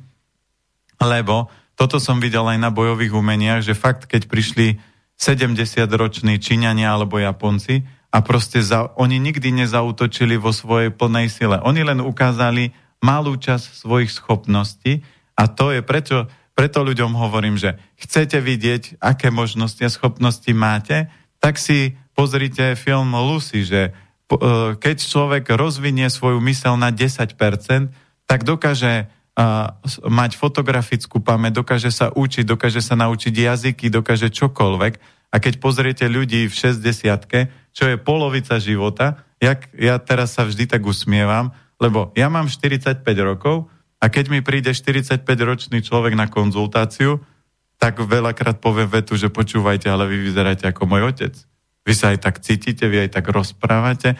[1.03, 4.79] lebo toto som videl aj na bojových umeniach, že fakt, keď prišli
[5.19, 11.59] 70-roční Číňania alebo Japonci a proste za, oni nikdy nezautočili vo svojej plnej sile.
[11.63, 12.71] Oni len ukázali
[13.03, 15.03] malú časť svojich schopností
[15.35, 21.07] a to je prečo, preto ľuďom hovorím, že chcete vidieť, aké možnosti a schopnosti máte,
[21.39, 23.95] tak si pozrite film Lucy, že
[24.77, 27.33] keď človek rozvinie svoju mysel na 10%,
[28.29, 29.09] tak dokáže
[29.85, 34.93] s- mať fotografickú pamäť, dokáže sa učiť, dokáže sa naučiť jazyky, dokáže čokoľvek.
[35.29, 40.67] A keď pozriete ľudí v 60 čo je polovica života, jak ja teraz sa vždy
[40.67, 43.71] tak usmievam, lebo ja mám 45 rokov
[44.03, 47.23] a keď mi príde 45-ročný človek na konzultáciu,
[47.79, 51.33] tak veľakrát poviem vetu, že počúvajte, ale vy vyzeráte ako môj otec.
[51.87, 54.19] Vy sa aj tak cítite, vy aj tak rozprávate.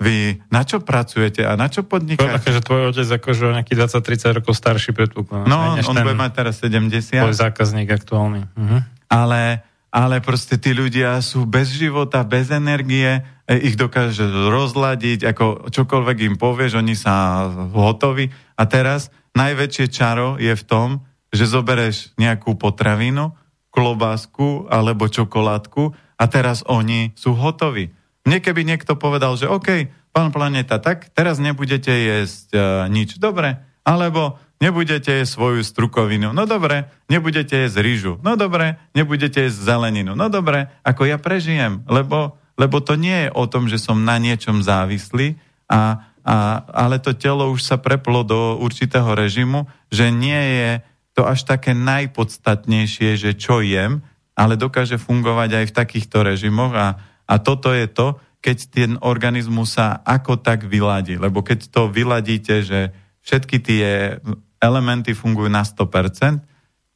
[0.00, 2.40] Vy na čo pracujete a na čo podnikáte?
[2.40, 5.44] také, že tvoj otec akože o nejaký 20-30 rokov starší predpokladám.
[5.44, 8.48] No, on bude mať teraz Tvoj 70, zákazník aktuálny.
[8.56, 8.78] Mhm.
[9.12, 9.60] ale,
[9.92, 16.16] ale proste tí ľudia sú bez života, bez energie, e, ich dokáže rozladiť, ako čokoľvek
[16.32, 18.32] im povieš, oni sa hotoví.
[18.56, 23.36] A teraz najväčšie čaro je v tom, že zobereš nejakú potravinu,
[23.68, 27.96] klobásku alebo čokoládku a teraz oni sú hotoví.
[28.28, 32.60] Mne keby niekto povedal, že OK, pán Planeta, tak teraz nebudete jesť uh,
[32.92, 33.16] nič.
[33.16, 39.56] Dobre, alebo nebudete jesť svoju strukovinu, no dobre, nebudete jesť rýžu, no dobre, nebudete jesť
[39.64, 44.04] zeleninu, no dobre, ako ja prežijem, lebo, lebo to nie je o tom, že som
[44.04, 46.36] na niečom závislý, a, a,
[46.68, 50.70] ale to telo už sa preplo do určitého režimu, že nie je
[51.16, 54.04] to až také najpodstatnejšie, že čo jem,
[54.40, 56.96] ale dokáže fungovať aj v takýchto režimoch a,
[57.28, 61.20] a toto je to, keď ten organizmus sa ako tak vyladí.
[61.20, 64.16] Lebo keď to vyladíte, že všetky tie
[64.56, 66.40] elementy fungujú na 100%,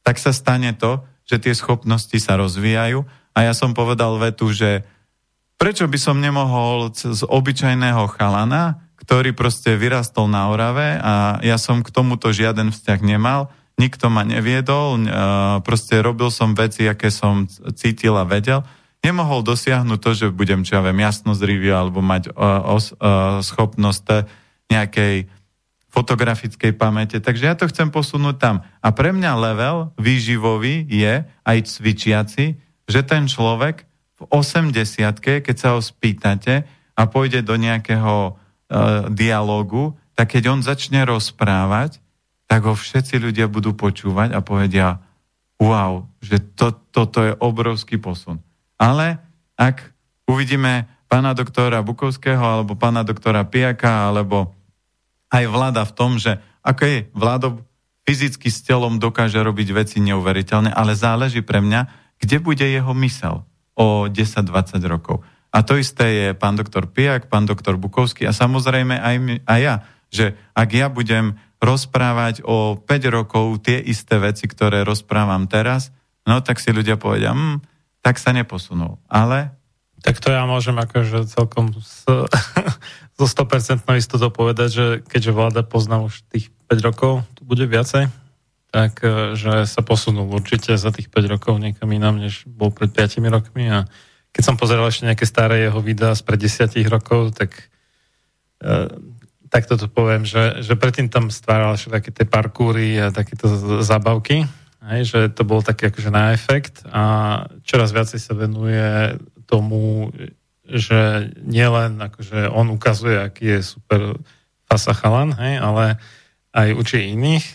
[0.01, 3.05] tak sa stane to, že tie schopnosti sa rozvíjajú.
[3.37, 4.81] A ja som povedal vetu, že
[5.61, 11.85] prečo by som nemohol z obyčajného chalana, ktorý proste vyrastol na Orave a ja som
[11.85, 15.07] k tomuto žiaden vzťah nemal, nikto ma neviedol, e,
[15.63, 18.63] proste robil som veci, aké som cítil a vedel,
[19.05, 22.33] nemohol dosiahnuť to, že budem, čo ja viem, jasno zrivý alebo mať
[22.65, 24.25] os, uh, schopnosť
[24.65, 25.29] nejakej
[25.93, 27.21] fotografickej pamäte.
[27.21, 28.55] Takže ja to chcem posunúť tam.
[28.81, 32.45] A pre mňa level výživový je aj cvičiaci,
[32.89, 33.85] že ten človek
[34.17, 34.73] v 80
[35.21, 36.65] keď sa ho spýtate
[36.97, 42.01] a pôjde do nejakého uh, dialogu, tak keď on začne rozprávať,
[42.45, 45.01] tak ho všetci ľudia budú počúvať a povedia,
[45.57, 48.41] wow, že to, toto je obrovský posun.
[48.75, 49.17] Ale
[49.55, 49.95] ak
[50.27, 54.51] uvidíme pána doktora Bukovského alebo pána doktora Piaka alebo
[55.31, 57.47] aj vláda v tom, že ako je vládo
[58.05, 61.89] fyzicky s telom dokáže robiť veci neuveriteľne, ale záleží pre mňa,
[62.21, 63.43] kde bude jeho mysel
[63.73, 65.25] o 10-20 rokov.
[65.55, 69.59] A to isté je pán doktor Piak, pán doktor Bukovský a samozrejme aj, my, aj
[69.59, 69.75] ja,
[70.11, 75.89] že ak ja budem rozprávať o 5 rokov tie isté veci, ktoré rozprávam teraz,
[76.29, 77.59] no tak si ľudia povedia, hm,
[78.05, 79.01] tak sa neposunul.
[79.09, 79.51] Ale
[80.05, 82.05] Tak to ja môžem akože celkom s,
[83.17, 88.13] so 100% istotou povedať, že keďže vláda pozná už tých 5 rokov, tu bude viacej,
[88.69, 92.93] tak e, že sa posunul určite za tých 5 rokov niekam inám, než bol pred
[92.93, 93.89] 5 rokmi a
[94.35, 97.71] keď som pozeral ešte nejaké staré jeho videá z pred 10 rokov, tak
[98.59, 98.91] e,
[99.55, 103.47] tak toto poviem, že, že predtým tam stváral všetky tie parkúry a takéto
[103.79, 104.43] zábavky,
[104.83, 107.03] hej, že to bol taký akože na efekt a
[107.63, 109.15] čoraz viacej sa venuje
[109.47, 110.11] tomu,
[110.67, 114.19] že nielen akože on ukazuje, aký je super
[114.67, 116.03] fasa chalan, hej, ale
[116.51, 117.47] aj učí iných.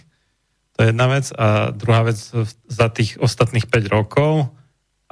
[0.81, 1.29] To je jedna vec.
[1.37, 2.17] A druhá vec,
[2.65, 4.49] za tých ostatných 5 rokov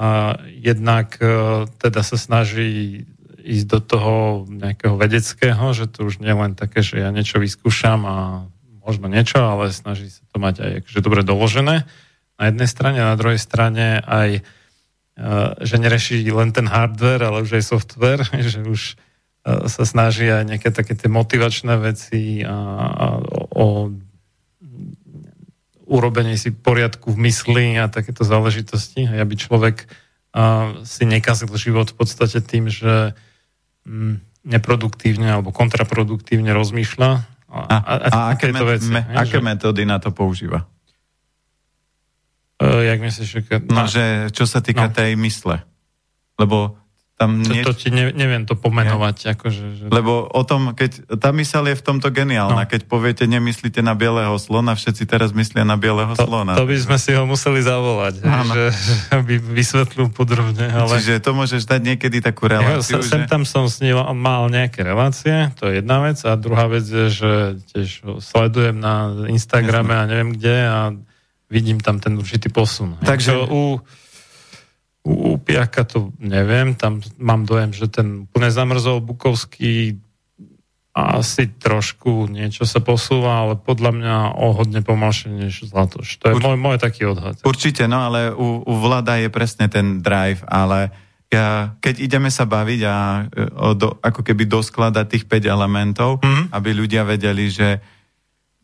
[0.01, 3.05] a jednak e, teda sa snaží
[3.49, 7.41] ísť do toho nejakého vedeckého, že to už nie je len také, že ja niečo
[7.41, 8.17] vyskúšam a
[8.85, 11.89] možno niečo, ale snaží sa to mať aj akože dobre doložené
[12.39, 14.43] na jednej strane, a na druhej strane aj e,
[15.67, 18.23] že nereší len ten hardware, ale už aj software,
[18.53, 22.57] že už e, sa snaží aj nejaké také tie motivačné veci a,
[22.95, 23.07] a
[23.59, 23.91] o,
[25.89, 25.99] o
[26.39, 29.91] si poriadku v mysli a takéto záležitosti, aby človek
[30.31, 33.19] a, si nekazil život v podstate tým, že
[34.45, 37.11] neproduktívne alebo kontraproduktívne rozmýšľa.
[37.49, 40.69] A, a, a, a aké, met, me, hej, aké že- metódy na to používa?
[42.61, 43.41] E, jak myslíš, že...
[43.41, 44.95] ke- No, že čo sa týka No.
[44.95, 45.65] tej mysle.
[46.37, 46.77] Lebo
[47.19, 47.67] tam To, nie...
[47.67, 49.35] to ti ne, neviem to pomenovať.
[49.35, 49.85] Akože, že...
[49.91, 52.71] Lebo o tom, keď tá mysel je v tomto geniálna, No.
[52.71, 56.55] keď poviete, nemyslíte na bieleho slona, všetci teraz myslia na bieleho to, slona.
[56.55, 58.55] to by sme si ho museli zavolať, Áno.
[58.55, 60.71] že, že by vysvetlil podrobne.
[60.71, 60.95] Ale...
[60.95, 63.27] Čiže to môžeš dať niekedy takú Ja, reláciu, sem že...
[63.27, 66.23] tam som s ním mal nejaké relácie, to je jedna vec.
[66.23, 67.31] A druhá vec je, že
[67.69, 67.89] tiež
[68.23, 70.79] sledujem na Instagrame a neviem kde a
[71.49, 72.95] vidím tam ten určitý posun.
[73.03, 73.61] Takže- Čo u,
[75.03, 79.99] u, u Piaka to neviem, tam mám dojem, že ten úplne zamrzol Bukovský
[80.91, 86.19] asi trošku niečo sa posúva, ale podľa mňa o hodne pomalšie než Zlatoš.
[86.19, 87.39] To je Ur- môj, môj taký odhad.
[87.41, 90.91] Určite, no ale u, u Vlada je presne ten drive, ale
[91.29, 96.19] ja, keď ideme sa baviť a e, o, do, ako keby doskladať tých 5 elementov,
[96.19, 96.51] Mhm.
[96.51, 97.79] aby ľudia vedeli, že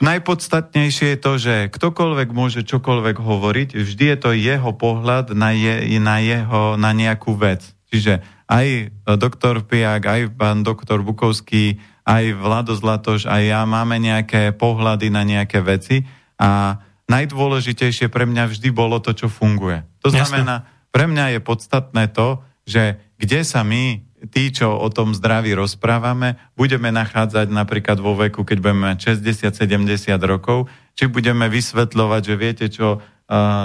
[0.04, 5.96] najpodstatnejšie je to, že ktokoľvek môže čokoľvek hovoriť, vždy je to jeho pohľad na, je,
[5.96, 7.64] na, jeho, na nejakú vec.
[7.88, 8.84] Čiže aj e,
[9.16, 15.24] doktor Piak, aj pán doktor Bukovský, aj Vlado Zlatoš, aj ja máme nejaké pohľady na
[15.24, 16.04] nejaké veci
[16.36, 16.76] a
[17.08, 19.88] najdôležitejšie pre mňa vždy bolo to, čo funguje.
[20.04, 25.12] To znamená, pre mňa je podstatné to, že kde sa my tí, čo o tom
[25.12, 32.22] zdraví rozprávame, budeme nachádzať napríklad vo veku, keď budeme mať 60-70 rokov, či budeme vysvetľovať,
[32.22, 33.02] že viete čo,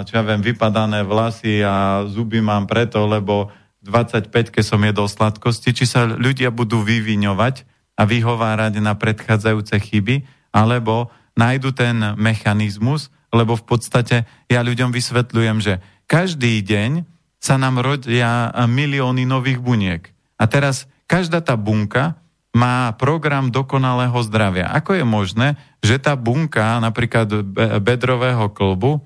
[0.05, 3.53] čo ja viem, vypadané vlasy a zuby mám preto, lebo
[3.85, 7.63] 25 keď som jedol sladkosti, či sa ľudia budú vyviňovať
[7.95, 15.57] a vyhovárať na predchádzajúce chyby, alebo nájdu ten mechanizmus, lebo v podstate ja ľuďom vysvetľujem,
[15.61, 15.73] že
[16.09, 17.05] každý deň
[17.39, 20.11] sa nám rodia milióny nových buniek.
[20.39, 22.17] A teraz každá tá bunka
[22.55, 24.73] má program dokonalého zdravia.
[24.73, 25.47] Ako je možné,
[25.85, 27.29] že tá bunka napríklad
[27.83, 29.05] bedrového klbu,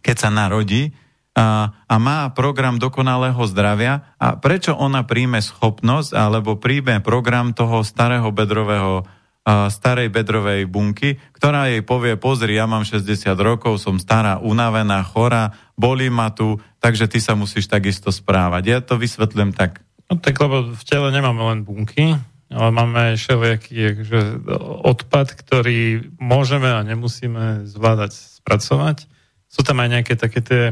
[0.00, 0.96] keď sa narodí
[1.36, 7.84] a, a má program dokonalého zdravia a prečo ona príjme schopnosť alebo príjme program toho
[7.84, 9.04] starého bedrového
[9.48, 15.56] starej bedrovej bunky, ktorá jej povie, pozri, ja mám 60 rokov, som stará, unavená, chorá,
[15.72, 18.62] bolí ma tu, takže ty sa musíš takisto správať.
[18.68, 22.16] Ja to vysvetlím tak No tak lebo v tele nemáme len bunky,
[22.48, 23.76] ale máme aj všelijaký
[24.08, 24.20] že
[24.84, 29.04] odpad, ktorý môžeme a nemusíme zvládať spracovať.
[29.52, 30.62] Sú tam aj nejaké také tie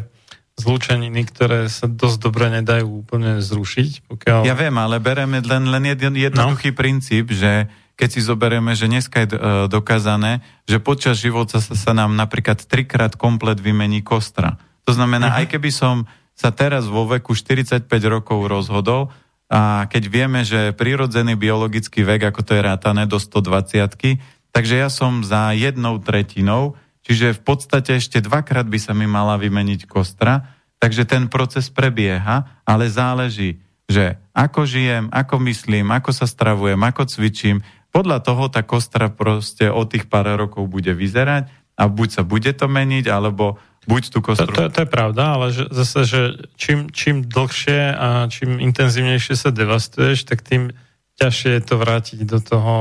[0.56, 4.08] zlúčeniny, ktoré sa dosť dobre nedajú úplne zrušiť.
[4.08, 4.40] Pokiaľ...
[4.48, 6.76] Ja viem, ale bereme len, len jeden, jednoduchý no.
[6.80, 11.92] princíp, že keď si zoberieme, že dneska je e, dokázané, že počas života sa, sa
[11.92, 14.56] nám napríklad trikrát komplet vymení kostra.
[14.88, 15.44] To znamená, uh-huh.
[15.44, 19.12] aj keby som sa teraz vo veku 45 rokov rozhodol,
[19.46, 24.18] a keď vieme, že prírodzený biologický vek, ako to je rátané, do 120
[24.50, 26.74] takže ja som za jednou tretinou,
[27.06, 32.62] čiže v podstate ešte dvakrát by sa mi mala vymeniť kostra, takže ten proces prebieha,
[32.66, 37.62] ale záleží, že ako žijem, ako myslím, ako sa stravujem, ako cvičím,
[37.94, 42.50] podľa toho tá kostra proste od tých pár rokov bude vyzerať a buď sa bude
[42.52, 44.50] to meniť, alebo buď tú kostru.
[44.50, 46.20] To, to, to je pravda, ale že, zase, že
[46.58, 50.74] čím, čím dlhšie a čím intenzívnejšie sa devastuješ, tak tým
[51.16, 52.74] ťažšie je to vrátiť do toho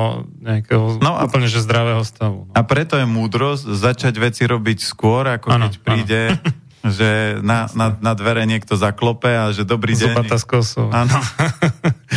[0.44, 2.52] nejakého no a, úplne že zdravého stavu.
[2.52, 2.54] No.
[2.58, 6.44] A preto je múdrosť začať veci robiť skôr, ako ano, keď príde, ano.
[7.00, 10.14] že na, na, na dvere niekto zaklope a že dobrý deň.
[10.20, 10.88] Zubata z kosou.
[10.92, 11.16] Áno.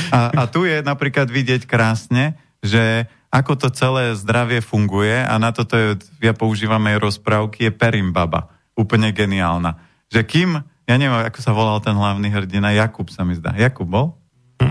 [0.09, 5.53] A, a tu je napríklad vidieť krásne, že ako to celé zdravie funguje a na
[5.53, 8.49] toto je, ja používam aj rozprávky, je perimbaba
[8.79, 9.75] úplne geniálna.
[10.07, 13.59] Že kým, ja neviem, ako sa volal ten hlavný hrdina, Jakub sa mi zdá.
[13.59, 14.15] Jakub bol?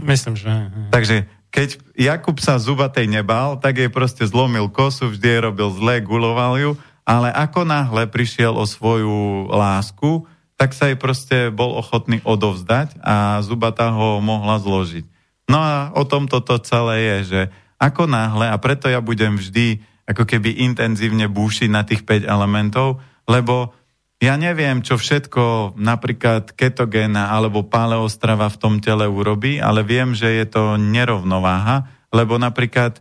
[0.08, 0.72] Myslím, že...
[0.90, 6.00] Takže keď Jakub sa zubatej nebal, tak jej proste zlomil kosu, vždy jej robil zle,
[6.00, 6.72] guloval ju,
[7.08, 10.28] ale ako náhle prišiel o svoju lásku,
[10.58, 15.06] tak sa jej proste bol ochotný odovzdať a zubata ho mohla zložiť.
[15.48, 17.42] No a o tom toto celé je, že
[17.80, 23.00] ako náhle, a preto ja budem vždy ako keby intenzívne búšiť na tých 5 elementov,
[23.30, 23.77] lebo
[24.18, 30.42] ja neviem, čo všetko napríklad ketogéna alebo paleostrava v tom tele urobí, ale viem, že
[30.42, 32.98] je to nerovnováha, lebo napríklad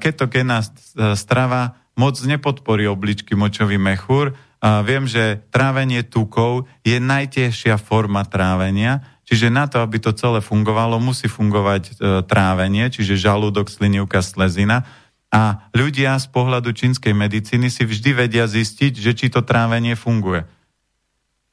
[0.00, 0.64] ketogénna
[1.12, 4.32] strava moc nepodporí obličky močový mechúr.
[4.64, 10.98] Viem, že trávenie tukov je najtiežšia forma trávenia, čiže na to, aby to celé fungovalo,
[10.98, 11.92] musí fungovať e,
[12.26, 14.82] trávenie, čiže žalúdok, slinivka, slezina.
[15.28, 20.48] A ľudia z pohľadu čínskej medicíny si vždy vedia zistiť, že či to trávenie funguje.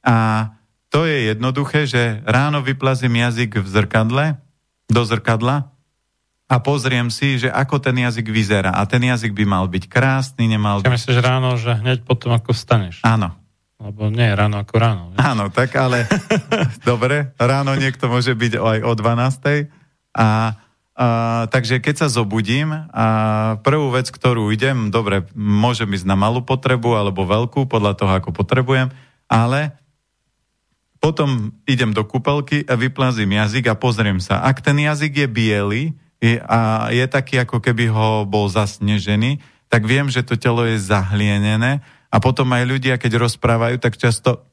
[0.00, 0.48] A
[0.88, 4.24] to je jednoduché, že ráno vyplazím jazyk v zrkadle,
[4.88, 5.76] do zrkadla
[6.46, 8.70] a pozriem si, že ako ten jazyk vyzerá.
[8.70, 10.88] A ten jazyk by mal byť krásny, nemal byť...
[10.88, 13.02] myslíš ráno, že hneď potom ako vstaneš?
[13.02, 13.34] Áno.
[13.76, 15.02] Lebo nie ráno ako ráno.
[15.12, 15.20] Vieš?
[15.20, 16.08] Áno, tak ale
[16.88, 19.68] dobre, ráno niekto môže byť aj o 12.
[20.16, 20.26] A
[20.96, 23.06] a, takže keď sa zobudím, a
[23.60, 28.32] prvú vec, ktorú idem, dobre, môžem ísť na malú potrebu alebo veľkú, podľa toho, ako
[28.32, 28.88] potrebujem,
[29.28, 29.76] ale
[30.96, 34.40] potom idem do kúpelky a vyplazím jazyk a pozriem sa.
[34.40, 35.82] Ak ten jazyk je biely
[36.48, 41.84] a je taký, ako keby ho bol zasnežený, tak viem, že to telo je zahlienené
[42.08, 44.48] a potom aj ľudia, keď rozprávajú, tak často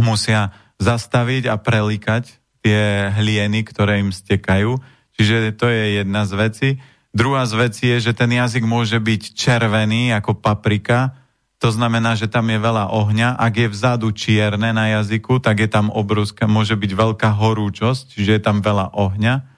[0.00, 4.80] musia zastaviť a prelikať tie hlieny, ktoré im stekajú
[5.14, 6.68] Čiže to je jedna z vecí.
[7.14, 11.14] Druhá z vecí je, že ten jazyk môže byť červený ako paprika,
[11.62, 13.40] to znamená, že tam je veľa ohňa.
[13.40, 18.36] Ak je vzadu čierne na jazyku, tak je tam obrovská, môže byť veľká horúčosť, čiže
[18.36, 19.53] je tam veľa ohňa.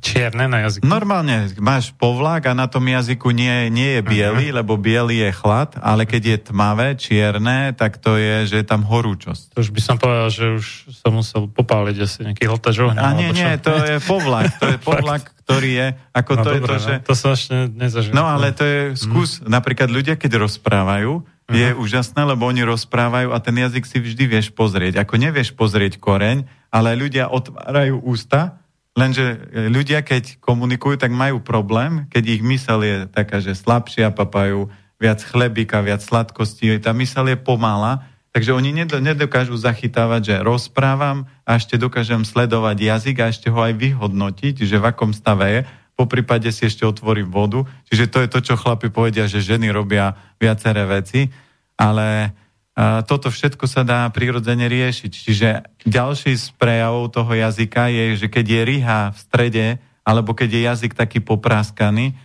[0.00, 0.88] Čierne na jazyku?
[0.88, 4.58] Normálne máš povlak a na tom jazyku nie, nie je biely, uh-huh.
[4.64, 8.80] lebo biely je chlad, ale keď je tmavé, čierne, tak to je, že je tam
[8.80, 9.52] horúčosť.
[9.52, 10.66] To už by som povedal, že už
[11.04, 13.00] som musel popáliť asi nejaký hltač ohňa.
[13.00, 14.56] A nie, nie, to je povlak.
[14.56, 15.86] To je povlak, ktorý je,
[16.16, 16.94] ako no, to dobré, je to, no, že...
[17.04, 18.12] To som ešte nezažil.
[18.16, 19.52] No ale to je skús, mm.
[19.52, 21.20] napríklad ľudia, keď rozprávajú,
[21.50, 21.82] je uh-huh.
[21.82, 25.02] úžasné, lebo oni rozprávajú a ten jazyk si vždy vieš pozrieť.
[25.02, 28.59] Ako nevieš pozrieť koreň, ale ľudia otvárajú ústa
[28.98, 34.10] Lenže e, ľudia, keď komunikujú, tak majú problém, keď ich mysel je taká, že slabšia,
[34.10, 34.66] papajú
[35.00, 38.04] viac chlebíka, viac sladkosti, tá mysel je pomalá,
[38.34, 43.74] takže oni nedokážu zachytávať, že rozprávam a ešte dokážem sledovať jazyk a ešte ho aj
[43.78, 45.60] vyhodnotiť, že v akom stave je,
[45.96, 47.64] po prípade si ešte otvorím vodu.
[47.92, 51.28] Čiže to je to, čo chlapi povedia, že ženy robia viaceré veci,
[51.76, 52.32] ale
[52.78, 55.12] toto všetko sa dá prirodzene riešiť.
[55.12, 55.48] Čiže
[55.84, 59.66] ďalší z prejavov toho jazyka je, že keď je ryha v strede,
[60.06, 62.16] alebo keď je jazyk taký popráskaný,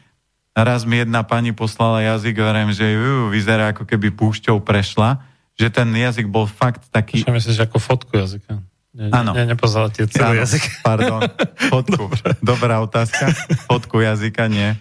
[0.55, 5.19] raz mi jedna pani poslala jazyk, hovorím, že ju, vyzerá ako keby púšťou prešla,
[5.59, 7.23] že ten jazyk bol fakt taký...
[7.23, 8.63] Čo myslíš ako fotku jazyka?
[8.95, 9.35] Áno.
[9.35, 10.79] Ne, nepozerala tie celý jazyk.
[10.79, 11.19] Pardon,
[11.71, 12.07] fotku.
[12.39, 13.27] Dobrá otázka.
[13.67, 14.79] Fotku jazyka nie.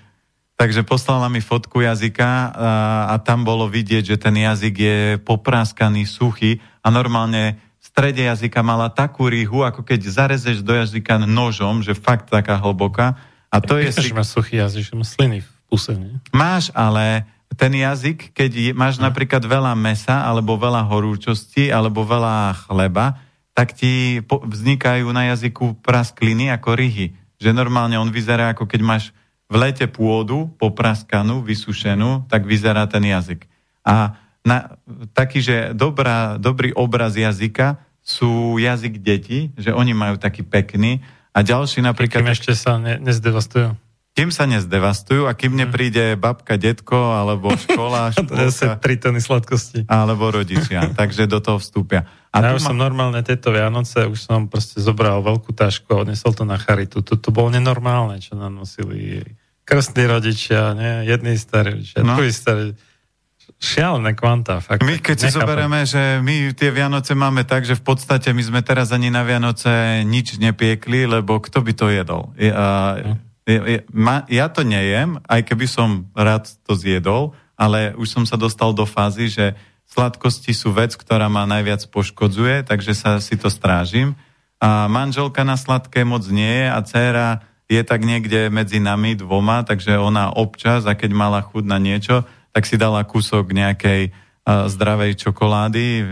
[0.54, 2.40] Takže poslala mi fotku jazyka a,
[3.10, 8.62] a tam bolo vidieť, že ten jazyk je popráskaný, suchý a normálne v strede jazyka
[8.62, 13.18] mala takú rýhu, ako keď zarezeš do jazyka nožom, že fakt taká hlboká.
[13.50, 13.90] A to je...
[13.90, 14.14] Si...
[14.14, 16.14] máš suchý jazyk, že máš sliny v puse, nie?
[16.30, 22.66] Máš, ale ten jazyk, keď je, máš napríklad veľa mesa, alebo veľa horúčosti, alebo veľa
[22.66, 23.18] chleba,
[23.54, 27.14] tak ti po, vznikajú na jazyku praskliny ako ryhy.
[27.38, 29.04] Že normálne on vyzerá ako keď máš
[29.48, 33.44] v lete pôdu popraskanú, vysušenú, tak vyzerá ten jazyk.
[33.84, 34.76] A na,
[35.12, 41.00] taký, že dobrá, dobrý obraz jazyka sú jazyk detí, že oni majú taký pekný
[41.32, 42.20] a ďalší napríklad...
[42.20, 43.83] Kým ešte sa ne, nezdevastujú.
[44.14, 45.60] Kým sa nezdevastujú a kým mhm.
[45.66, 49.90] nepríde babka, detko, alebo škola, školka, tri tony sladkosti.
[49.90, 52.06] Alebo rodičia, takže do toho vstúpia.
[52.30, 52.68] A ja už ma...
[52.70, 57.02] som normálne tieto Vianoce, už som proste zobral veľkú tašku a odnesol to na charitu.
[57.02, 59.22] To, to bolo nenormálne, čo nám nosili
[59.66, 61.10] krstní rodičia, nie?
[61.10, 62.14] jední starí rodičia, no.
[62.14, 62.76] druhí starí
[63.60, 64.60] šialené kvanta.
[64.60, 68.42] Fakt, my keď si zoberieme, že my tie Vianoce máme tak, že v podstate my
[68.44, 72.22] sme teraz ani na Vianoce nič nepiekli, lebo kto by to jedol?
[72.36, 73.23] Ja, no.
[74.28, 78.88] Ja, to nejem, aj keby som rád to zjedol, ale už som sa dostal do
[78.88, 79.54] fázy, že
[79.84, 84.16] sladkosti sú vec, ktorá ma najviac poškodzuje, takže sa si to strážim.
[84.58, 87.28] A manželka na sladké moc nie je a dcéra
[87.68, 92.24] je tak niekde medzi nami dvoma, takže ona občas, a keď mala chud na niečo,
[92.52, 96.04] tak si dala kúsok nejakej uh, zdravej čokolády, uh,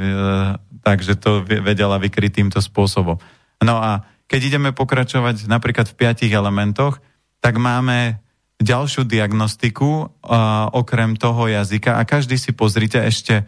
[0.85, 3.17] takže to vedela vykryť týmto spôsobom.
[3.63, 6.99] No a keď ideme pokračovať napríklad v piatich elementoch,
[7.43, 8.23] tak máme
[8.63, 13.43] ďalšiu diagnostiku uh, okrem toho jazyka a každý si pozrite ešte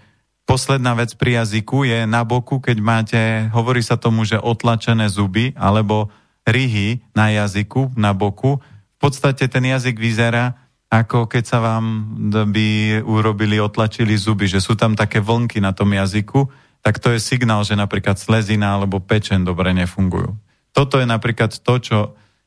[0.44, 3.22] posledná vec pri jazyku je na boku, keď máte,
[3.54, 6.10] hovorí sa tomu, že otlačené zuby alebo
[6.44, 8.60] ryhy na jazyku, na boku.
[8.60, 10.58] V podstate ten jazyk vyzerá,
[10.92, 11.84] ako keď sa vám
[12.28, 16.50] by urobili, otlačili zuby, že sú tam také vlnky na tom jazyku,
[16.84, 20.36] tak to je signál, že napríklad slezina alebo pečen dobre nefungujú.
[20.76, 21.98] Toto je napríklad to, čo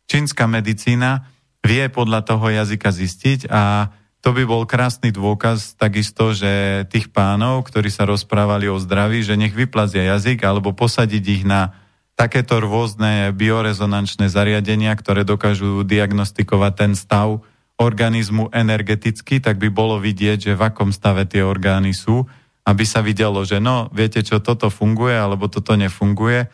[0.05, 1.25] čínska medicína
[1.67, 3.91] vie podľa toho jazyka zistiť a
[4.23, 9.37] to by bol krásny dôkaz takisto, že tých pánov, ktorí sa rozprávali o zdraví, že
[9.37, 11.75] nech vyplazia jazyk alebo posadiť ich na
[12.17, 17.45] takéto rôzne biorezonančné zariadenia, ktoré dokážu diagnostikovať ten stav
[17.77, 22.25] organizmu energeticky, tak by bolo vidieť, že v akom stave tie orgány sú,
[22.65, 26.49] aby sa videlo, že no, viete čo, toto funguje, alebo toto nefunguje,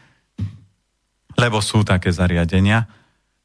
[1.40, 2.92] lebo sú také zariadenia.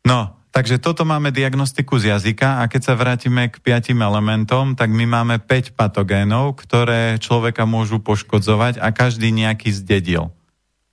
[0.02, 4.90] No, takže toto máme diagnostiku z jazyka a keď sa vrátime k piatim elementom, tak
[4.90, 10.34] my máme 5 patogénov, ktoré človeka môžu poškodzovať a každý nejaký zdedil.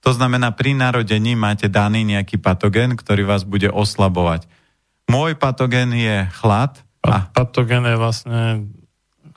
[0.06, 4.46] To znamená, pri narodení máte daný nejaký patogen, ktorý vás bude oslabovať.
[5.10, 6.86] Môj patogen je chlad.
[7.02, 7.26] A...
[7.34, 8.70] Patogen je vlastne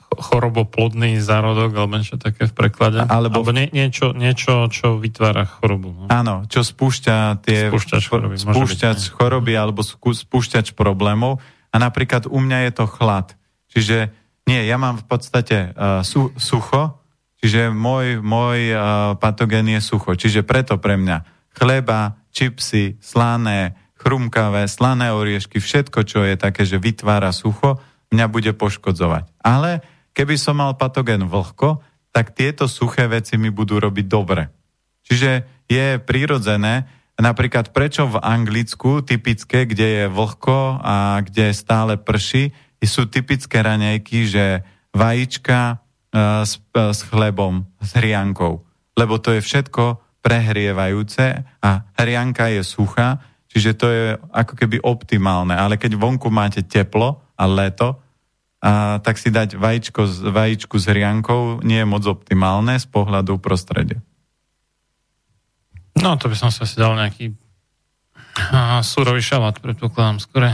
[0.09, 3.05] choroboplodný zárodok, alebo niečo také v preklade.
[3.05, 5.93] Alebo, alebo nie, niečo, niečo, čo vytvára chorobu.
[5.93, 6.03] No?
[6.09, 7.69] Áno, čo spúšťa tie...
[7.69, 8.35] Spúšťač choroby.
[8.41, 11.37] Spúšťač byť, choroby alebo spúšťač problémov.
[11.69, 13.37] A napríklad u mňa je to chlad.
[13.69, 14.09] Čiže
[14.49, 16.99] nie, ja mám v podstate uh, su, sucho,
[17.39, 18.81] Čiže môj, môj uh,
[19.15, 20.11] patogén je sucho.
[20.11, 21.23] Čiže preto pre mňa
[21.55, 27.79] chleba, čipsy, slané, chrumkavé, slané oriešky, všetko, čo je také, že vytvára sucho,
[28.11, 29.39] mňa bude poškodzovať.
[29.39, 29.83] Ale
[30.13, 34.49] keby som mal patogén vlhko, tak tieto suché veci mi budú robiť dobre.
[35.05, 42.53] Čiže je prirodzené, napríklad prečo v Anglicku typické, kde je vlhko a kde stále prší,
[42.79, 44.45] sú typické raňajky, že
[44.95, 48.63] vajíčka uh, s, uh, s chlebom, s hriankou.
[48.95, 55.55] Lebo to je všetko prehrievajúce a hrianka je suchá, čiže to je ako keby optimálne.
[55.55, 57.99] Ale keď vonku máte teplo a leto,
[58.59, 64.03] a tak si dať vajíčko, vajíčku s hriankou nie je moc optimálne z pohľadu prostredia.
[65.99, 67.31] No, to by som sa si dal nejaký
[68.51, 70.51] uh, surový šalát, predpokladám, skore.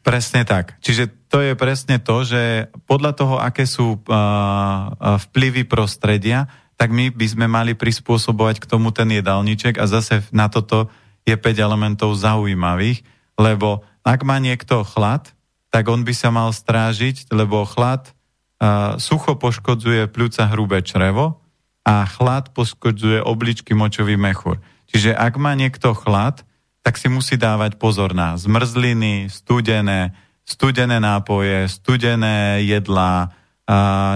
[0.00, 0.78] Presne tak.
[0.80, 6.48] Čiže to je presne to, že podľa toho, aké sú uh, vplyvy prostredia,
[6.80, 10.88] tak my by sme mali prispôsobovať k tomu ten jedálniček a zase na toto
[11.28, 13.04] je 5 elementov zaujímavých,
[13.36, 15.28] lebo ak má niekto chlad,
[15.70, 21.40] tak on by sa mal strážiť, lebo chlad uh, sucho poškodzuje pľúca hrubé črevo
[21.86, 24.58] a chlad poškodzuje obličky močový mechúr.
[24.90, 26.42] Čiže ak má niekto chlad,
[26.82, 30.10] tak si musí dávať pozor na zmrzliny, studené,
[30.42, 33.30] studené nápoje, studené jedlá,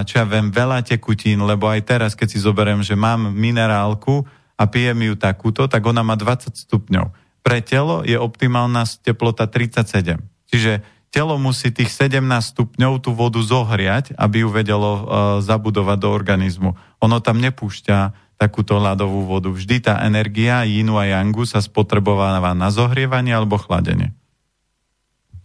[0.03, 4.27] čo ja viem, veľa tekutín, lebo aj teraz, keď si zoberiem, že mám minerálku
[4.59, 7.15] a pijem ju takúto, tak ona má 20 stupňov.
[7.39, 10.19] Pre telo je optimálna teplota 37.
[10.49, 10.83] Čiže
[11.15, 12.19] telo musí tých 17
[12.51, 14.99] stupňov tú vodu zohriať, aby ju vedelo uh,
[15.39, 16.75] zabudovať do organizmu.
[16.99, 19.47] Ono tam nepúšťa takúto ľadovú vodu.
[19.47, 24.11] Vždy tá energia Yinu a Yangu sa spotrebováva na zohrievanie alebo chladenie.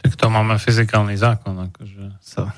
[0.03, 2.51] Tak to máme fyzikálny zákon, akože sa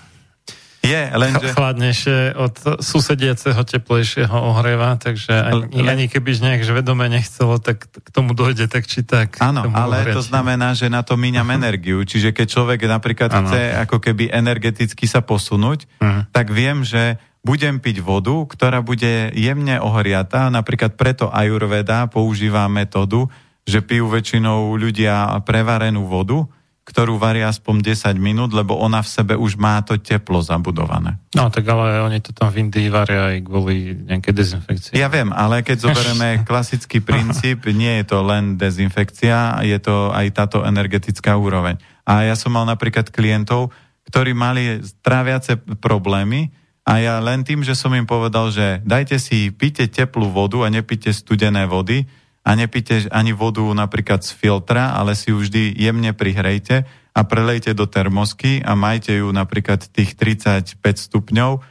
[0.83, 1.47] je, lenže...
[1.55, 5.87] Chladnejšie od susediaceho teplejšieho ohrieva, takže ani, Le...
[5.87, 9.39] ani keby nejak vedome nechcelo, tak k tomu dojde tak či tak.
[9.39, 10.15] Áno, ale ohriači.
[10.19, 11.57] to znamená, že na to míňam uh-huh.
[11.63, 12.03] energiu.
[12.03, 13.47] Čiže keď človek napríklad ano.
[13.47, 16.27] chce ako keby energeticky sa posunúť, uh-huh.
[16.35, 20.51] tak viem, že budem piť vodu, ktorá bude jemne ohriatá.
[20.51, 23.31] Napríklad preto Ayurveda používa metódu,
[23.63, 26.43] že pijú väčšinou ľudia prevarenú vodu,
[26.83, 31.15] ktorú varia aspoň 10 minút, lebo ona v sebe už má to teplo zabudované.
[31.31, 34.93] No tak ale oni to tam v Indii varia aj kvôli nejakej dezinfekcii.
[34.99, 40.27] Ja viem, ale keď zoberieme klasický princíp, nie je to len dezinfekcia, je to aj
[40.35, 41.79] táto energetická úroveň.
[42.03, 43.71] A ja som mal napríklad klientov,
[44.11, 46.51] ktorí mali tráviace problémy,
[46.83, 50.67] a ja len tým, že som im povedal, že dajte si, píte teplú vodu a
[50.67, 52.03] nepíte studené vody
[52.43, 56.83] a nepíte ani vodu napríklad z filtra, ale si ju vždy jemne prihrejte
[57.15, 61.63] a prelejte do termosky a majte ju napríklad tých 35 stupňov,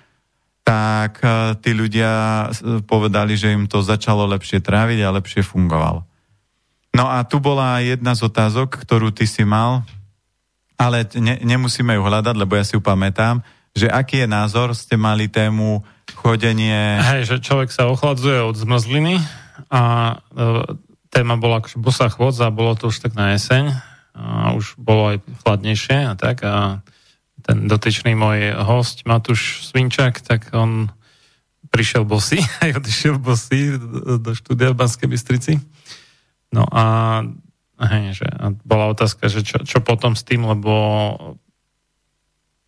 [0.65, 2.13] tak e, tí ľudia
[2.49, 6.09] e, povedali, že im to začalo lepšie tráviť a lepšie fungovalo.
[6.97, 9.85] No a tu bola jedna z otázok, ktorú ty si mal,
[10.81, 15.01] ale ne, nemusíme ju hľadať, lebo ja si ju pamätám že aký je názor, ste
[15.01, 15.81] mali tému
[16.13, 17.01] chodenie...
[17.01, 19.17] Hej, že človek sa ochladzuje od zmrzliny
[19.71, 19.83] a
[20.17, 20.47] e,
[21.13, 23.77] téma bola akože bosá chôdza, bolo to už tak na jeseň
[24.17, 26.81] a už bolo aj chladnejšie a tak a
[27.43, 30.89] ten dotyčný môj host Matúš Svinčak, tak on
[31.73, 33.77] prišiel bosý, aj odišiel bosý
[34.21, 35.53] do, štúdia v Banskej Bystrici.
[36.53, 37.21] No a,
[37.81, 40.73] hej, že, a bola otázka, že čo, čo potom s tým, lebo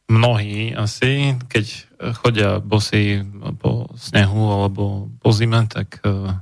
[0.09, 1.65] mnohí asi, keď
[2.21, 3.25] chodia bosy
[3.61, 6.33] po snehu alebo po zime, tak e,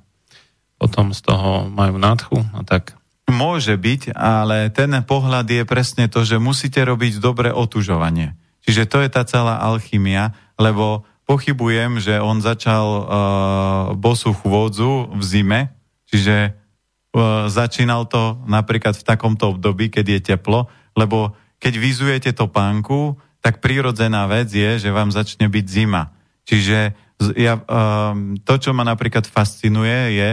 [0.82, 2.98] potom z toho majú nádchu a tak.
[3.30, 8.34] Môže byť, ale ten pohľad je presne to, že musíte robiť dobre otužovanie.
[8.66, 13.04] Čiže to je tá celá alchymia, lebo pochybujem, že on začal uh,
[13.94, 15.60] bosu chôdzu v zime,
[16.10, 20.66] čiže uh, začínal to napríklad v takomto období, keď je teplo,
[20.98, 26.10] lebo keď vyzujete topánku, tak prírodzená vec je, že vám začne byť zima.
[26.42, 26.78] Čiže
[27.38, 30.28] ja, um, to, čo ma napríklad fascinuje, je,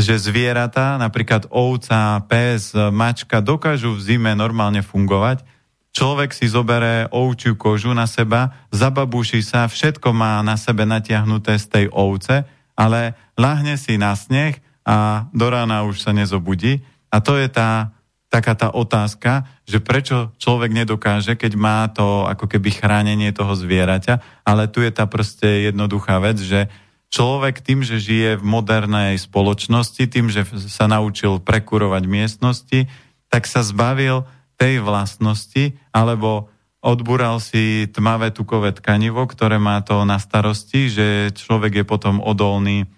[0.00, 5.44] že zvieratá, napríklad ovca, pes, mačka, dokážu v zime normálne fungovať.
[5.90, 11.66] Človek si zoberie ovčiu kožu na seba, zababúši sa, všetko má na sebe natiahnuté z
[11.66, 12.46] tej ovce,
[12.78, 14.56] ale lahne si na sneh
[14.86, 16.80] a do rána už sa nezobudí.
[17.10, 17.92] A to je tá
[18.30, 24.46] taká tá otázka, že prečo človek nedokáže, keď má to ako keby chránenie toho zvieraťa,
[24.46, 26.70] ale tu je tá proste jednoduchá vec, že
[27.10, 32.86] človek tým, že žije v modernej spoločnosti, tým, že sa naučil prekurovať miestnosti,
[33.26, 34.24] tak sa zbavil
[34.54, 36.48] tej vlastnosti, alebo
[36.80, 41.06] odbural si tmavé tukové tkanivo, ktoré má to na starosti, že
[41.36, 42.88] človek je potom odolný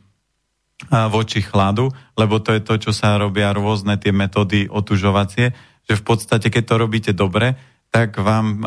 [0.90, 6.02] voči chladu, lebo to je to, čo sa robia rôzne tie metódy otužovacie, že v
[6.02, 7.54] podstate, keď to robíte dobre,
[7.92, 8.64] tak vám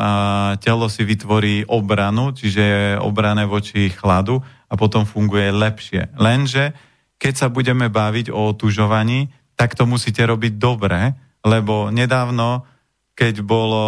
[0.62, 6.14] telo si vytvorí obranu, čiže je obrané voči chladu a potom funguje lepšie.
[6.18, 6.74] Lenže
[7.16, 12.68] keď sa budeme baviť o otužovaní, tak to musíte robiť dobre, lebo nedávno,
[13.16, 13.84] keď bolo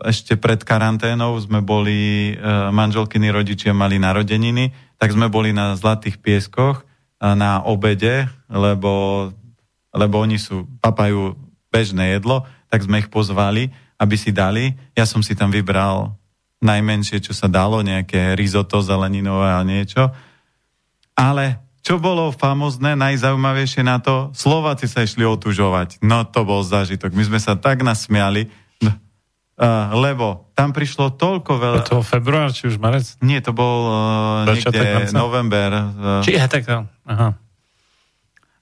[0.00, 2.34] ešte pred karanténou, sme boli, e,
[2.72, 6.84] manželkyny rodičia mali narodeniny, tak sme boli na Zlatých pieskoch e,
[7.36, 9.28] na obede, lebo,
[9.92, 11.36] lebo oni sú, papajú
[11.68, 13.68] bežné jedlo, tak sme ich pozvali,
[14.00, 14.72] aby si dali.
[14.96, 16.16] Ja som si tam vybral
[16.64, 20.08] najmenšie, čo sa dalo, nejaké risotto zeleninové a niečo.
[21.14, 26.00] Ale čo bolo famozné, najzaujímavejšie na to, Slováci sa išli otužovať.
[26.00, 27.12] No to bol zážitok.
[27.12, 28.48] My sme sa tak nasmiali,
[28.80, 31.78] uh, lebo tam prišlo toľko veľa...
[31.92, 33.04] To február, či už marec?
[33.20, 33.92] Nie, to bol
[34.48, 35.68] uh, niekde november.
[35.70, 36.24] Uh...
[36.24, 36.88] Či je tak to?
[37.04, 37.36] Aha.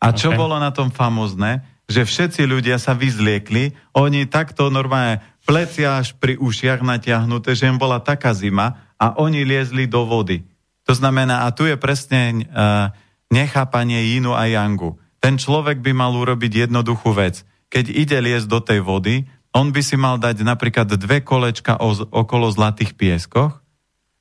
[0.03, 0.39] A čo okay.
[0.43, 1.63] bolo na tom famozné?
[1.87, 7.79] Že všetci ľudia sa vyzliekli, oni takto normálne plecia až pri ušiach natiahnuté, že im
[7.79, 10.47] bola taká zima a oni liezli do vody.
[10.87, 12.91] To znamená, a tu je presne uh,
[13.31, 14.99] nechápanie Yinu a Yangu.
[15.23, 17.47] Ten človek by mal urobiť jednoduchú vec.
[17.71, 21.79] Keď ide liesť do tej vody, on by si mal dať napríklad dve kolečka
[22.11, 23.63] okolo zlatých pieskoch,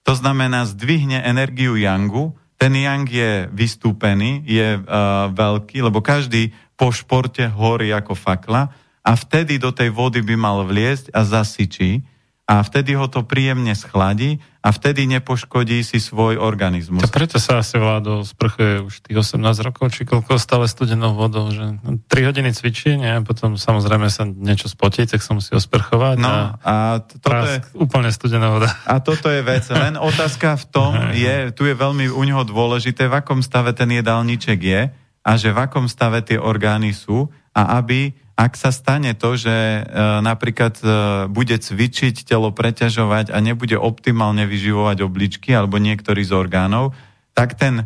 [0.02, 6.94] to znamená zdvihne energiu Yangu, ten Yang je vystúpený, je uh, veľký, lebo každý po
[6.94, 8.70] športe horí ako fakla
[9.02, 12.06] a vtedy do tej vody by mal vliesť a zasyčí
[12.52, 17.00] a vtedy ho to príjemne schladí a vtedy nepoškodí si svoj organizmus.
[17.00, 21.48] To preto sa asi vládo sprchuje už tých 18 rokov, či koľko stále studenou vodou,
[21.48, 22.52] že 3 hodiny
[23.00, 23.08] nie?
[23.08, 26.16] a potom samozrejme sa niečo spotí, tak sa musí osprchovať.
[26.20, 27.64] No, a, a toto je...
[27.72, 28.70] Úplne studená voda.
[28.84, 29.64] A toto je vec.
[29.72, 33.88] Len otázka v tom je, tu je veľmi u neho dôležité, v akom stave ten
[33.96, 34.82] jedálniček je
[35.24, 38.12] a že v akom stave tie orgány sú a aby
[38.42, 39.82] ak sa stane to, že e,
[40.26, 40.86] napríklad e,
[41.30, 46.98] bude cvičiť, telo preťažovať a nebude optimálne vyživovať obličky alebo niektorý z orgánov,
[47.38, 47.86] tak ten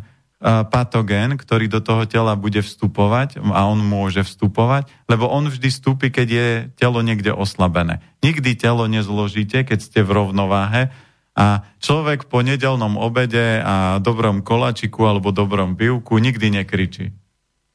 [0.72, 6.08] patogén, ktorý do toho tela bude vstupovať, a on môže vstupovať, lebo on vždy vstúpi,
[6.08, 6.48] keď je
[6.80, 8.00] telo niekde oslabené.
[8.24, 10.88] Nikdy telo nezložíte, keď ste v rovnováhe
[11.36, 17.12] a človek po nedelnom obede a dobrom kolačiku alebo dobrom pivku nikdy nekričí.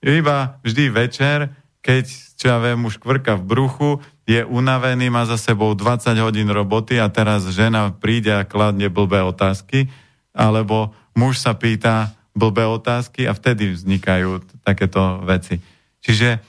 [0.02, 2.06] Iba vždy večer keď,
[2.38, 3.90] čo ja viem, už kvrka v bruchu,
[4.30, 9.26] je unavený, má za sebou 20 hodín roboty a teraz žena príde a kladne blbé
[9.26, 9.90] otázky,
[10.32, 15.60] alebo muž sa pýta blbé otázky a vtedy vznikajú takéto veci.
[16.00, 16.40] Čiže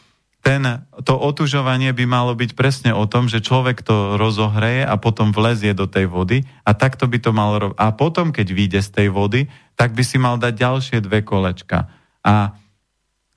[0.42, 0.62] ten,
[1.06, 5.70] to otužovanie by malo byť presne o tom, že človek to rozohreje a potom vlezie
[5.70, 7.78] do tej vody a takto by to malo robiť.
[7.78, 9.46] A potom, keď vyjde z tej vody,
[9.78, 11.86] tak by si mal dať ďalšie dve kolečka.
[12.26, 12.58] A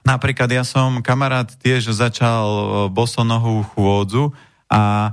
[0.06, 2.64] Napríklad ja som kamarát tiež začal e,
[2.94, 4.30] bosonohú chôdzu
[4.70, 5.12] a e,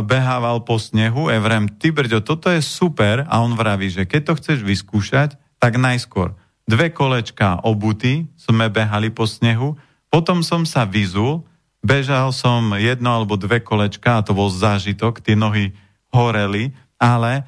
[0.00, 3.28] behával po snehu, Evrem, ty brďo, toto je super.
[3.28, 6.32] A on vraví, že keď to chceš vyskúšať, tak najskôr
[6.70, 9.74] dve kolečka obuty sme behali po snehu,
[10.06, 11.42] potom som sa vyzul,
[11.82, 15.74] bežal som jedno alebo dve kolečka a to bol zážitok, tie nohy
[16.14, 17.42] horeli, ale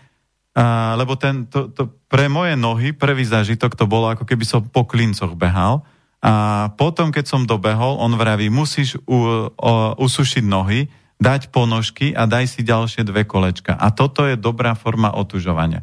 [0.52, 4.60] a, lebo ten, to, to, pre moje nohy prvý zážitok to bolo ako keby som
[4.60, 5.81] po klincoch behal
[6.23, 6.32] a
[6.78, 10.86] potom, keď som dobehol, on vraví, musíš u, o, usušiť nohy,
[11.19, 13.74] dať ponožky a daj si ďalšie dve kolečka.
[13.74, 15.82] A toto je dobrá forma otužovania.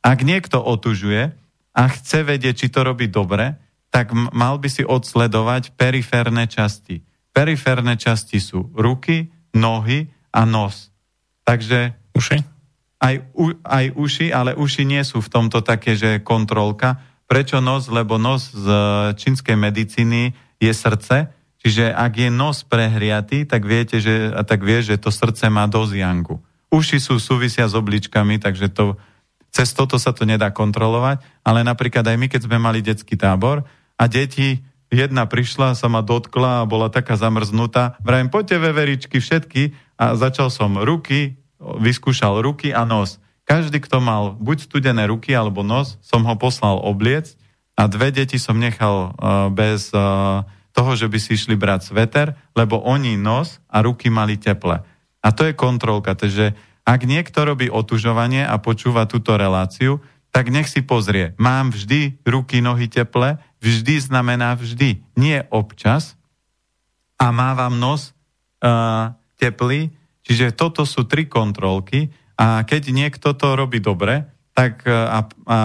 [0.00, 1.36] Ak niekto otužuje
[1.76, 3.60] a chce vedieť, či to robí dobre,
[3.92, 7.04] tak mal by si odsledovať periférne časti.
[7.32, 10.88] Periférne časti sú ruky, nohy a nos.
[11.44, 11.92] Takže...
[12.16, 12.40] Uši?
[13.04, 17.04] Aj, u, aj uši, ale uši nie sú v tomto také, že kontrolka,
[17.34, 17.90] Prečo nos?
[17.90, 18.68] Lebo nos z
[19.18, 24.78] čínskej medicíny je srdce, čiže ak je nos prehriatý, tak viete, že, a tak vie,
[24.86, 26.38] že to srdce má dosť jangu.
[26.70, 28.94] Uši sú súvisia s obličkami, takže to,
[29.50, 33.66] cez toto sa to nedá kontrolovať, ale napríklad aj my, keď sme mali detský tábor
[33.98, 39.74] a deti, jedna prišla, sa ma dotkla a bola taká zamrznutá, vrajím, poďte veveričky všetky
[39.98, 43.18] a začal som ruky, vyskúšal ruky a nos.
[43.44, 47.36] Každý, kto mal buď studené ruky alebo nos, som ho poslal obliec
[47.76, 52.32] a dve deti som nechal uh, bez uh, toho, že by si išli brať sveter,
[52.56, 54.80] lebo oni nos a ruky mali teple.
[55.24, 56.16] A to je kontrolka.
[56.16, 60.00] Takže ak niekto robí otužovanie a počúva túto reláciu,
[60.34, 61.32] tak nech si pozrie.
[61.38, 66.18] Mám vždy ruky, nohy teple, vždy znamená vždy, nie občas.
[67.20, 68.10] A mávam nos
[68.60, 69.94] uh, teplý,
[70.26, 75.58] čiže toto sú tri kontrolky a keď niekto to robí dobre, tak e, a, a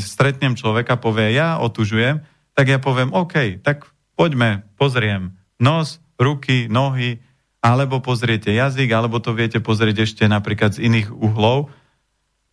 [0.00, 2.24] stretnem človeka, povie, ja otužujem,
[2.56, 7.20] tak ja poviem, OK, tak poďme, pozriem nos, ruky, nohy,
[7.60, 11.68] alebo pozriete jazyk, alebo to viete pozrieť ešte napríklad z iných uhlov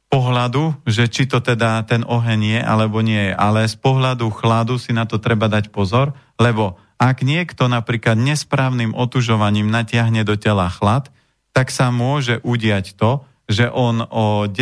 [0.08, 3.34] pohľadu, že či to teda ten oheň je, alebo nie je.
[3.36, 8.98] Ale z pohľadu chladu si na to treba dať pozor, lebo Ak niekto napríklad nesprávnym
[8.98, 11.14] otužovaním natiahne do tela chlad,
[11.58, 14.54] tak sa môže udiať to, že on o 10,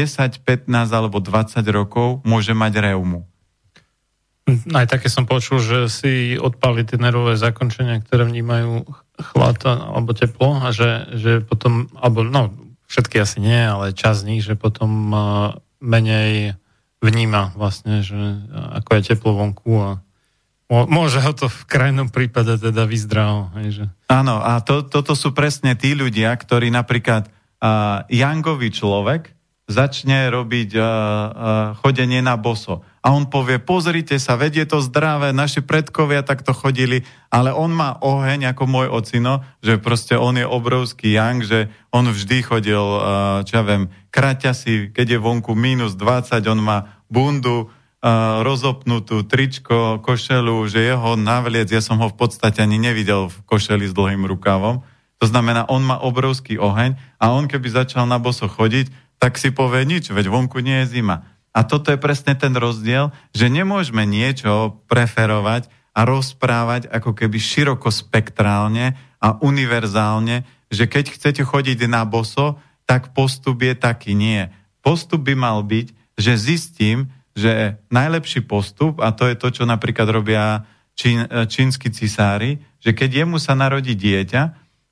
[0.47, 3.27] 15 alebo 20 rokov môže mať reumu.
[4.72, 8.88] Aj také som počul, že si odpali tie nervové zakončenia, ktoré vnímajú
[9.19, 12.55] chlad alebo teplo a že, že potom, alebo no,
[12.88, 15.11] všetky asi nie, ale čas z nich, že potom
[15.84, 16.55] menej
[17.03, 18.15] vníma vlastne, že
[18.53, 19.89] ako je teplo vonku a
[20.65, 23.53] Môže ho to v krajnom prípade teda vyzdravo.
[23.53, 23.85] Že...
[24.09, 29.29] Áno, a to, toto sú presne tí ľudia, ktorí napríklad uh, Jangový človek
[29.65, 30.89] začne robiť uh, uh,
[31.81, 32.81] chodenie na boso.
[33.05, 38.01] A on povie, pozrite sa, vedie to zdravé, naši predkovia takto chodili, ale on má
[38.01, 41.59] oheň ako môj ocino, že proste on je obrovský Yang, že
[41.93, 46.61] on vždy chodil, uh, čo ja viem, kraťa si, keď je vonku minus 20, on
[46.61, 47.69] má bundu,
[48.45, 53.90] rozopnutú tričko, košelu, že jeho navliec, ja som ho v podstate ani nevidel v košeli
[53.90, 54.86] s dlhým rukavom.
[55.18, 59.49] To znamená, on má obrovský oheň a on keby začal na boso chodiť, tak si
[59.49, 61.26] povie nič, veď vonku nie je zima.
[61.56, 67.88] A toto je presne ten rozdiel, že nemôžeme niečo preferovať a rozprávať ako keby široko
[67.88, 74.14] spektrálne a univerzálne, že keď chcete chodiť na boso, tak postup je taký.
[74.14, 74.52] Nie.
[74.84, 80.07] Postup by mal byť, že zistím, že najlepší postup, a to je to, čo napríklad
[80.07, 80.64] robia
[80.95, 84.44] čín, čínsky cisári, že keď jemu sa narodí dieťa,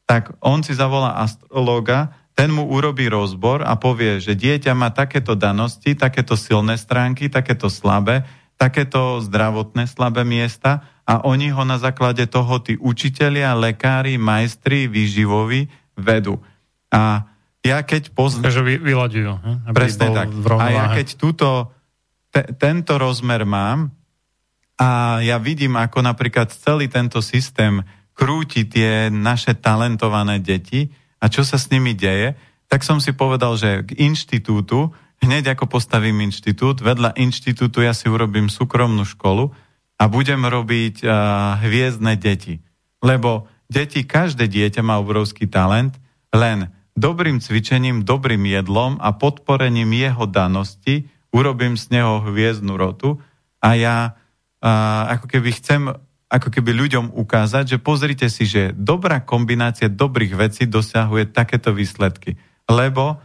[0.03, 5.39] tak on si zavolá astrologa, ten mu urobí rozbor a povie, že dieťa má takéto
[5.39, 8.27] danosti, takéto silné stránky, takéto slabé,
[8.59, 15.69] takéto zdravotné slabé miesta a oni ho na základe toho tí učitelia, lekári, majstri, výživovi
[15.95, 16.41] vedú.
[16.89, 17.29] A
[17.63, 18.49] ja keď poznám...
[18.49, 19.31] Takže vy, vyľadujú.
[19.71, 20.27] Presne tak.
[20.59, 21.71] A ja keď túto
[22.33, 23.93] te, tento rozmer mám
[24.81, 27.85] a ja vidím, ako napríklad celý tento systém
[28.17, 30.89] krúti tie naše talentované deti
[31.21, 32.33] a čo sa s nimi deje,
[32.65, 34.89] tak som si povedal, že k inštitútu,
[35.21, 39.53] hneď ako postavím inštitút, vedľa inštitútu ja si urobím súkromnú školu
[40.01, 41.13] a budem robiť uh,
[41.61, 42.59] hviezdne deti.
[42.99, 45.95] Lebo deti, každé dieťa má obrovský talent,
[46.33, 53.17] len dobrým cvičením, dobrým jedlom a podporením jeho danosti urobím z neho hviezdnu rotu
[53.57, 53.97] a ja
[54.63, 55.91] a, ako keby chcem
[56.33, 62.41] ako keby ľuďom ukázať, že pozrite si, že dobrá kombinácia dobrých vecí dosahuje takéto výsledky.
[62.65, 63.21] Lebo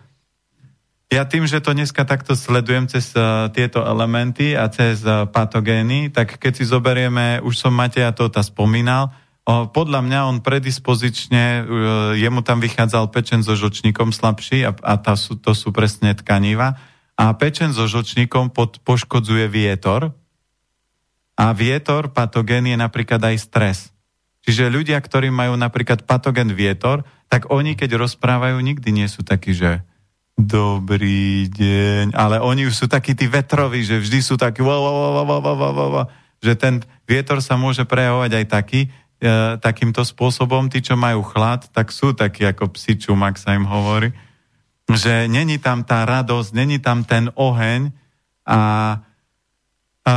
[1.08, 6.12] ja tým, že to dneska takto sledujem cez uh, tieto elementy a cez uh, patogény,
[6.12, 11.64] tak keď si zoberieme, už som Mateja Tota spomínal, uh, podľa mňa on predispozične, uh,
[12.12, 16.76] jemu tam vychádzal pečen so žočníkom slabší a, a tá sú, to sú presne tkaniva
[17.18, 20.14] a pečen so žočníkom pod, poškodzuje vietor
[21.34, 23.78] a vietor, patogén je napríklad aj stres.
[24.46, 29.50] Čiže ľudia, ktorí majú napríklad patogén vietor, tak oni, keď rozprávajú, nikdy nie sú takí,
[29.50, 29.82] že
[30.38, 34.62] dobrý deň, ale oni už sú takí tí vetroví, že vždy sú takí
[36.38, 38.80] že ten vietor sa môže prejavovať aj taký,
[39.18, 40.70] e, takýmto spôsobom.
[40.70, 44.14] Tí, čo majú chlad, tak sú takí ako psi čumak sa im hovorí
[44.88, 47.92] že není tam tá radosť, není tam ten oheň
[48.48, 48.60] a,
[50.08, 50.14] a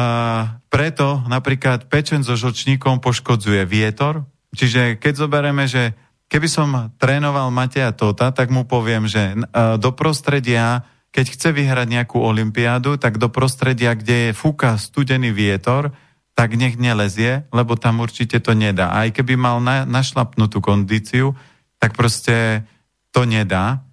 [0.72, 4.24] preto napríklad pečen so žočníkom poškodzuje vietor.
[4.56, 5.92] Čiže keď zoberieme, že
[6.32, 9.36] keby som trénoval Mateja Tota, tak mu poviem, že
[9.80, 15.92] do prostredia, keď chce vyhrať nejakú olympiádu, tak do prostredia, kde je fúka studený vietor,
[16.32, 18.96] tak nech nelezie, lebo tam určite to nedá.
[18.96, 21.36] Aj keby mal na, našlapnutú kondíciu,
[21.76, 22.64] tak proste
[23.12, 23.84] to nedá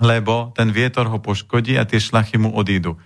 [0.00, 2.96] lebo ten vietor ho poškodí a tie šlachy mu odídu.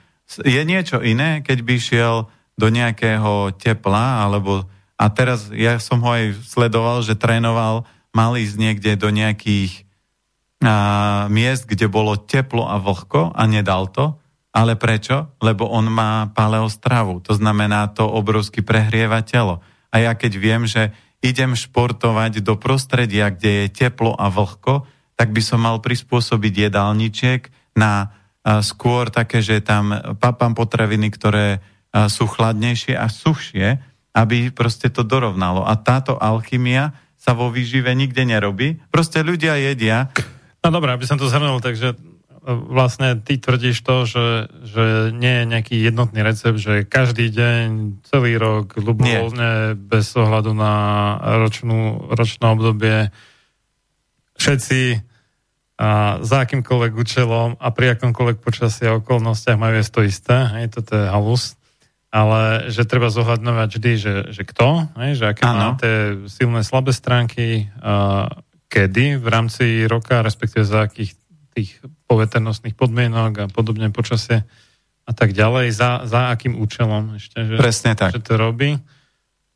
[0.40, 2.16] Je niečo iné, keď by šiel
[2.54, 4.64] do nejakého tepla, alebo
[4.94, 7.82] a teraz ja som ho aj sledoval, že trénoval,
[8.14, 9.82] mal ísť niekde do nejakých
[10.62, 14.16] a, miest, kde bolo teplo a vlhko a nedal to.
[14.54, 15.34] Ale prečo?
[15.42, 17.18] Lebo on má paleostravu.
[17.26, 19.66] To znamená, to obrovsky prehrieva telo.
[19.90, 20.94] A ja keď viem, že
[21.26, 27.46] idem športovať do prostredia, kde je teplo a vlhko, tak by som mal prispôsobiť jedálničiek
[27.78, 28.14] na
[28.60, 31.64] skôr také, že tam papám potraviny, ktoré
[32.10, 33.80] sú chladnejšie a suchšie,
[34.14, 35.66] aby proste to dorovnalo.
[35.66, 38.78] A táto alchymia sa vo výžive nikde nerobí.
[38.92, 40.12] Proste ľudia jedia.
[40.60, 41.96] No dobré, aby som to zhrnul, takže e,
[42.68, 44.26] vlastne ty tvrdíš to, že,
[44.60, 44.84] že
[45.16, 47.64] nie je nejaký jednotný recept, že každý deň,
[48.04, 50.74] celý rok, ľubovoľne, bez ohľadu na
[51.40, 53.08] ročnú, ročné obdobie
[54.44, 54.80] všetci
[55.74, 60.36] a za akýmkoľvek účelom a pri akomkoľvek počasí a okolnostiach majú to isté.
[60.54, 61.56] Hej, toto je halus.
[62.14, 65.82] ale že treba zohľadňovať vždy, že, že kto, hej, že aké má Áno.
[65.82, 68.30] tie silné, slabé stránky, uh,
[68.70, 71.18] kedy v rámci roka, respektíve za akých
[71.58, 74.46] tých poveternostných podmienok a podobne počasie
[75.04, 78.14] a tak ďalej, za, za akým účelom ešte, že, Presne tak.
[78.14, 78.78] že to robí.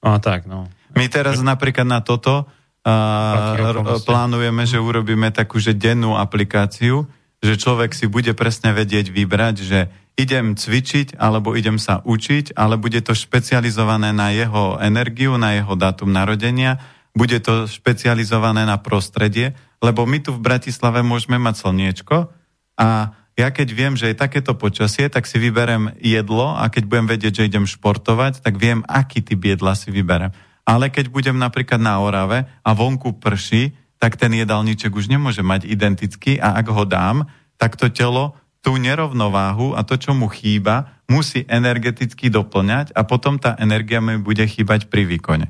[0.03, 0.67] No a tak, no.
[0.99, 2.51] My teraz napríklad na toto
[2.89, 4.09] Okolnostiam.
[4.09, 7.05] plánujeme, že urobíme takú, že dennú aplikáciu,
[7.39, 9.81] že človek si bude presne vedieť vybrať, že
[10.19, 15.79] idem cvičiť, alebo idem sa učiť, ale bude to špecializované na jeho energiu, na jeho
[15.79, 16.83] dátum narodenia,
[17.15, 22.31] bude to špecializované na prostredie, lebo my tu v Bratislave môžeme mať slniečko
[22.79, 27.07] a ja keď viem, že je takéto počasie, tak si vyberem jedlo a keď budem
[27.07, 30.35] vedieť, že idem športovať, tak viem, aký typ jedla si vyberem.
[30.69, 35.65] Ale keď budem napríklad na Orave a vonku prší, tak ten jedálniček už nemôže mať
[35.65, 37.25] identický a ak ho dám,
[37.57, 43.41] tak to telo tú nerovnováhu a to, čo mu chýba, musí energeticky doplňať a potom
[43.41, 45.49] tá energia mi bude chýbať pri výkone.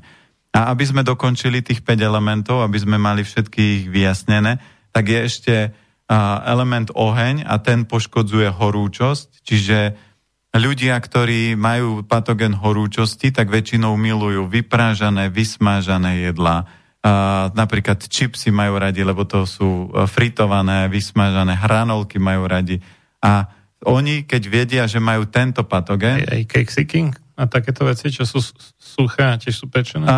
[0.55, 4.57] A aby sme dokončili tých 5 elementov, aby sme mali všetky ich vyjasnené,
[4.89, 5.55] tak je ešte
[6.47, 9.77] element oheň a ten poškodzuje horúčosť, čiže
[10.55, 16.65] ľudia, ktorí majú patogen horúčosti, tak väčšinou milujú vyprážané, vysmážané jedlá.
[17.53, 22.83] Napríklad čipsy majú radi, lebo to sú e, fritované, vysmážané, hranolky majú radi.
[23.23, 23.47] A
[23.87, 28.43] oni, keď vedia, že majú tento patogen, Aj, aj seeking a takéto veci, čo sú
[28.75, 30.03] suché a tiež sú pečené?
[30.03, 30.17] A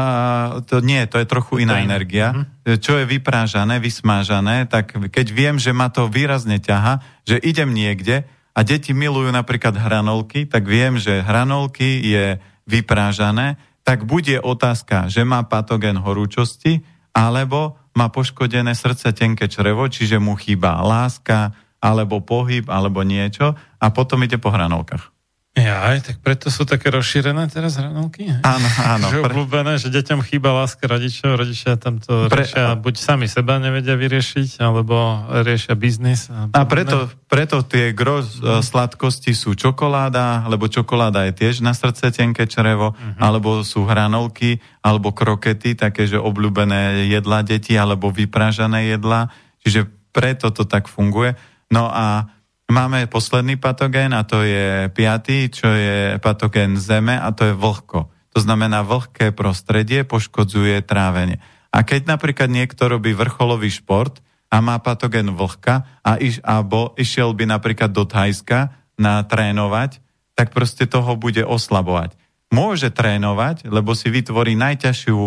[0.66, 2.50] to nie, to je trochu iná je energia.
[2.66, 8.26] Čo je vyprážané, vysmážané, tak keď viem, že ma to výrazne ťaha, že idem niekde
[8.52, 15.26] a deti milujú napríklad hranolky, tak viem, že hranolky je vyprážané, tak bude otázka, že
[15.26, 21.52] má patogen horúčosti, alebo má poškodené srdce, tenké črevo, čiže mu chýba láska,
[21.82, 25.11] alebo pohyb, alebo niečo a potom ide po hranolkách.
[25.52, 28.24] Ja, aj, tak preto sú také rozšírené teraz hranolky?
[28.40, 29.12] Áno, áno.
[29.12, 33.28] že pre- obľúbené, že deťom chýba láska rodičov, rodičia tam to Pre- riešia, buď sami
[33.28, 34.96] seba nevedia vyriešiť, alebo
[35.44, 36.32] riešia biznis.
[36.32, 38.64] A, A preto, preto tie gro mm.
[38.64, 43.20] sladkosti sú čokoláda, lebo čokoláda je tiež na srdce tenké črevo, mm-hmm.
[43.20, 49.28] alebo sú hranolky, alebo krokety, také, že obľúbené jedla deti, alebo vyprážané jedla.
[49.68, 49.84] Čiže
[50.16, 51.36] preto to tak funguje.
[51.68, 52.32] No a
[52.72, 58.08] máme posledný patogén a to je piatý, čo je patogén zeme a to je vlhko.
[58.32, 61.44] To znamená, vlhké prostredie poškodzuje trávenie.
[61.72, 67.36] A keď napríklad niekto robí vrcholový šport a má patogén vlhka a iš, alebo išiel
[67.36, 70.00] by napríklad do Thajska na trénovať,
[70.36, 72.16] tak proste toho bude oslabovať.
[72.52, 75.20] Môže trénovať, lebo si vytvorí najťažšiu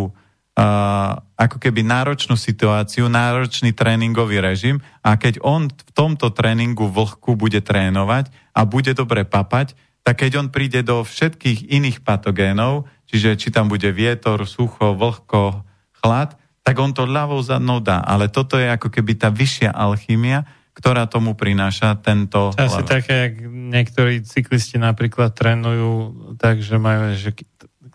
[1.35, 7.59] ako keby náročnú situáciu, náročný tréningový režim a keď on v tomto tréningu vlhku bude
[7.59, 9.74] trénovať a bude dobre papať,
[10.06, 15.66] tak keď on príde do všetkých iných patogénov, čiže či tam bude vietor, sucho, vlhko,
[15.98, 18.05] chlad, tak on to ľavou zadnou dá.
[18.05, 22.51] Ale toto je ako keby tá vyššia alchymia, ktorá tomu prináša tento...
[22.59, 27.31] Asi také, jak niektorí cyklisti napríklad trénujú tak, že majú že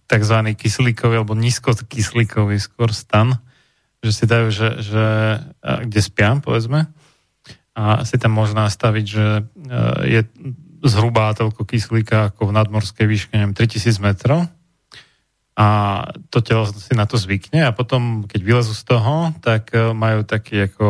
[0.10, 3.38] takzvaný kyslíkový alebo nízkokyslíkový skôr stan,
[4.02, 5.06] že si dajú, že, že
[5.62, 6.90] kde spiam, povedzme,
[7.80, 9.42] a si tam môžu nastaviť, že e,
[10.04, 10.22] je
[10.84, 14.52] zhruba toľko kyslíka ako v nadmorskej výške, neviem, 3000 metrov.
[15.60, 15.68] A
[16.32, 20.28] to telo si na to zvykne a potom, keď vylezú z toho, tak e, majú
[20.28, 20.88] taký ako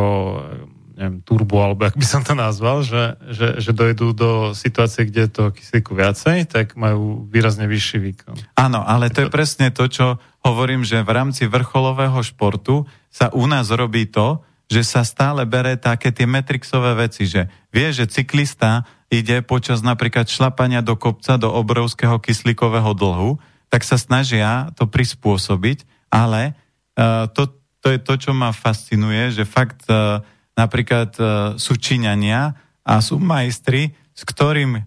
[0.99, 5.25] neviem, turbo, alebo jak by som to nazval, že, že, že dojdú do situácie, kde
[5.25, 8.35] je to kyslíku viacej, tak majú výrazne vyšší výkon.
[8.59, 13.47] Áno, ale to je presne to, čo hovorím, že v rámci vrcholového športu sa u
[13.47, 18.83] nás robí to, že sa stále bere také tie metrixové veci, že vie, že cyklista
[19.09, 25.87] ide počas napríklad šlapania do kopca do obrovského kyslíkového dlhu, tak sa snažia to prispôsobiť,
[26.13, 26.53] ale
[26.93, 27.49] uh, to,
[27.81, 30.21] to je to, čo ma fascinuje, že fakt uh,
[30.59, 31.25] napríklad uh,
[31.55, 34.83] sú Číňania a sú majstri, s ktorým uh,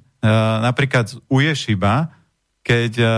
[0.60, 2.12] napríklad u Ješiba,
[2.60, 3.10] keď uh,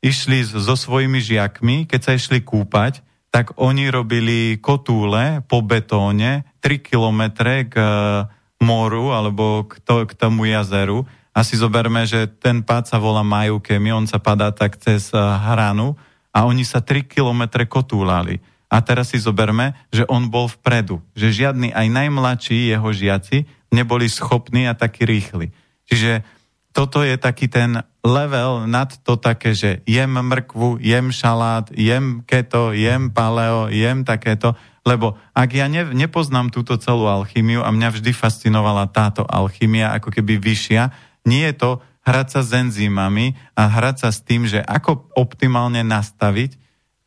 [0.00, 6.80] išli so svojimi žiakmi, keď sa išli kúpať, tak oni robili kotúle po betóne 3
[6.84, 8.28] kilometre k uh,
[8.60, 11.08] moru alebo k, to, k tomu jazeru.
[11.32, 15.40] A si zoberme, že ten pád sa volá Majukemi, on sa padá tak cez uh,
[15.48, 15.96] hranu
[16.28, 18.40] a oni sa 3 kilometre kotúlali.
[18.72, 21.04] A teraz si zoberme, že on bol vpredu.
[21.12, 25.52] Že žiadny, aj najmladší jeho žiaci neboli schopní a takí rýchli.
[25.84, 26.24] Čiže
[26.72, 32.72] toto je taký ten level nad to také, že jem mrkvu, jem šalát, jem keto,
[32.72, 38.10] jem paleo, jem takéto, lebo ak ja ne, nepoznám túto celú alchymiu a mňa vždy
[38.16, 40.90] fascinovala táto alchymia ako keby vyššia,
[41.28, 41.70] nie je to,
[42.02, 46.58] hrať sa s enzymami a hrať sa s tým, že ako optimálne nastaviť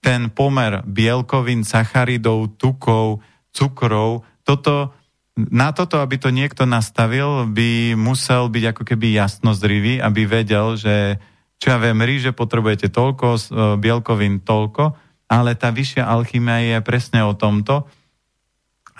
[0.06, 4.22] ten pomer bielkovín, sacharidov, tukov, cukrov.
[4.46, 4.94] Toto,
[5.34, 11.18] na toto, aby to niekto nastavil, by musel byť ako keby jasnozrivý, aby vedel, že
[11.58, 13.42] čo ja viem, ríže potrebujete toľko, e,
[13.82, 14.94] bielkovín toľko,
[15.26, 17.90] ale tá vyššia alchymia je presne o tomto.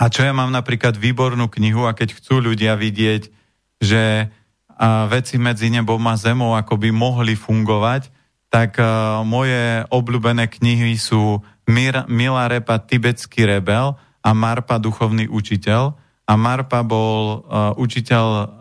[0.02, 3.30] A čo ja mám napríklad výbornú knihu a keď chcú ľudia vidieť,
[3.78, 4.34] že
[4.76, 8.12] a veci medzi nebom a zemou ako by mohli fungovať,
[8.56, 15.92] tak uh, moje obľúbené knihy sú Mir, Repa, Tibetský rebel a Marpa, duchovný učiteľ.
[16.24, 18.56] A Marpa bol uh, učiteľ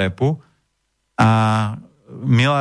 [0.00, 0.40] Repu.
[1.20, 1.30] A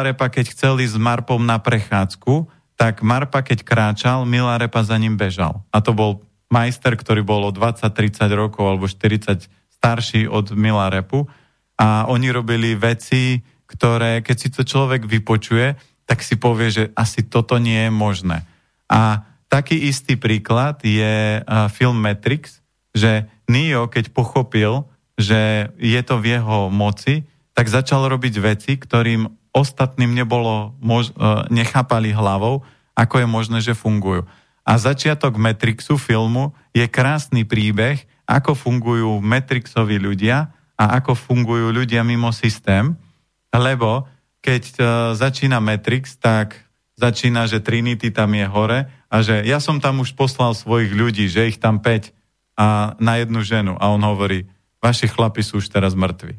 [0.03, 5.15] Repa, keď chcel ísť s Marpom na prechádzku, tak Marpa, keď kráčal, Repa za ním
[5.15, 5.63] bežal.
[5.71, 9.47] A to bol majster, ktorý bol o 20-30 rokov alebo 40
[9.79, 10.51] starší od
[10.91, 11.31] Repu
[11.79, 13.39] a oni robili veci,
[13.71, 18.43] ktoré, keď si to človek vypočuje, tak si povie, že asi toto nie je možné.
[18.91, 22.59] A taký istý príklad je film Matrix,
[22.93, 24.85] že Neo, keď pochopil,
[25.17, 31.45] že je to v jeho moci, tak začal robiť veci, ktorým ostatným nebolo, mož- e,
[31.53, 32.65] nechápali hlavou,
[32.97, 34.25] ako je možné, že fungujú.
[34.65, 42.01] A začiatok Matrixu filmu je krásny príbeh, ako fungujú Matrixoví ľudia, a ako fungujú ľudia
[42.01, 42.97] mimo systém,
[43.53, 44.09] lebo
[44.43, 46.59] keď uh, začína Matrix, tak
[46.99, 51.31] začína, že Trinity tam je hore a že ja som tam už poslal svojich ľudí,
[51.31, 52.11] že ich tam 5
[52.59, 53.73] a na jednu ženu.
[53.79, 54.45] A on hovorí,
[54.83, 56.37] vaši chlapi sú už teraz mŕtvi.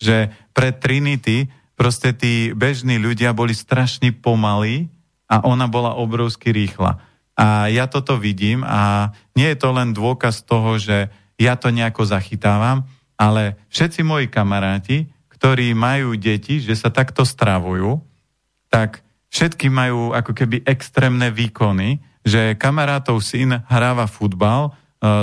[0.00, 4.88] Že pre Trinity proste tí bežní ľudia boli strašne pomalí
[5.28, 7.02] a ona bola obrovsky rýchla.
[7.36, 12.08] A ja toto vidím a nie je to len dôkaz toho, že ja to nejako
[12.08, 12.88] zachytávam,
[13.20, 15.04] ale všetci moji kamaráti,
[15.36, 18.00] ktorí majú deti, že sa takto stravujú,
[18.72, 24.72] tak všetky majú ako keby extrémne výkony, že kamarátov syn hráva futbal e,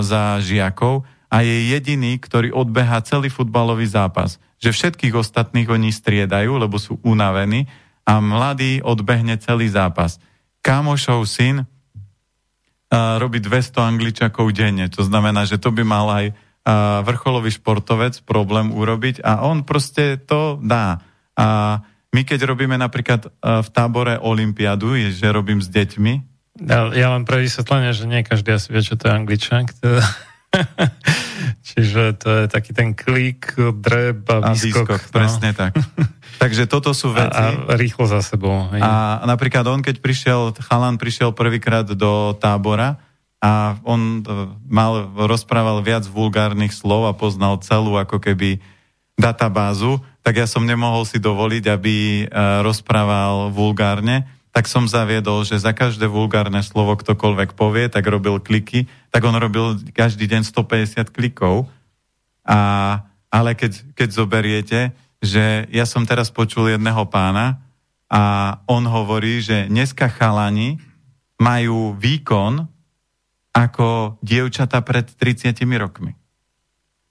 [0.06, 1.03] za žiakov
[1.34, 4.38] a je jediný, ktorý odbeha celý futbalový zápas.
[4.61, 7.65] Že všetkých ostatných oni striedajú, lebo sú unavení
[8.06, 10.22] a mladý odbehne celý zápas.
[10.61, 11.68] Kamošov syn uh,
[13.18, 16.38] robí 200 angličakov denne, to znamená, že to by mal aj
[17.03, 21.03] vrcholový športovec problém urobiť a on proste to dá.
[21.35, 21.80] A
[22.14, 26.14] my keď robíme napríklad v tábore Olympiádu, je, že robím s deťmi.
[26.64, 29.73] Ja, ja len pre vysvetlenie, že nie každý asi vie, čo to je angličank.
[29.76, 30.06] Teda.
[31.73, 34.53] Čiže to je taký ten klik, dreb a výskok.
[34.53, 35.11] A výskok, no.
[35.11, 35.73] presne tak.
[36.41, 37.34] Takže toto sú veci.
[37.34, 38.69] A, a rýchlo za sebou.
[38.72, 38.81] Hej.
[38.85, 43.02] A napríklad on, keď prišiel, chalan prišiel prvýkrát do tábora,
[43.44, 44.24] a on
[44.72, 48.64] mal, rozprával viac vulgárnych slov a poznal celú ako keby
[49.20, 52.26] databázu, tak ja som nemohol si dovoliť, aby e,
[52.64, 54.24] rozprával vulgárne,
[54.56, 59.36] tak som zaviedol, že za každé vulgárne slovo ktokoľvek povie, tak robil kliky, tak on
[59.36, 61.68] robil každý deň 150 klikov.
[62.48, 64.80] A, ale keď, keď zoberiete,
[65.20, 67.60] že ja som teraz počul jedného pána
[68.07, 70.80] a on hovorí, že dneska chalani
[71.41, 72.72] majú výkon
[73.54, 76.18] ako dievčata pred 30 rokmi.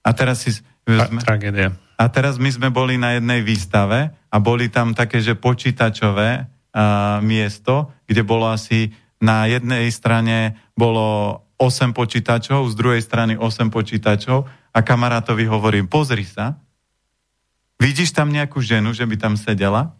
[0.03, 0.51] A teraz si...
[0.83, 1.71] Sme, tragédia.
[1.95, 7.23] A teraz my sme boli na jednej výstave a boli tam také, že počítačové uh,
[7.23, 8.91] miesto, kde bolo asi
[9.23, 14.43] na jednej strane bolo 8 počítačov, z druhej strany 8 počítačov
[14.75, 16.59] a kamarátovi hovorím, pozri sa,
[17.79, 19.95] vidíš tam nejakú ženu, že by tam sedela?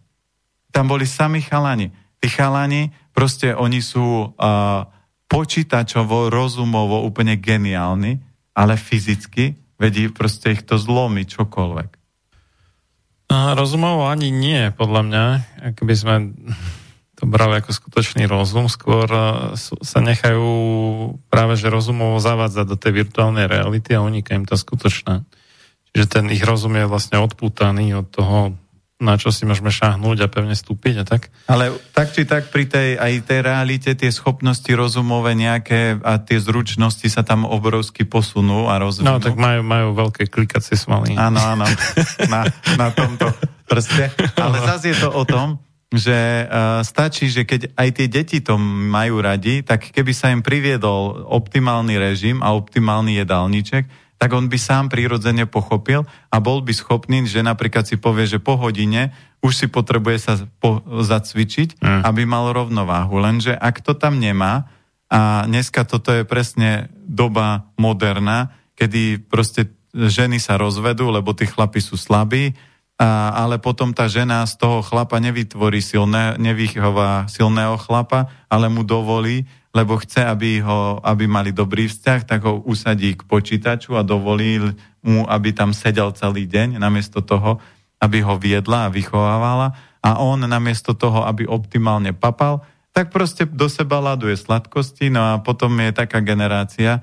[0.75, 1.95] Tam boli sami chalani.
[2.19, 4.83] Tí chalani, proste oni sú uh,
[5.27, 8.21] počítačovo, rozumovo úplne geniálny,
[8.53, 11.89] ale fyzicky vedí proste ich to zlomiť čokoľvek.
[13.33, 15.23] Rozumovo ani nie, podľa mňa.
[15.73, 16.15] Ak by sme
[17.17, 19.09] to brali ako skutočný rozum, skôr
[19.57, 20.45] sa nechajú
[21.33, 25.25] práve že rozumovo zavádzať do tej virtuálnej reality a uniká im to skutočná.
[25.93, 28.37] Čiže ten ich rozum je vlastne odpútaný od toho
[29.03, 31.27] na čo si môžeme šahnúť a pevne stúpiť a tak.
[31.51, 36.39] Ale tak či tak pri tej aj tej realite tie schopnosti rozumové nejaké a tie
[36.39, 39.11] zručnosti sa tam obrovsky posunú a rozvinú.
[39.11, 41.19] No tak majú, majú veľké klikacie svaly.
[41.19, 41.67] Áno, áno,
[42.31, 42.47] na,
[42.79, 43.27] na tomto
[43.67, 44.09] prste.
[44.39, 45.59] Ale zase je to o tom,
[45.93, 50.41] že uh, stačí, že keď aj tie deti to majú radi, tak keby sa im
[50.41, 53.85] priviedol optimálny režim a optimálny jedálniček,
[54.23, 58.39] tak on by sám prirodzene pochopil a bol by schopný, že napríklad si povie, že
[58.39, 59.11] po hodine
[59.43, 60.33] už si potrebuje sa
[60.63, 62.01] po, zacvičiť, mm.
[62.07, 63.19] aby mal rovnováhu.
[63.19, 64.71] Lenže ak to tam nemá,
[65.11, 71.83] a dneska toto je presne doba moderná, kedy proste ženy sa rozvedú, lebo tí chlapi
[71.83, 72.73] sú slabí a
[73.03, 78.85] a, ale potom tá žena z toho chlapa nevytvorí silné, nevychová silného chlapa, ale mu
[78.85, 84.05] dovolí, lebo chce, aby, ho, aby mali dobrý vzťah, tak ho usadí k počítaču a
[84.05, 84.61] dovolí
[85.01, 87.57] mu, aby tam sedel celý deň, namiesto toho,
[87.97, 89.73] aby ho viedla a vychovávala.
[90.05, 92.61] A on namiesto toho, aby optimálne papal,
[92.93, 97.01] tak proste do seba laduje sladkosti, no a potom je taká generácia.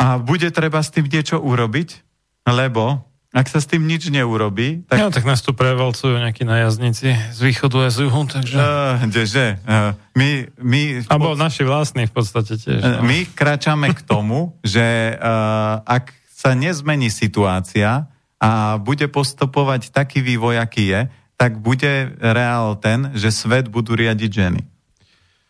[0.00, 2.00] A bude treba s tým niečo urobiť,
[2.48, 5.00] lebo ak sa s tým nič neurobí, tak...
[5.00, 8.56] Ja, tak nás tu prevalcujú nejakí najazníci z východu a z juhu, takže...
[8.60, 9.56] Uh, kdeže?
[9.64, 10.80] Uh, my, my...
[11.08, 12.84] Abo naši vlastní v podstate tiež.
[12.84, 13.00] No.
[13.00, 18.04] My kračame k tomu, že uh, ak sa nezmení situácia
[18.36, 21.00] a bude postupovať taký vývoj, aký je,
[21.40, 24.71] tak bude reál ten, že svet budú riadiť ženy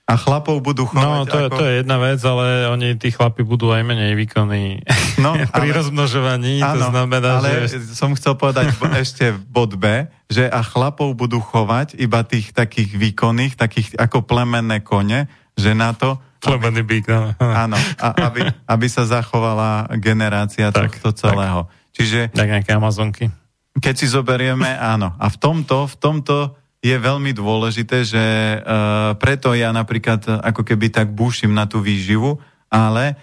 [0.02, 1.56] a chlapov budú chovať No, to, ako...
[1.62, 4.82] to je jedna vec, ale oni, tí chlapi budú aj menej výkonní
[5.22, 5.76] no, pri ale...
[5.78, 7.78] rozmnožovaní, áno, to znamená, ale že...
[7.94, 8.74] som chcel povedať
[9.04, 14.82] ešte bod B, že a chlapov budú chovať iba tých takých výkonných, takých ako plemenné
[14.82, 16.18] kone, že na to...
[16.42, 17.30] Plemenný bík, no.
[17.64, 21.70] Áno, a, aby, aby sa zachovala generácia tak, tohto celého.
[21.70, 21.94] Tak.
[21.94, 22.20] Čiže...
[22.34, 23.30] Tak nejaké Amazonky.
[23.72, 25.16] Keď si zoberieme, áno.
[25.16, 28.24] A v tomto, v tomto je veľmi dôležité, že
[28.58, 33.14] uh, preto ja napríklad ako keby tak búšim na tú výživu, ale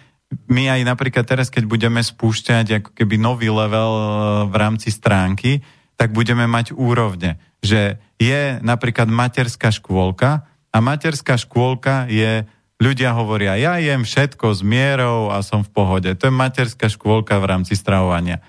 [0.47, 4.03] my aj napríklad teraz, keď budeme spúšťať ako keby nový level uh,
[4.47, 5.59] v rámci stránky,
[5.99, 12.47] tak budeme mať úrovne, že je napríklad materská škôlka a materská škôlka je,
[12.79, 16.07] ľudia hovoria, ja jem všetko s mierou a som v pohode.
[16.15, 18.39] To je materská škôlka v rámci stravovania.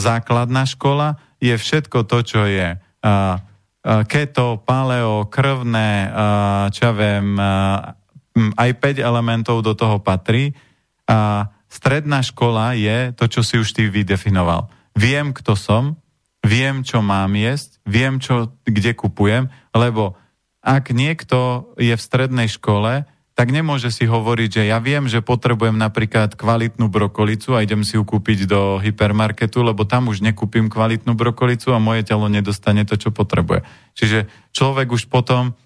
[0.00, 2.80] Základná škola je všetko to, čo je
[3.84, 7.96] keto, paleo, krvné, eh, čo ja viem, eh,
[8.56, 10.52] aj 5 elementov do toho patrí.
[11.08, 14.70] A stredná škola je to, čo si už ty vydefinoval.
[14.94, 15.98] Viem, kto som,
[16.44, 20.14] viem, čo mám jesť, viem, čo, kde kupujem, lebo
[20.60, 23.08] ak niekto je v strednej škole,
[23.40, 27.96] tak nemôže si hovoriť, že ja viem, že potrebujem napríklad kvalitnú brokolicu a idem si
[27.96, 33.00] ju kúpiť do hypermarketu, lebo tam už nekúpim kvalitnú brokolicu a moje telo nedostane to,
[33.00, 33.64] čo potrebuje.
[33.96, 35.56] Čiže človek už potom,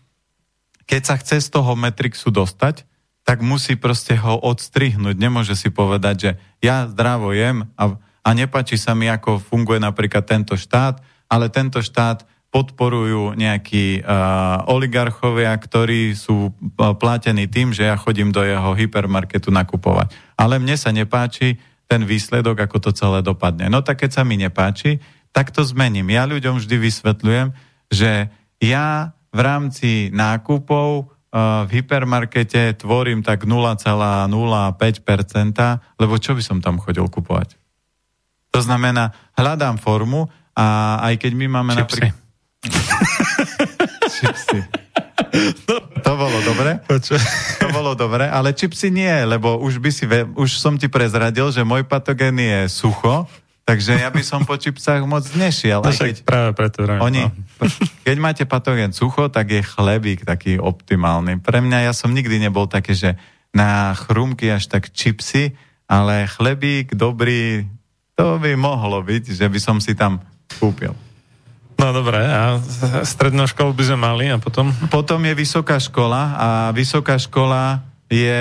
[0.87, 2.87] keď sa chce z toho Metrixu dostať,
[3.27, 5.19] tak musí proste ho odstrihnúť.
[5.19, 6.31] Nemôže si povedať, že
[6.63, 11.83] ja zdravo jem a, a nepačí sa mi, ako funguje napríklad tento štát, ale tento
[11.83, 12.23] štát
[12.55, 19.51] podporujú nejakí uh, oligarchovia, ktorí sú uh, platení tým, že ja chodím do jeho hypermarketu
[19.51, 20.15] nakupovať.
[20.39, 21.59] Ale mne sa nepáči
[21.91, 23.67] ten výsledok, ako to celé dopadne.
[23.67, 25.03] No tak keď sa mi nepáči,
[25.35, 26.15] tak to zmením.
[26.15, 27.51] Ja ľuďom vždy vysvetľujem,
[27.91, 28.31] že
[28.63, 34.31] ja v rámci nákupov uh, v hypermarkete tvorím tak 0,05%,
[35.99, 37.59] lebo čo by som tam chodil kupovať?
[38.55, 42.24] To znamená, hľadám formu a aj keď my máme napríklad
[44.15, 44.59] čipsy.
[46.05, 46.79] To bolo dobre.
[47.61, 50.05] To bolo dobre, ale čipsy nie, lebo už by si,
[50.35, 53.27] už som ti prezradil, že môj patogén je sucho,
[53.65, 55.83] takže ja by som po čipsách moc nešiel.
[55.83, 56.85] No keď práve preto.
[56.87, 57.33] Oni, no.
[58.07, 61.41] keď máte patogén sucho, tak je chlebík taký optimálny.
[61.41, 63.17] Pre mňa ja som nikdy nebol také, že
[63.55, 65.55] na chrumky až tak čipsy,
[65.87, 67.71] ale chlebík dobrý,
[68.19, 70.23] to by mohlo byť, že by som si tam
[70.59, 70.95] kúpil.
[71.75, 72.63] No dobre, a
[73.03, 74.71] strednú školu by sme mali a potom?
[74.89, 78.41] Potom je vysoká škola a vysoká škola je,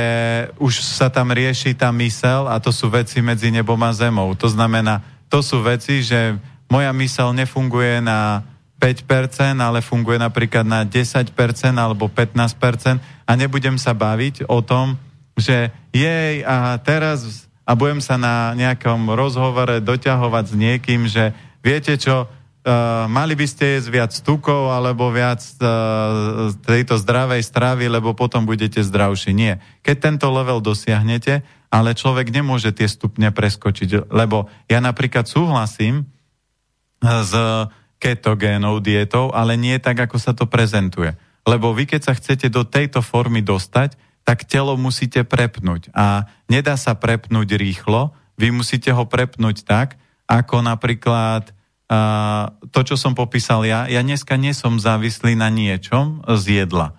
[0.61, 4.31] už sa tam rieši tá mysel a to sú veci medzi nebom a zemou.
[4.37, 5.01] To znamená,
[5.33, 6.37] to sú veci, že
[6.69, 8.45] moja mysel nefunguje na
[8.77, 11.31] 5%, ale funguje napríklad na 10%
[11.73, 14.99] alebo 15% a nebudem sa baviť o tom,
[15.39, 21.31] že jej a teraz a budem sa na nejakom rozhovore doťahovať s niekým, že
[21.63, 22.27] viete čo,
[22.63, 28.47] Uh, mali by ste jesť viac tukov alebo viac uh, tejto zdravej stravy, lebo potom
[28.47, 29.35] budete zdravší.
[29.35, 29.59] Nie.
[29.83, 36.07] Keď tento level dosiahnete, ale človek nemôže tie stupne preskočiť, lebo ja napríklad súhlasím
[37.03, 37.33] s
[37.99, 41.11] ketogénou dietou, ale nie tak, ako sa to prezentuje.
[41.43, 45.91] Lebo vy, keď sa chcete do tejto formy dostať, tak telo musíte prepnúť.
[45.91, 49.99] A nedá sa prepnúť rýchlo, vy musíte ho prepnúť tak,
[50.31, 51.51] ako napríklad
[52.71, 56.97] to, čo som popísal ja, ja dneska nie som závislý na niečom z jedla.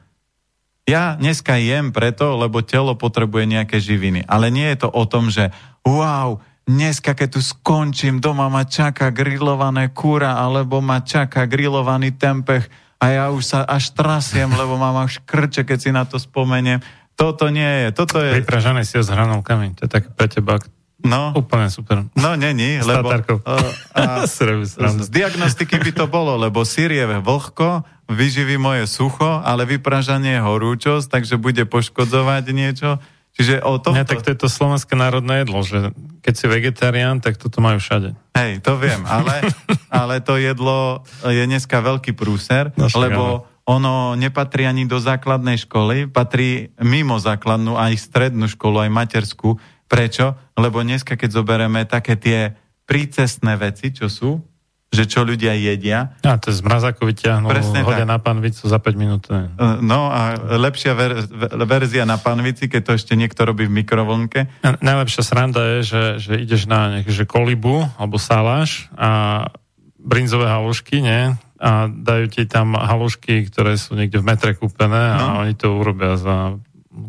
[0.85, 4.29] Ja dneska jem preto, lebo telo potrebuje nejaké živiny.
[4.29, 5.49] Ale nie je to o tom, že
[5.81, 12.69] wow, dneska keď tu skončím, doma ma čaká grillované kúra, alebo ma čaká grillovaný tempeh
[13.01, 16.85] a ja už sa až trasiem, lebo mám až krče, keď si na to spomeniem.
[17.15, 17.89] Toto nie je.
[17.95, 18.43] Toto je...
[18.43, 19.73] Pripražené si ho s hranolkami.
[19.81, 20.61] To je tak pre teba
[21.05, 22.09] No, Úplne super.
[22.17, 23.13] no není, lebo...
[23.13, 23.61] Uh,
[23.93, 24.25] a,
[25.05, 30.43] z diagnostiky by to bolo, lebo sír je vlhko, vyživí moje sucho, ale vypražanie je
[30.43, 32.91] horúčosť, takže bude poškodzovať niečo.
[33.35, 33.99] Čiže o tomto...
[33.99, 35.91] Nie, tak to je to slovenské národné jedlo, že
[36.23, 38.15] keď si vegetarián, tak toto majú všade.
[38.39, 39.51] Hej, to viem, ale,
[39.91, 46.07] ale to jedlo je dneska veľký prúser, No lebo ono nepatrí ani do základnej školy,
[46.07, 49.57] patrí mimo základnú aj strednú školu, aj materskú.
[49.95, 50.27] Prečo?
[50.55, 52.39] Lebo dneska, keď zoberieme také tie
[52.85, 54.43] prícestné veci, čo sú,
[54.91, 58.11] že čo ľudia jedia, A to je z mrazáku vyťahnul, Presne hodia tak.
[58.11, 59.27] na panvicu za 5 minút.
[59.27, 59.43] e,
[59.81, 64.47] no a lepšia ver, ver- verzia na panvici, keď to ešte niekto robí v mikrovlnke,
[64.63, 69.51] A Najlepšia sranda je, že, že ideš na nejaké, že kolibu alebo saláš a
[69.99, 71.35] brinzové halušky, nie?
[71.59, 75.43] A dajú ti tam halušky, ktoré sú niekde v metre kúpené a No.
[75.43, 76.55] oni to urobia za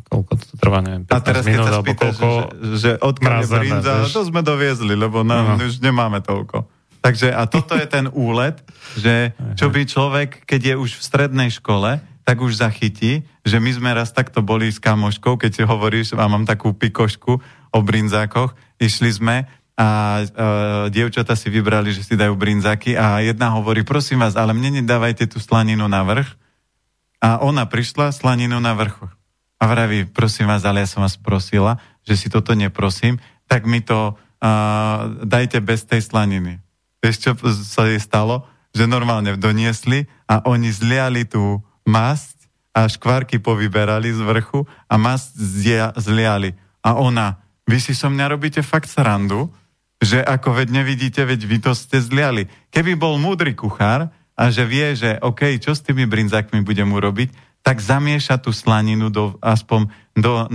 [0.03, 2.41] koľko to trvá, neviem, 15 A teraz, keď minút sa alebo spýtaš, koľko.
[2.41, 2.41] že,
[2.75, 4.11] že odkiaľ je brinza, vieš.
[4.11, 5.61] to sme doviezli, lebo nám No.
[5.61, 6.57] už nemáme toľko.
[6.99, 8.57] Takže a toto je ten úlet,
[8.95, 13.69] že čo by človek, keď je už v strednej škole, tak už zachytí, že my
[13.71, 17.37] sme raz takto boli s kamoškou, keď si hovoríš, a mám takú pikošku
[17.69, 19.45] o brinzákoch, išli sme
[19.75, 19.87] a
[20.17, 20.25] e,
[20.89, 25.27] dievčata si vybrali, že si dajú brinzáky a jedna hovorí, prosím vás, ale mne nedávajte
[25.27, 26.33] tú slaninu na vrch.
[27.19, 29.05] A ona prišla slaninu na vrchu.
[29.65, 33.17] A vraví, prosím vás, ale ja som vás prosila, že si toto neprosím,
[33.49, 36.61] tak mi to uh, dajte bez tej slaniny.
[37.01, 37.31] Vieš, čo
[37.65, 38.45] sa jej stalo?
[38.77, 42.45] Že normálne doniesli a oni zliali tú masť
[42.77, 46.53] a škvárky povyberali z vrchu a masť zlia, zliali.
[46.85, 49.49] A ona, vy si so mňa robíte fakt srandu,
[49.97, 52.45] že ako veď nevidíte, veď vy to ste zliali.
[52.69, 57.54] Keby bol múdry kuchár a že vie, že OK, čo s tými brinzákmi budem urobiť,
[57.65, 60.45] tak zamieša tú slaninu do, aspoň do,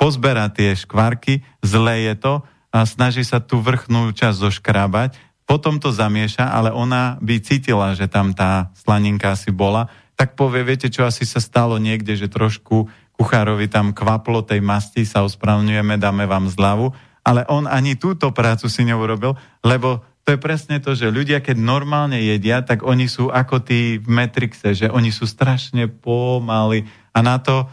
[0.00, 2.40] pozbera tie škvarky, zleje to
[2.72, 5.12] a snaží sa tú vrchnú časť zoškrábať,
[5.44, 10.64] potom to zamieša, ale ona by cítila, že tam tá slaninka asi bola, tak povie,
[10.64, 12.88] viete čo, asi sa stalo niekde, že trošku
[13.20, 16.96] kuchárovi tam kvaplo tej masti, sa ospravňujeme, dáme vám zľavu,
[17.28, 21.54] ale on ani túto prácu si neurobil, lebo to je presne to, že ľudia, keď
[21.54, 26.82] normálne jedia, tak oni sú ako tí v Matrixe, že oni sú strašne pomaly.
[27.14, 27.70] A na to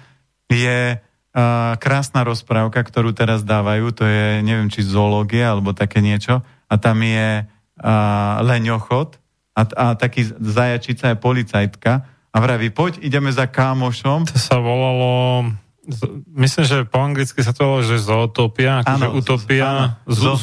[0.54, 6.46] je uh, krásna rozprávka, ktorú teraz dávajú, to je, neviem, či zoológia alebo také niečo.
[6.70, 9.18] A tam je uh, leňochod
[9.58, 14.30] a, a taký zajačica je policajtka a vraví, poď, ideme za kámošom.
[14.30, 15.50] To sa volalo...
[16.30, 20.40] Myslím, že po anglicky sa to volalo, že zootopia, akože utopia, z, zo-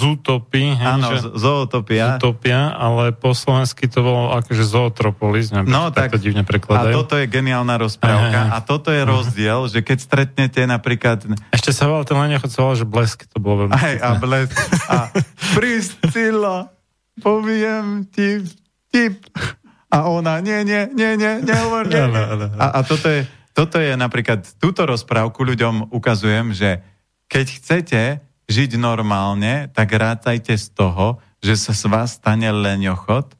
[0.76, 2.14] Áno, zootopia.
[2.14, 6.46] utopia, ale po slovensky to bolo akože zootropolis, neviem, No tak, tak, to divne a
[6.46, 6.92] prekladajú.
[6.94, 8.52] toto je geniálna rozprávka Aha.
[8.52, 12.76] a toto je rozdiel, že keď stretnete napríklad Ešte sa volal ten lenechod, sa volal,
[12.76, 14.20] že blesk, to bolo veľmi aj a vtipné.
[14.20, 14.48] bles
[14.86, 14.96] a
[15.56, 16.68] Priscila,
[17.16, 18.44] poviem ti
[18.90, 19.24] vtip.
[19.88, 22.22] A ona, nie, nie, nie, nie, nehovor, nie, nie.
[22.56, 26.80] A, a toto, je, toto je napríklad, túto rozprávku ľuďom ukazujem, že
[27.30, 28.00] keď chcete
[28.50, 33.38] žiť normálne, tak rátajte z toho, že sa z vás stane leňochod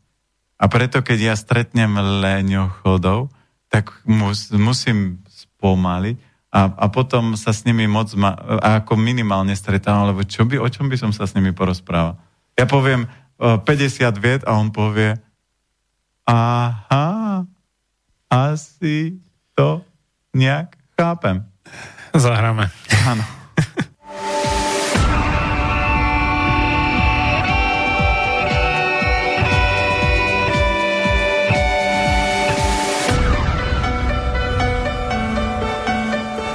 [0.61, 3.33] a preto, keď ja stretnem leňochodov,
[3.71, 6.17] tak mus, musím spomaliť
[6.51, 10.59] a, a potom sa s nimi moc ma, a ako minimálne stretávam, lebo čo by,
[10.59, 12.19] o čom by som sa s nimi porozprával?
[12.59, 13.07] Ja poviem
[13.39, 15.15] uh, 50 viet a on povie
[16.27, 17.47] aha,
[18.31, 19.19] asi
[19.55, 19.83] to
[20.35, 21.47] nejak chápem.
[22.15, 22.71] Zahráme.
[23.07, 23.40] Áno.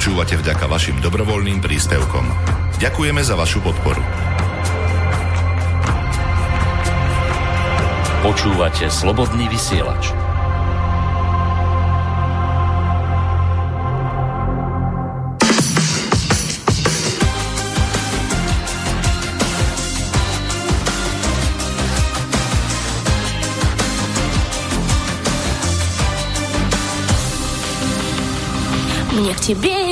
[0.00, 2.24] počúvate vďaka vašim dobrovoľným príspevkom.
[2.80, 4.00] Ďakujeme za vašu podporu.
[8.24, 10.16] Počúvate slobodný vysielač.
[29.20, 29.89] мне к тебе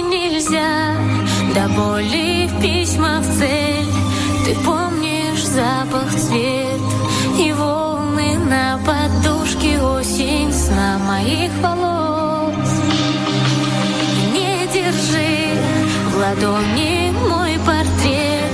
[0.48, 0.96] нельзя.
[1.54, 3.86] До боли письма в цель.
[4.44, 6.80] Ты помнишь запах, цвет
[7.38, 9.80] И волны на подушке.
[9.80, 12.70] Осень сна моих волос.
[14.32, 15.54] Не держи
[16.12, 18.52] в ладони мой портрет.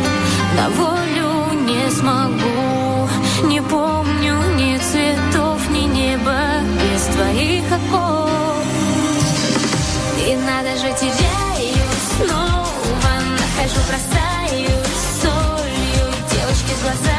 [0.56, 3.08] На волю не смогу.
[3.48, 8.30] Не помню ни цветов, ни неба Без твоих окон.
[10.26, 11.33] И надо же тебя
[13.68, 14.70] скажу, бросаю
[15.22, 17.13] солью девочки глаза.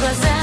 [0.00, 0.37] was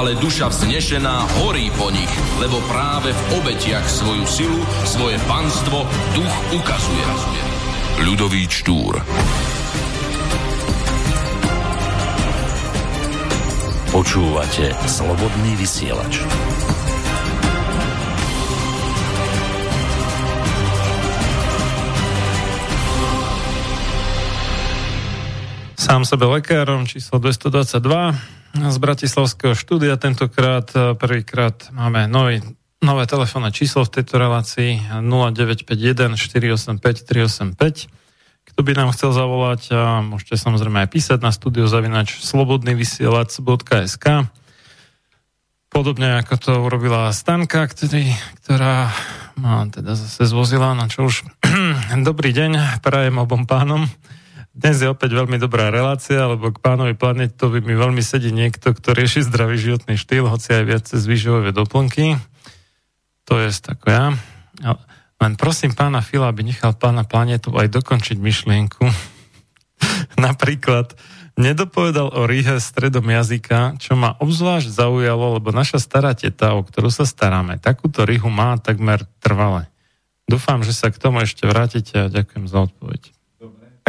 [0.00, 2.08] ale duša vznešená horí po nich,
[2.40, 5.84] lebo práve v obetiach svoju silu, svoje panstvo
[6.16, 7.04] duch ukazuje.
[8.08, 8.96] Ľudový Štúr.
[13.92, 16.24] Počúvate Slobodný vysielač.
[25.76, 29.94] Sám sebe lekárom, číslo 222 z Bratislavského štúdia.
[29.94, 32.42] Tentokrát e, prvýkrát máme nový,
[32.82, 36.80] nové telefónne číslo v tejto relácii 0951 485
[37.54, 37.90] 385.
[38.50, 44.06] Kto by nám chcel zavolať, a môžete samozrejme aj písať na studio zavinač slobodnyvysielac.sk
[45.70, 48.10] Podobne ako to urobila Stanka, ktorý,
[48.42, 48.90] ktorá
[49.38, 51.22] ma teda zase zvozila na čo už.
[52.10, 53.86] Dobrý deň, prajem obom pánom.
[54.50, 58.98] Dnes je opäť veľmi dobrá relácia, lebo k pánovi planetovi mi veľmi sedí niekto, kto
[58.98, 62.18] rieši zdravý životný štýl, hoci aj viac cez výživové doplnky.
[63.30, 64.10] To je ako ja.
[65.22, 68.90] Len prosím pána Fila, aby nechal pána planetu aj dokončiť myšlienku.
[70.26, 70.98] Napríklad,
[71.38, 76.90] nedopovedal o ríhe stredom jazyka, čo ma obzvlášť zaujalo, lebo naša stará teta, o ktorú
[76.90, 79.70] sa staráme, takúto rihu má takmer trvale.
[80.26, 83.19] Dúfam, že sa k tomu ešte vrátite a ďakujem za odpoveď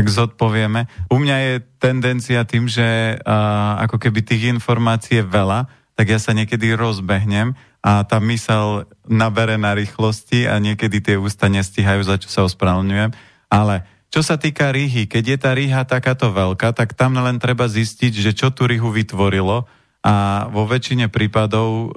[0.02, 0.90] tak zodpovieme.
[1.14, 6.18] U mňa je tendencia tým, že uh, ako keby tých informácií je veľa, tak ja
[6.18, 7.54] sa niekedy rozbehnem
[7.86, 13.14] a tá mysel nabere na rýchlosti a niekedy tie ústa nestihajú, za čo sa ospravedlňujem.
[13.54, 17.70] Ale čo sa týka rýhy, keď je tá rýha takáto veľká, tak tam len treba
[17.70, 19.70] zistiť, že čo tú rýhu vytvorilo
[20.02, 21.88] a vo väčšine prípadov e,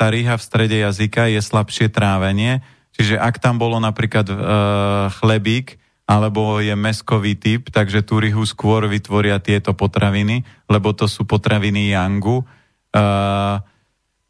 [0.00, 2.64] tá rýha v strede jazyka je slabšie trávenie,
[2.96, 4.36] čiže ak tam bolo napríklad e,
[5.20, 5.79] chlebík,
[6.10, 11.94] alebo je meskový typ, takže tú ryhu skôr vytvoria tieto potraviny, lebo to sú potraviny
[11.94, 12.42] yangu.
[12.90, 13.62] Uh,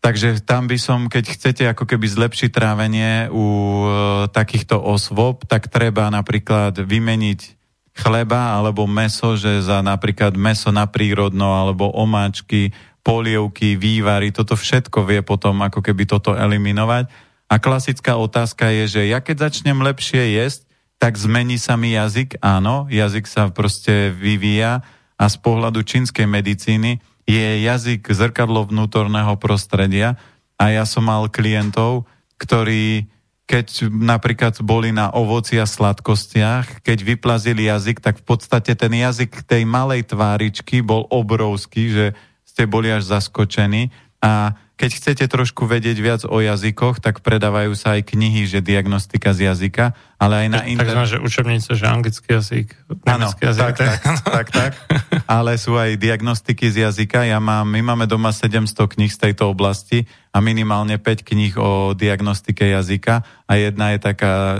[0.04, 3.92] takže tam by som, keď chcete ako keby zlepšiť trávenie u uh,
[4.28, 7.56] takýchto osôb, tak treba napríklad vymeniť
[7.96, 15.08] chleba alebo meso, že za napríklad meso na prírodno alebo omáčky, polievky, vývary, toto všetko
[15.08, 17.08] vie potom ako keby toto eliminovať.
[17.48, 20.69] A klasická otázka je, že ja keď začnem lepšie jesť,
[21.00, 22.44] tak zmení sa mi jazyk.
[22.44, 24.84] Áno, jazyk sa proste vyvíja
[25.16, 30.20] a z pohľadu čínskej medicíny je jazyk zrkadlo vnútorného prostredia
[30.60, 32.04] a ja som mal klientov,
[32.36, 33.08] ktorí
[33.50, 39.42] keď napríklad boli na ovoci a sladkostiach, keď vyplazili jazyk, tak v podstate ten jazyk
[39.42, 42.06] tej malej tváričky bol obrovský, že
[42.46, 43.90] ste boli až zaskočení
[44.22, 49.36] a keď chcete trošku vedieť viac o jazykoch, tak predávajú sa aj knihy, že diagnostika
[49.36, 51.04] z jazyka, ale aj na internet.
[51.04, 52.72] Takže učebnice, že anglický jazyk,
[53.04, 53.76] Áno, jazyk.
[53.76, 54.72] Tak, tak, tak, tak.
[55.36, 57.28] Ale sú aj diagnostiky z jazyka.
[57.28, 61.92] Ja mám, my máme doma 700 kníh z tejto oblasti a minimálne 5 kníh o
[61.92, 64.56] diagnostike jazyka a jedna je taká uh,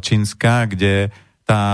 [0.00, 1.12] čínska, kde
[1.44, 1.64] tá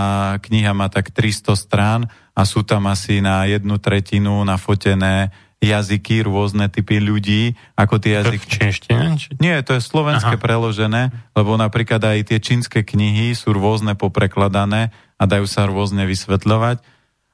[0.43, 2.01] kniha má tak 300 strán
[2.35, 5.31] a sú tam asi na jednu tretinu nafotené
[5.65, 8.47] jazyky, rôzne typy ľudí, ako tie jazyky.
[8.47, 9.17] Čínština?
[9.17, 9.41] Či...
[9.41, 10.43] Nie, to je slovenské Aha.
[10.43, 16.85] preložené, lebo napríklad aj tie čínske knihy sú rôzne poprekladané a dajú sa rôzne vysvetľovať,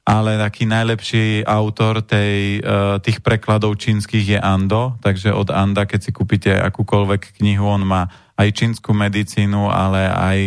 [0.07, 5.99] ale taký najlepší autor tej, e, tých prekladov čínskych je Ando, takže od Anda, keď
[5.99, 8.09] si kúpite akúkoľvek knihu, on má
[8.39, 10.39] aj čínsku medicínu, ale aj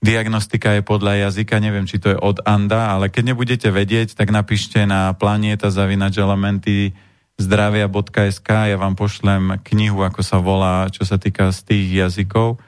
[0.00, 4.32] diagnostika je podľa jazyka, neviem, či to je od Anda, ale keď nebudete vedieť, tak
[4.32, 6.96] napíšte na planieta zavinač elementy
[7.40, 12.60] zdravia.sk, ja vám pošlem knihu, ako sa volá, čo sa týka z tých jazykov.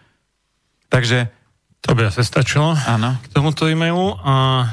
[0.89, 1.29] Takže...
[1.83, 3.19] To by asi stačilo áno.
[3.21, 4.15] k tomuto e-mailu.
[4.23, 4.65] A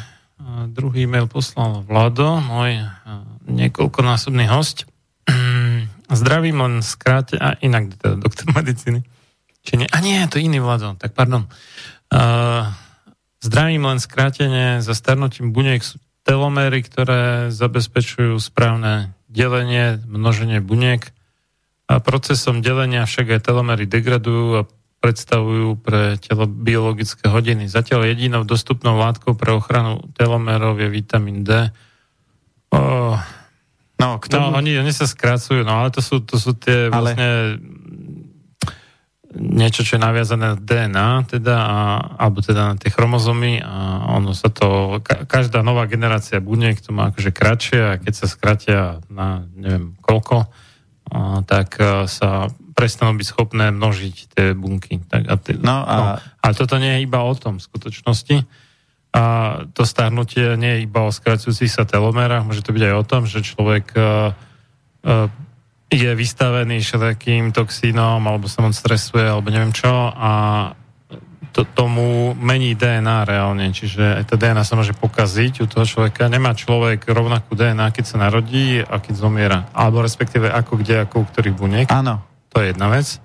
[0.69, 2.85] druhý e-mail poslal Vlado, môj
[3.49, 4.85] niekoľkonásobný host.
[6.09, 9.03] Zdravím len skráte, a inak teda doktor medicíny.
[9.65, 9.87] Či nie?
[9.89, 11.49] A nie, to iný Vlado, tak pardon.
[12.09, 12.65] Uh,
[13.43, 15.83] zdravím len skrátenie, za starnutím buniek
[16.23, 21.13] telomery, ktoré zabezpečujú správne delenie, množenie buniek.
[21.89, 24.67] A procesom delenia však aj telomery degradujú a
[24.99, 27.71] predstavujú pre telo biologické hodiny.
[27.71, 31.71] Zatiaľ jedinou dostupnou látkou pre ochranu telomerov je vitamín D.
[32.75, 33.15] Oh,
[33.95, 34.51] no, k tomu...
[34.51, 37.15] no oni, oni sa skrácujú, no ale to sú, to sú tie ale...
[37.15, 37.29] vlastne
[39.37, 41.77] niečo, čo je naviazané na DNA, teda, a,
[42.17, 46.89] alebo teda na tie chromozomy a ono sa to, ka, každá nová generácia buniek to
[46.89, 50.49] má akože kratšie a keď sa skratia na neviem koľko,
[51.13, 55.03] a, tak a, sa prestanú byť schopné množiť tie bunky.
[55.03, 58.37] Tak a tie, No a- no, ale toto nie je iba o tom v skutočnosti.
[59.09, 59.23] A
[59.73, 63.25] to starnutie nie je iba o skracujúcich sa telomerách, môže to byť aj o tom,
[63.25, 64.13] že človek a, a,
[65.89, 70.31] je vystavený všelijakým toxínom, alebo sa moc stresuje, alebo neviem čo, a
[71.49, 76.29] to, tomu mení DNA reálne, čiže aj tá DNA sa môže pokaziť u toho človeka.
[76.29, 79.59] Nemá človek rovnakú DNA, keď sa narodí a keď zomiera.
[79.73, 81.87] Alebo respektíve ako kde, ako u ktorých buniek.
[81.89, 82.21] Áno.
[82.53, 83.17] To je jedna vec.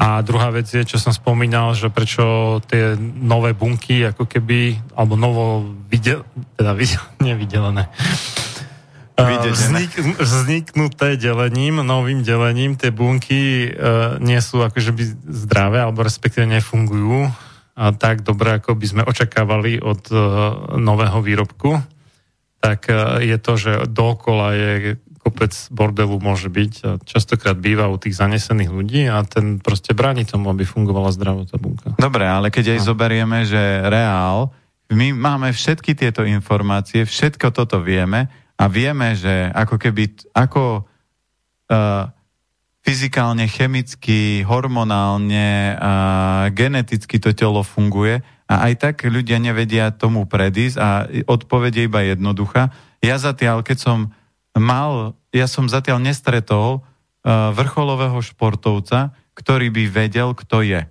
[0.00, 5.12] A druhá vec je, čo som spomínal, že prečo tie nové bunky, ako keby, alebo
[5.12, 6.24] novo videl,
[6.56, 7.90] teda videl, nevidelené,
[9.26, 9.56] Videdené.
[9.56, 16.48] Vznik, vzniknuté delením, novým delením, tie bunky uh, nie sú akože by zdravé, alebo respektíve
[16.48, 17.28] nefungujú
[17.76, 20.20] a tak dobre, ako by sme očakávali od uh,
[20.76, 21.80] nového výrobku,
[22.60, 28.00] tak uh, je to, že dookola je kopec bordelu môže byť a častokrát býva u
[28.00, 31.92] tých zanesených ľudí a ten proste bráni tomu, aby fungovala zdravo tá bunka.
[32.00, 34.48] Dobre, ale keď aj zoberieme, že reál,
[34.90, 42.12] my máme všetky tieto informácie, všetko toto vieme a vieme, že ako keby, ako uh,
[42.84, 45.92] fyzikálne, chemicky, hormonálne a
[46.52, 52.00] geneticky to telo funguje a aj tak ľudia nevedia tomu predísť a odpoveď je iba
[52.04, 52.68] jednoduchá.
[53.00, 53.98] Ja zatiaľ, keď som
[54.52, 60.84] mal, ja som zatiaľ nestretol uh, vrcholového športovca, ktorý by vedel, kto je.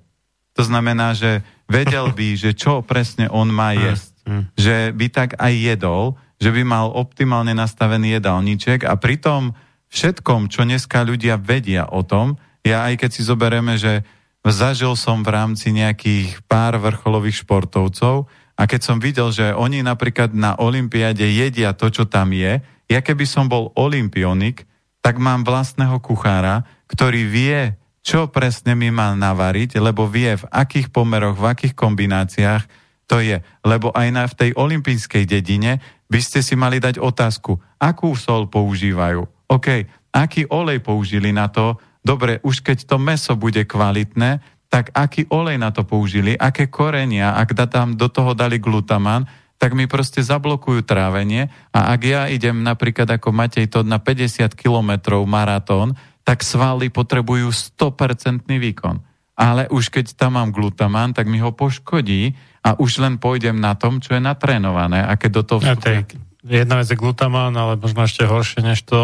[0.57, 4.09] To znamená, že vedel by, že čo presne on má jesť.
[4.57, 9.53] Že by tak aj jedol, že by mal optimálne nastavený jedálniček a pritom
[9.91, 14.07] všetkom, čo dneska ľudia vedia o tom, ja aj keď si zoberieme, že
[14.47, 18.25] zažil som v rámci nejakých pár vrcholových športovcov
[18.55, 22.99] a keď som videl, že oni napríklad na Olympiade jedia to, čo tam je, ja
[22.99, 24.65] keby som bol olimpionik,
[24.99, 27.59] tak mám vlastného kuchára, ktorý vie,
[28.03, 32.63] čo presne mi má navariť, lebo vie, v akých pomeroch, v akých kombináciách
[33.09, 33.41] to je.
[33.65, 38.45] Lebo aj na, v tej olimpijskej dedine by ste si mali dať otázku, akú sol
[38.45, 39.25] používajú.
[39.49, 39.67] OK,
[40.13, 41.81] aký olej použili na to?
[42.05, 47.33] Dobre, už keď to meso bude kvalitné, tak aký olej na to použili, aké korenia,
[47.33, 49.25] ak da tam do toho dali glutaman,
[49.59, 54.55] tak mi proste zablokujú trávenie a ak ja idem napríklad ako Matej to na 50
[54.55, 59.03] kilometrov maratón, tak svaly potrebujú 100% výkon.
[59.35, 63.75] Ale už keď tam mám glutaman, tak mi ho poškodí a už len pôjdem na
[63.75, 65.03] tom, čo je natrénované.
[65.03, 66.01] A keď do toho A to je,
[66.43, 68.99] jedna vec je glutamán, ale možno ešte horšie než to,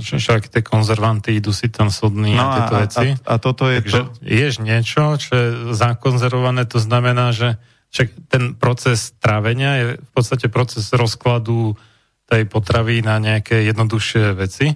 [0.00, 3.06] že však tie konzervanty idú si tam sodný No a tieto a, veci.
[3.24, 4.10] a, a toto je Takže to...
[4.24, 5.46] ješ niečo, čo je
[5.76, 7.56] zakonzervované, to znamená, že
[7.94, 11.78] však ten proces trávenia je v podstate proces rozkladu
[12.26, 14.74] tej potravy na nejaké jednoduchšie veci,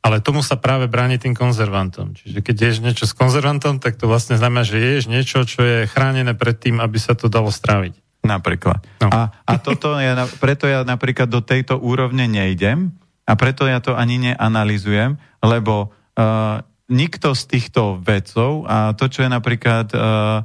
[0.00, 2.16] ale tomu sa práve bráni tým konzervantom.
[2.16, 5.84] Čiže keď ješ niečo s konzervantom, tak to vlastne znamená, že ješ niečo, čo je
[5.84, 8.00] chránené pred tým, aby sa to dalo stráviť.
[8.20, 8.84] Napríklad.
[9.00, 9.08] No.
[9.08, 12.92] A, a toto ja, preto ja napríklad do tejto úrovne nejdem
[13.24, 16.60] a preto ja to ani neanalizujem, lebo uh,
[16.92, 20.44] nikto z týchto vedcov a to, čo je napríklad uh,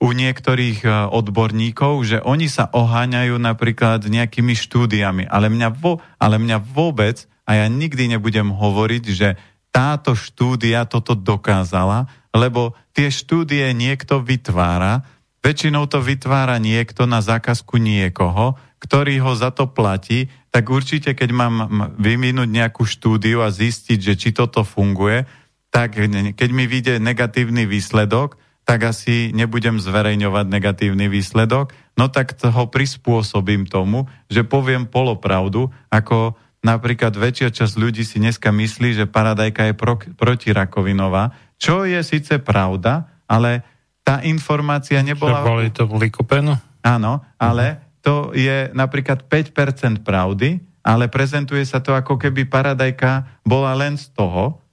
[0.00, 6.40] u niektorých uh, odborníkov, že oni sa oháňajú napríklad nejakými štúdiami, ale mňa, vo, ale
[6.40, 9.34] mňa vôbec, a ja nikdy nebudem hovoriť, že
[9.74, 15.02] táto štúdia toto dokázala, lebo tie štúdie niekto vytvára,
[15.40, 21.30] Väčšinou to vytvára niekto na zákazku niekoho, ktorý ho za to platí, tak určite, keď
[21.32, 21.54] mám
[21.96, 25.24] vyvinúť nejakú štúdiu a zistiť, že či toto funguje,
[25.72, 25.96] tak
[26.36, 28.36] keď mi vyjde negatívny výsledok,
[28.68, 36.36] tak asi nebudem zverejňovať negatívny výsledok, no tak ho prispôsobím tomu, že poviem polopravdu, ako
[36.60, 42.40] napríklad väčšia časť ľudí si dneska myslí, že paradajka je pro, protirakovinová, čo je síce
[42.40, 43.64] pravda, ale
[44.04, 45.44] tá informácia Že nebola...
[45.44, 46.56] boli to likopenu?
[46.80, 53.76] Áno, ale to je napríklad 5% pravdy, ale prezentuje sa to ako keby paradajka bola
[53.76, 54.64] len z toho,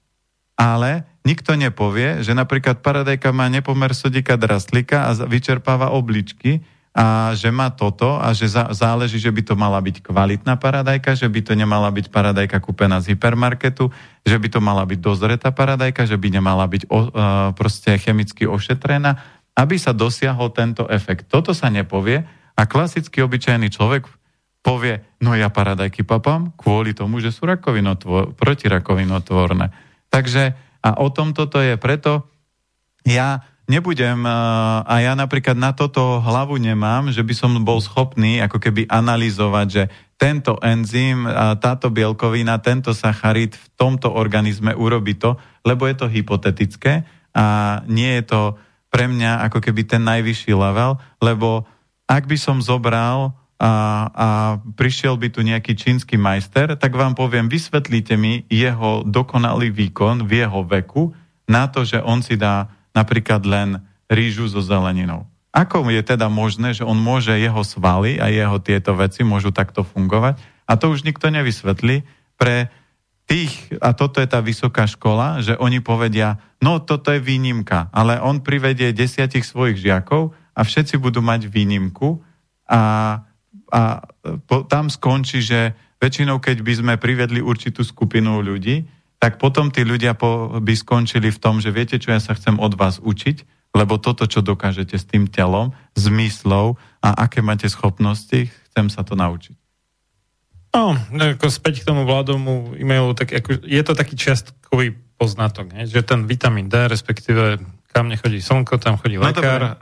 [0.55, 6.63] ale nikto nepovie, že napríklad paradajka má nepomer sodika drastlika a vyčerpáva obličky
[6.97, 11.29] a že má toto a že záleží, že by to mala byť kvalitná paradajka, že
[11.29, 13.93] by to nemala byť paradajka kúpená z hypermarketu,
[14.25, 17.05] že by to mala byť dozretá paradajka, že by nemala byť o, uh,
[17.53, 19.13] proste chemicky ošetrená,
[19.53, 21.29] aby sa dosiahol tento efekt.
[21.29, 22.25] Toto sa nepovie
[22.57, 24.09] a klasický obyčajný človek
[24.65, 29.69] povie, no ja paradajky papám kvôli tomu, že sú rakovinotvor, protirakovinotvorné.
[30.09, 32.25] Takže a o tom toto je preto,
[33.05, 38.39] ja nebudem, uh, a ja napríklad na toto hlavu nemám, že by som bol schopný
[38.41, 39.83] ako keby analyzovať, že
[40.17, 41.29] tento enzym,
[41.61, 47.05] táto bielkovina, tento sacharid v tomto organizme urobí to, lebo je to hypotetické
[47.37, 48.41] a nie je to
[48.89, 51.69] pre mňa ako keby ten najvyšší level, lebo
[52.09, 53.73] ak by som zobral a,
[54.09, 54.27] a
[54.73, 60.41] prišiel by tu nejaký čínsky majster, tak vám poviem, vysvetlíte mi jeho dokonalý výkon v
[60.41, 61.13] jeho veku
[61.45, 65.29] na to, že on si dá napríklad len rýžu so zeleninou.
[65.53, 69.85] Ako je teda možné, že on môže jeho svaly a jeho tieto veci môžu takto
[69.85, 70.41] fungovať?
[70.65, 72.01] A to už nikto nevysvetlí
[72.37, 72.73] pre
[73.27, 78.17] tých, a toto je tá vysoká škola, že oni povedia, no toto je výnimka, ale
[78.23, 82.23] on privedie desiatich svojich žiakov a všetci budú mať výnimku
[82.71, 82.81] a,
[83.67, 83.81] a
[84.47, 88.87] po, tam skončí, že väčšinou, keď by sme privedli určitú skupinu ľudí,
[89.17, 92.61] tak potom tí ľudia po, by skončili v tom, že viete čo, ja sa chcem
[92.61, 98.49] od vás učiť, lebo toto, čo dokážete s tým telom, zmyslov a aké máte schopnosti,
[98.71, 99.57] chcem sa to naučiť.
[100.77, 105.89] No, ako späť k tomu vládomu e-mailu, tak ako, je to taký čiastkový poznatok, ne?
[105.89, 107.57] že ten vitamín D, respektíve
[107.89, 109.81] kam nechodí slnko, tam chodí No, lekár.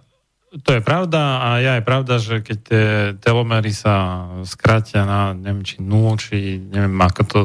[0.63, 2.85] to je pravda a ja je pravda, že keď tie
[3.19, 7.39] telomery sa skrátia na neviem, či 0, či neviem, ako to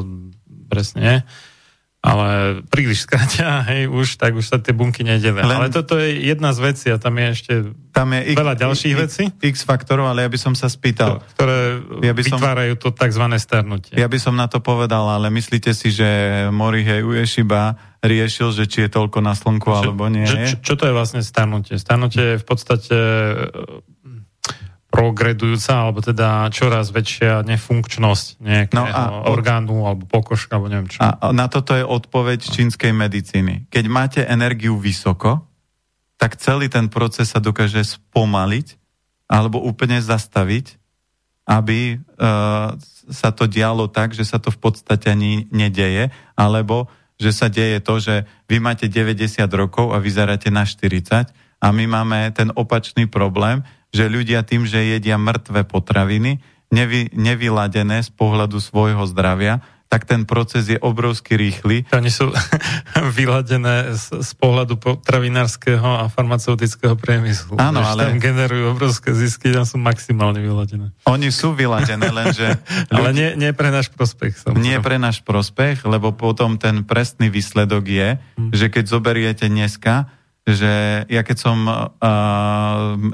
[0.70, 1.16] presne je,
[2.00, 2.28] ale
[2.66, 5.44] príliš skrátia, hej, už, tak už sa tie bunky nedelia.
[5.44, 7.52] Len- Ale toto je jedna z vecí a tam je ešte
[7.90, 9.24] Tam je x, Veľa ďalších x, vecí?
[9.44, 11.20] X faktorov, ale ja by som sa spýtal.
[11.34, 13.24] ktoré Ja by som- vytvárajú to tzv.
[13.36, 13.94] starnutie.
[13.94, 16.08] Ja by som na to povedal, ale myslíte si, že
[16.48, 20.46] Morihei Ueshiba riešil, že či je toľko na slnku alebo nie Čo, je?
[20.46, 21.76] čo, čo to je vlastne starnutie?
[21.76, 22.96] Starnutie je v podstate
[24.90, 30.98] progredujúca, alebo teda čoraz väčšia nefunkčnosť nejakého No a- orgánu, alebo pokožka, alebo neviem čo.
[30.98, 33.70] A na toto je odpoveď čínskej medicíny.
[33.70, 35.46] Keď máte energiu vysoko,
[36.18, 38.76] tak celý ten proces sa dokáže spomaliť
[39.30, 40.76] alebo úplne zastaviť,
[41.46, 42.74] aby uh,
[43.08, 47.78] sa to dialo tak, že sa to v podstate ani nedeje, alebo že sa deje
[47.80, 51.30] to, že vy máte 90 rokov a vyzeráte na 40
[51.60, 53.60] a my máme ten opačný problém,
[53.90, 56.38] že ľudia tým, že jedia mŕtve potraviny,
[56.70, 59.58] nevy, nevyladené z pohľadu svojho zdravia,
[59.90, 62.30] tak ten proces je obrovsky rýchly Oni sú
[63.18, 67.58] vyladené z, z pohľadu potravinárskeho a farmaceutického priemyslu.
[67.58, 70.94] Áno, ale- Tam generujú obrovské zisky, tam sú maximálne vyladené.
[71.10, 72.54] Oni sú vyladené, lenže
[72.94, 74.38] Ale nie, nie pre náš prospech.
[74.38, 74.62] Samozrejme.
[74.62, 78.08] nie pre náš prospech, lebo potom ten presný výsledok je,
[78.54, 80.06] že keď zoberiete dneska,
[80.48, 81.80] že ja keď som uh,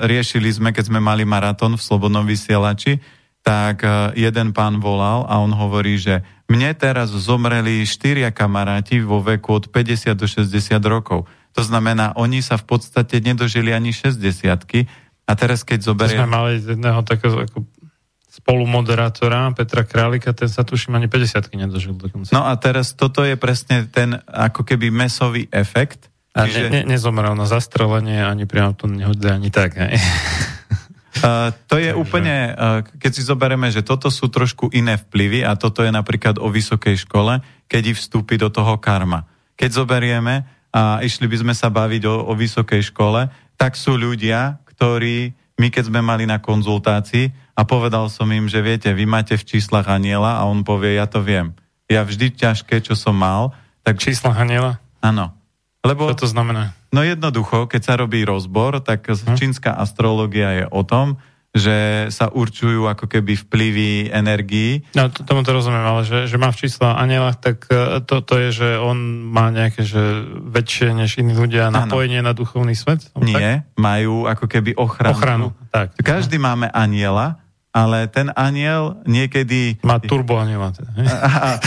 [0.03, 3.03] riešili sme, keď sme mali maratón v Slobodnom vysielači,
[3.43, 9.19] tak uh, jeden pán volal a on hovorí, že mne teraz zomreli štyria kamaráti vo
[9.23, 11.27] veku od 50 do 60 rokov.
[11.55, 14.21] To znamená, oni sa v podstate nedožili ani 60
[15.27, 16.19] a teraz keď To zoberie...
[16.19, 17.67] sme mali jedného takého ako
[18.31, 22.31] spolumoderátora Petra Králika, ten sa tuším ani 50 nedožil dokonca.
[22.31, 26.13] No a teraz toto je presne ten ako keby mesový efekt.
[26.37, 29.81] A Čiže, ne, ne, nezomrel na zastrelenie, ani pri to nehode, ani tak.
[29.81, 29.97] Hej.
[31.25, 35.57] uh, to je úplne, uh, keď si zoberieme, že toto sú trošku iné vplyvy a
[35.57, 39.25] toto je napríklad o vysokej škole, keď vstúpi do toho karma.
[39.57, 40.45] Keď zoberieme
[40.77, 45.73] a išli by sme sa baviť o, o vysokej škole, tak sú ľudia, ktorí, my
[45.73, 49.89] keď sme mali na konzultácii a povedal som im, že viete, vy máte v číslach
[49.89, 51.57] aniela a on povie, ja to viem.
[51.89, 54.83] Ja vždy ťažké, čo som mal, tak Čísla Haniela?
[55.01, 55.33] áno.
[55.87, 56.75] Lebo Čo to znamená?
[56.91, 59.07] No jednoducho, keď sa robí rozbor, tak
[59.39, 61.23] čínska astrológia je o tom,
[61.57, 64.85] že sa určujú ako keby vplyvy energií.
[64.93, 68.21] No, to, tomu to rozumiem, ale že, že má v čísla aniela, tak e, to,
[68.21, 70.21] to je, že on má nejaké, že
[70.53, 73.09] väčšie než iní ľudia napojenie na duchovný svet?
[73.17, 73.41] No, Tak?
[73.41, 75.17] Nie, majú ako keby ochranu.
[75.17, 75.97] Ochranu, tak.
[75.97, 77.41] Každý máme aniela,
[77.77, 79.77] ale ten aniel niekedy...
[79.85, 80.73] Má turbo aniela.
[80.73, 80.97] Teda?
[80.97, 81.61] A,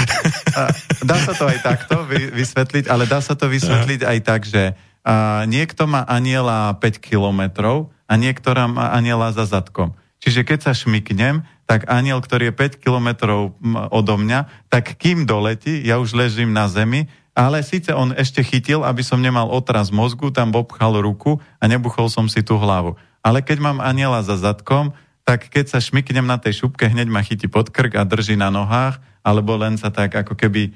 [0.57, 0.61] a,
[1.05, 4.73] dá sa to aj takto vy, vysvetliť, ale dá sa to vysvetliť aj tak, že
[5.05, 9.93] a, niekto má aniela 5 kilometrov a niektorá má aniela za zadkom.
[10.17, 13.53] Čiže keď sa šmyknem, tak aniel, ktorý je 5 kilometrov
[13.93, 17.05] odo mňa, tak kým doletí, ja už ležím na zemi,
[17.37, 22.09] ale síce on ešte chytil, aby som nemal otraz mozgu, tam obchal ruku a nebuchol
[22.09, 22.97] som si tú hlavu.
[23.21, 24.91] Ale keď mám aniela za zadkom,
[25.29, 28.49] tak keď sa šmyknem na tej šupke, hneď ma chytí pod krk a drží na
[28.49, 30.73] nohách, alebo len sa tak ako keby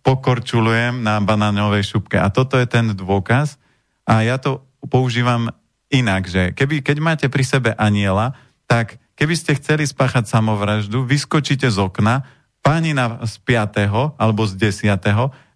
[0.00, 2.16] pokorčulujem na banánovej šupke.
[2.16, 3.60] A toto je ten dôkaz.
[4.08, 5.52] A ja to používam
[5.92, 8.32] inak, že keby, keď máte pri sebe aniela,
[8.64, 12.24] tak keby ste chceli spáchať samovraždu, vyskočíte z okna,
[12.64, 14.16] páni na, z 5.
[14.16, 14.88] alebo z 10.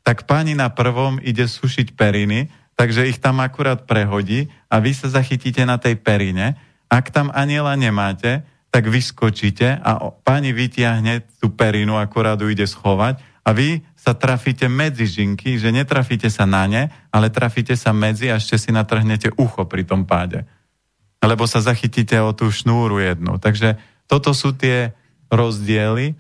[0.05, 5.09] tak páni na prvom ide sušiť periny, takže ich tam akurát prehodí a vy sa
[5.09, 6.61] zachytíte na tej perine.
[6.91, 13.23] Ak tam aniela nemáte, tak vyskočíte a pani vytiahne tú perinu, akurát ju ide schovať
[13.47, 18.31] a vy sa trafíte medzi žinky, že netrafíte sa na ne, ale trafíte sa medzi
[18.31, 20.47] a ešte si natrhnete ucho pri tom páde.
[21.21, 23.37] Lebo sa zachytíte o tú šnúru jednu.
[23.43, 23.77] Takže
[24.09, 24.97] toto sú tie
[25.29, 26.17] rozdiely.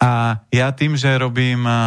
[0.00, 1.80] A ja tým, že robím a,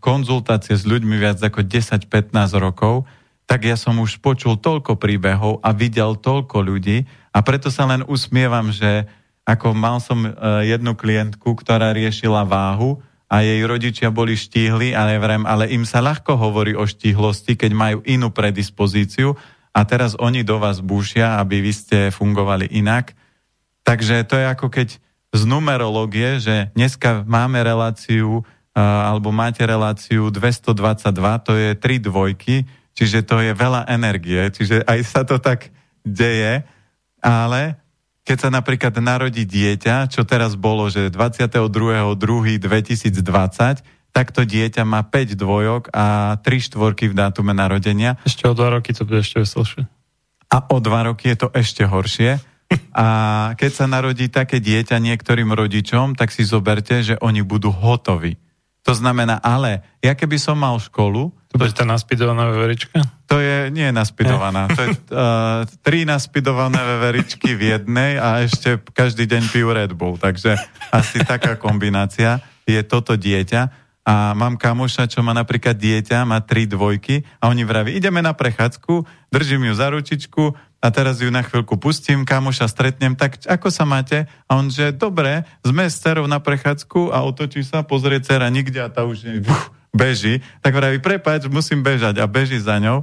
[0.00, 3.04] konzultácie s ľuďmi viac ako 10-15 rokov,
[3.48, 8.04] tak ja som už počul toľko príbehov a videl toľko ľudí a preto sa len
[8.04, 9.08] usmievam, že
[9.48, 10.30] ako mal som e,
[10.68, 16.04] jednu klientku, ktorá riešila váhu a jej rodičia boli štíhli, ale vrem, ale im sa
[16.04, 19.32] ľahko hovorí o štíhlosti, keď majú inú predispozíciu
[19.72, 23.16] a teraz oni do vás búšia, aby vy ste fungovali inak.
[23.80, 25.00] Takže to je ako keď
[25.32, 28.44] z numerológie, že dneska máme reláciu,
[28.76, 32.68] a, alebo máte reláciu 222, to je tri dvojky,
[32.98, 35.70] čiže to je veľa energie, čiže aj sa to tak
[36.02, 36.66] deje,
[37.22, 37.78] ale
[38.26, 45.38] keď sa napríklad narodí dieťa, čo teraz bolo, že 22.2.2020, tak to dieťa má 5
[45.38, 49.86] dvojok a 3 štvorky v dátume narodenia Ešte o dva roky to bude ešte veselšie.
[50.50, 52.42] a o dva roky je to ešte horšie.
[52.92, 53.06] A
[53.56, 58.36] keď sa narodí také dieťa niektorým rodičom, tak si zoberte, že oni budú hotoví.
[58.86, 63.00] To znamená, ale ja keby som mal školu, To bude tá naspidovaná veverička?
[63.28, 68.80] to je, nie je naspidovaná, to je uh, tri naspidované veveričky v jednej a ešte
[68.96, 70.56] každý deň pijú Red Bull, takže
[70.88, 73.88] asi taká kombinácia je toto dieťa.
[74.08, 78.32] A mám kamoša, čo má napríklad dieťa, má tri dvojky a oni vraví, ideme na
[78.32, 83.66] prechádzku, držím ju za ručičku a teraz ju na chvíľku pustím, kamoša stretnem, tak ako
[83.66, 84.30] sa máte?
[84.46, 88.78] A on, že dobre, sme s cerou na prechádzku a otočí sa, pozrie cera nikde
[88.78, 90.38] a tá už uf, beží.
[90.62, 93.02] Tak vraví, prepáč, musím bežať a beží za ňou.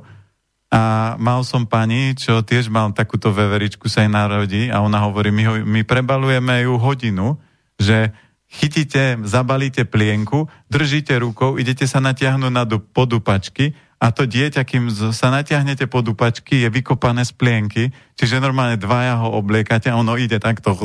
[0.71, 5.35] A mal som pani, čo tiež mal takúto veveričku, sa jej narodí a ona hovorí,
[5.35, 7.35] my, ho, my prebalujeme ju hodinu,
[7.75, 8.15] že
[8.47, 14.91] chytíte, zabalíte plienku, držíte rukou, idete sa natiahnuť na du- podupačky a to dieťa, kým
[14.91, 17.83] sa natiahnete po dupačky, je vykopané z plienky,
[18.19, 20.75] čiže normálne dvaja ho obliekate a ono ide takto.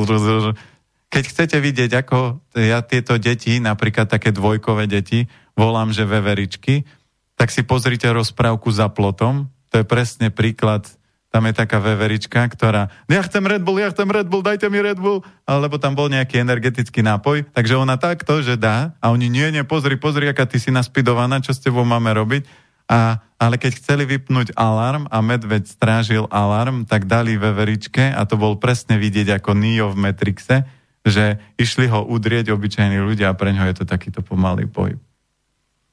[1.12, 5.26] Keď chcete vidieť, ako ja tieto deti, napríklad také dvojkové deti,
[5.58, 6.86] volám, že veveričky,
[7.34, 9.50] tak si pozrite rozprávku za plotom.
[9.74, 10.86] To je presne príklad.
[11.30, 14.82] Tam je taká veverička, ktorá, ja chcem Red Bull, ja chcem Red Bull, dajte mi
[14.82, 19.30] Red Bull, alebo tam bol nejaký energetický nápoj, takže ona takto, že dá, a oni,
[19.30, 22.69] nie, nie, pozri, pozri, aká ty si naspidovaná, čo s tebou máme robiť.
[22.90, 28.34] A, ale keď chceli vypnúť alarm a medveď strážil alarm, tak dali veveričke a to
[28.34, 30.66] bol presne vidieť ako Neo v Matrixe,
[31.06, 34.98] že išli ho udrieť obyčajní ľudia a pre ňo je to takýto pomalý pohyb.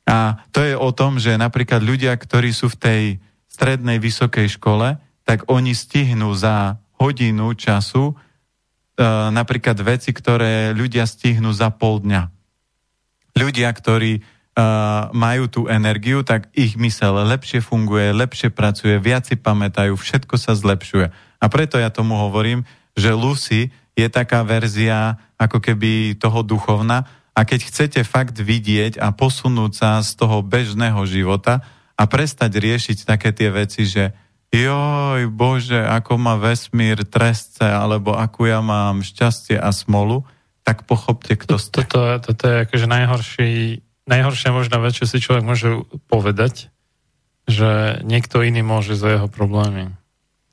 [0.10, 3.02] A to je o tom, že napríklad ľudia, ktorí sú v tej
[3.45, 8.15] strednej vysokej škole, tak oni stihnú za hodinu času e,
[9.30, 12.24] napríklad veci, ktoré ľudia stihnú za pol dňa.
[13.36, 14.24] Ľudia, ktorí
[15.14, 20.58] majú tú energiu, tak ich mysel lepšie funguje, lepšie pracuje, viac si pamätajú, všetko sa
[20.58, 21.14] zlepšuje.
[21.38, 22.66] A preto ja tomu hovorím,
[22.98, 27.06] že Lucy je taká verzia ako keby toho duchovna
[27.38, 31.62] a keď chcete fakt vidieť a posunúť sa z toho bežného života
[31.94, 34.10] a prestať riešiť také tie veci, že
[34.50, 40.26] joj, bože, ako má vesmír trestce, alebo akú ja mám šťastie a smolu,
[40.66, 41.86] tak pochopte, kto ste.
[41.86, 43.54] Toto, toto je akože najhorší,
[44.08, 45.68] najhoršia možná vec, čo si človek môže
[46.08, 46.72] povedať,
[47.48, 49.92] že niekto iný môže za jeho problémy.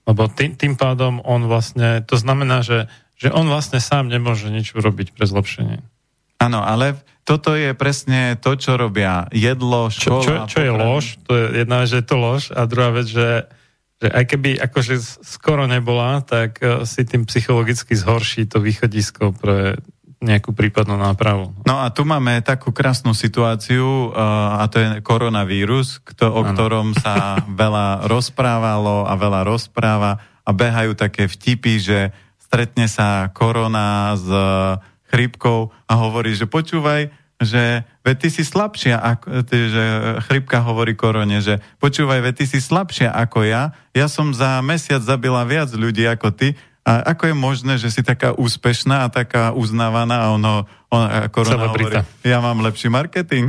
[0.05, 2.86] Lebo tým, tým pádom on vlastne, to znamená, že,
[3.16, 5.81] že on vlastne sám nemôže nič urobiť pre zlepšenie.
[6.39, 10.22] Áno, ale toto je presne to, čo robia jedlo, Čo, škola.
[10.22, 10.85] čo, čo je potraviny.
[10.93, 13.28] lož, to je jedna vec, že je to lož a druhá vec, že,
[13.97, 14.94] že aj keby akože
[15.24, 19.80] skoro nebola, tak eh, si tým psychologicky zhorší to východisko pre
[20.24, 21.53] nejakú prípadnú nápravu.
[21.69, 26.56] No a tu máme takú krásnu situáciu uh, a to je koronavírus, kto, o Áno.
[26.56, 31.98] ktorom sa veľa rozprávalo a veľa rozpráva a behajú také vtipy, že
[32.40, 34.80] stretne sa korona s uh,
[35.12, 37.12] chrípkou a hovorí, že počúvaj,
[37.43, 39.85] že veď ty si slabšia, ako, ty, že
[40.27, 45.04] chrípka hovorí korone, že počúvaj, veď ty si slabšia ako ja, ja som za mesiac
[45.04, 46.54] zabila viac ľudí ako ty,
[46.85, 51.32] a ako je možné, že si taká úspešná a taká uznávaná a ono, on, a
[51.32, 51.88] korona hovorí,
[52.21, 53.48] ja mám lepší marketing.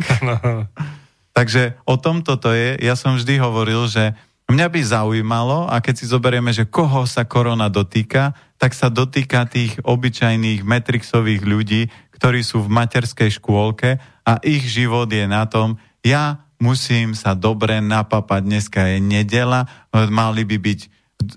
[1.37, 2.79] Takže o tomto to je.
[2.79, 4.15] Ja som vždy hovoril, že
[4.47, 9.43] mňa by zaujímalo, a keď si zoberieme, že koho sa korona dotýka, tak sa dotýka
[9.51, 15.75] tých obyčajných metrixových ľudí, ktorí sú v materskej škôlke a ich život je na tom,
[16.07, 20.79] ja musím sa dobre napapať, dneska je nedela, mali by byť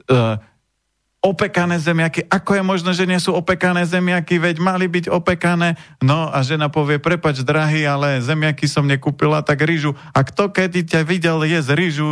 [0.07, 0.39] uh,
[1.19, 2.31] opekané zemiaky.
[2.31, 5.75] Ako je možné, že nie sú opekané zemiaky, veď mali byť opekané.
[5.99, 9.99] No a žena povie, prepač drahý, ale zemiaky som nekúpila, tak rýžu.
[10.15, 12.07] A kto kedy ťa videl jesť rýžu,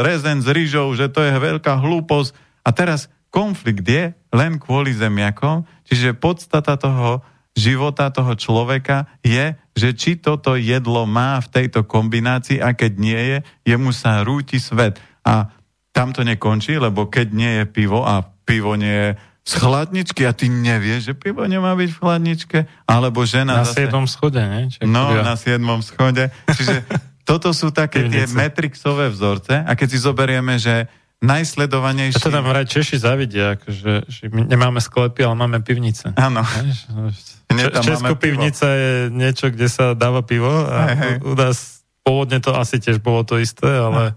[0.00, 2.32] rezen s rýžou, že to je veľká hlúposť.
[2.64, 7.20] A teraz konflikt je len kvôli zemiakom, čiže podstata toho
[7.52, 13.20] života toho človeka je, že či toto jedlo má v tejto kombinácii a keď nie
[13.20, 13.38] je,
[13.74, 14.96] jemu sa rúti svet.
[15.26, 15.52] A
[15.90, 19.08] tam to nekončí, lebo keď nie je pivo a pivo nie je
[19.40, 23.82] z chladničky a ty nevieš, že pivo nemá byť v chladničke, alebo žena Na zase...
[23.82, 24.68] siedmom schode, nie?
[24.68, 25.24] Čiže No, ja.
[25.24, 26.28] na siedmom schode.
[26.46, 26.84] Čiže
[27.28, 30.86] toto sú také tie metrixové vzorce a keď si zoberieme, že
[31.20, 32.16] najsledovanejší...
[32.16, 36.12] A to nám vraj Češi zavidia, akože, že my nemáme sklepy, ale máme pivnice.
[36.16, 36.40] Áno.
[37.84, 38.40] Česko pivo.
[38.40, 41.14] pivnica je niečo, kde sa dáva pivo a Hej, hej.
[41.20, 44.14] u, nás pôvodne to asi tiež bolo to isté, ale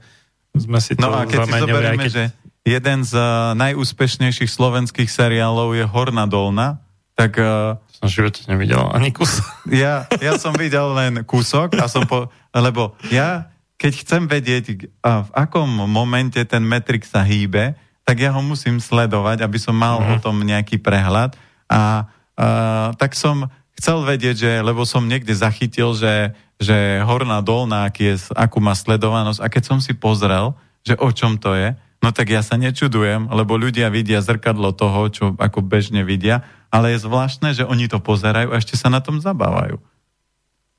[0.54, 2.12] sme si to No a keď si zamenili, aj zoberieme, keď...
[2.14, 2.24] že
[2.64, 6.80] jeden z uh, najúspešnejších slovenských seriálov je Horná dolna,
[7.14, 9.44] tak uh, Som v živote nevidel ani kus.
[9.70, 15.28] ja, ja som videl len kúsok a som po, lebo ja, keď chcem vedieť, a
[15.28, 20.00] v akom momente ten metrik sa hýbe, tak ja ho musím sledovať, aby som mal
[20.04, 21.40] o tom nejaký prehľad.
[21.72, 23.48] A uh, tak som
[23.80, 28.78] chcel vedieť, že, lebo som niekde zachytil, že, že horná dolná, aký je, akú má
[28.78, 29.40] sledovanosť.
[29.42, 31.74] A keď som si pozrel, že o čom to je,
[32.04, 36.94] no tak ja sa nečudujem, lebo ľudia vidia zrkadlo toho, čo ako bežne vidia, ale
[36.94, 39.80] je zvláštne, že oni to pozerajú a ešte sa na tom zabávajú.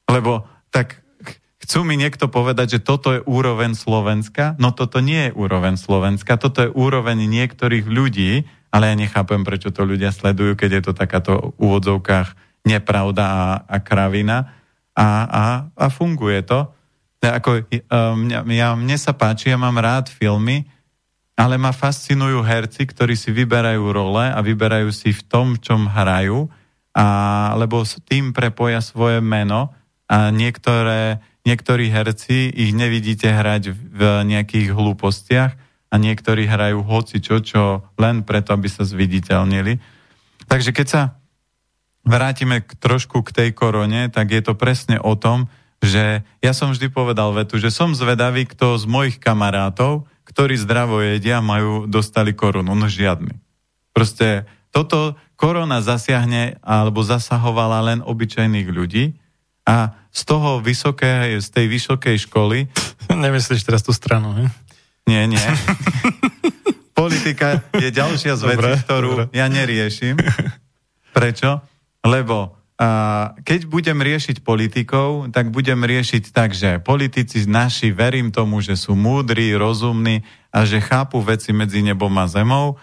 [0.05, 5.33] Lebo tak ch- chcú mi niekto povedať, že toto je úroveň Slovenska, no toto nie
[5.33, 10.59] je úroveň Slovenska, toto je úroveň niektorých ľudí, ale ja nechápem, prečo to ľudia sledujú,
[10.59, 12.37] keď je to takáto v úvodzovkách
[12.69, 14.64] nepravda a, a kravina
[14.95, 16.71] a, a, a funguje to.
[17.25, 20.69] Ako, uh, mňa, ja, mne sa páči, ja mám rád filmy,
[21.35, 25.91] ale ma fascinujú herci, ktorí si vyberajú role a vyberajú si v tom, v čom
[25.91, 26.47] hrajú,
[26.95, 27.07] a,
[27.59, 29.75] lebo s tým prepoja svoje meno
[30.07, 34.01] a niektoré, niektorí herci ich nevidíte hrať v
[34.31, 35.53] nejakých hlúpostiach
[35.91, 39.81] a niektorí hrajú hoci čo, čo len preto, aby sa zviditeľnili.
[40.47, 41.03] Takže keď sa
[42.05, 45.49] vrátime k, trošku k tej korone, tak je to presne o tom,
[45.85, 51.05] že ja som vždy povedal vetu, že som zvedavý, kto z mojich kamarátov, ktorí zdravo
[51.05, 52.73] jedia, majú, dostali korunu.
[52.73, 53.37] No žiadny.
[53.93, 59.17] Proste toto korona zasiahne alebo zasahovala len obyčajných ľudí
[59.69, 62.69] a z toho vysoké, z tej vysokej školy
[63.25, 64.45] Nemyslíš teraz tú stranu, he?
[65.05, 65.47] nie, nie.
[66.97, 69.35] Politika je ďalšia z vecí, ktorú dobre.
[69.35, 70.17] ja neriešim.
[71.13, 71.61] Prečo?
[72.05, 78.61] Lebo a, keď budem riešiť politikov, tak budem riešiť tak, že politici naši, verím tomu,
[78.61, 82.77] že sú múdri, rozumní a že chápu veci medzi nebom a zemou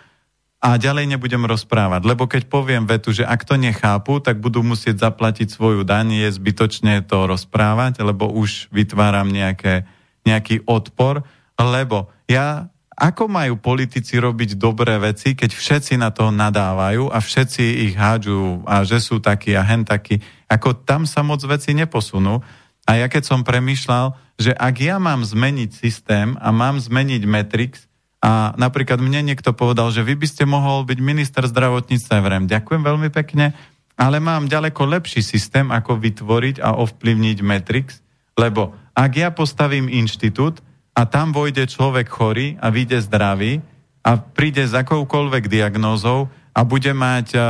[0.63, 2.07] a ďalej nebudem rozprávať.
[2.07, 6.29] Lebo keď poviem vetu, že ak to nechápu, tak budú musieť zaplatiť svoju daň, je
[6.31, 9.83] zbytočne to rozprávať, lebo už vytváram nejaké,
[10.23, 11.27] nejaký odpor,
[11.59, 12.70] lebo ja
[13.01, 18.61] ako majú politici robiť dobré veci, keď všetci na to nadávajú a všetci ich hádžu
[18.69, 20.21] a že sú takí a hen takí.
[20.45, 22.45] Ako tam sa moc veci neposunú.
[22.85, 27.89] A ja keď som premyšľal, že ak ja mám zmeniť systém a mám zmeniť Matrix,
[28.21, 32.85] a napríklad mne niekto povedal, že vy by ste mohol byť minister zdravotníctva, vrem, ďakujem
[32.85, 33.57] veľmi pekne,
[33.97, 38.05] ale mám ďaleko lepší systém, ako vytvoriť a ovplyvniť Matrix,
[38.37, 43.63] lebo ak ja postavím inštitút a tam vojde človek chorý a vyjde zdravý
[44.03, 47.47] a príde s akoukoľvek diagnózou a bude mať, a, a,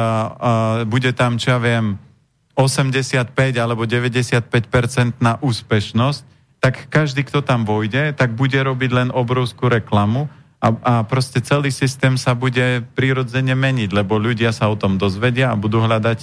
[0.85, 1.97] bude tam, čo ja viem,
[2.53, 6.21] 85 alebo 95% na úspešnosť,
[6.61, 10.29] tak každý, kto tam vojde, tak bude robiť len obrovskú reklamu
[10.61, 15.49] a, a proste celý systém sa bude prirodzene meniť, lebo ľudia sa o tom dozvedia
[15.49, 16.21] a budú hľadať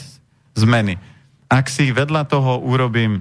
[0.55, 1.03] zmeny.
[1.51, 3.19] Ak si vedľa toho urobím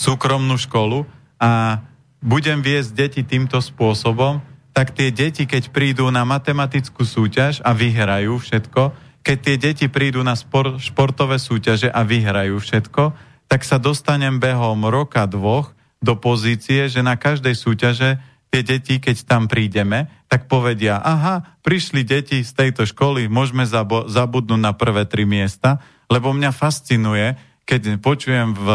[0.00, 1.04] súkromnú školu
[1.36, 1.82] a
[2.24, 4.40] budem viesť deti týmto spôsobom,
[4.72, 10.24] tak tie deti, keď prídu na matematickú súťaž a vyhrajú všetko, keď tie deti prídu
[10.24, 13.14] na spor, športové súťaže a vyhrajú všetko,
[13.46, 18.18] tak sa dostanem behom roka, dvoch do pozície, že na každej súťaže
[18.50, 24.10] tie deti, keď tam prídeme, tak povedia, aha, prišli deti z tejto školy, môžeme zabo-
[24.10, 25.80] zabudnúť na prvé tri miesta,
[26.10, 28.66] lebo mňa fascinuje, keď počujem v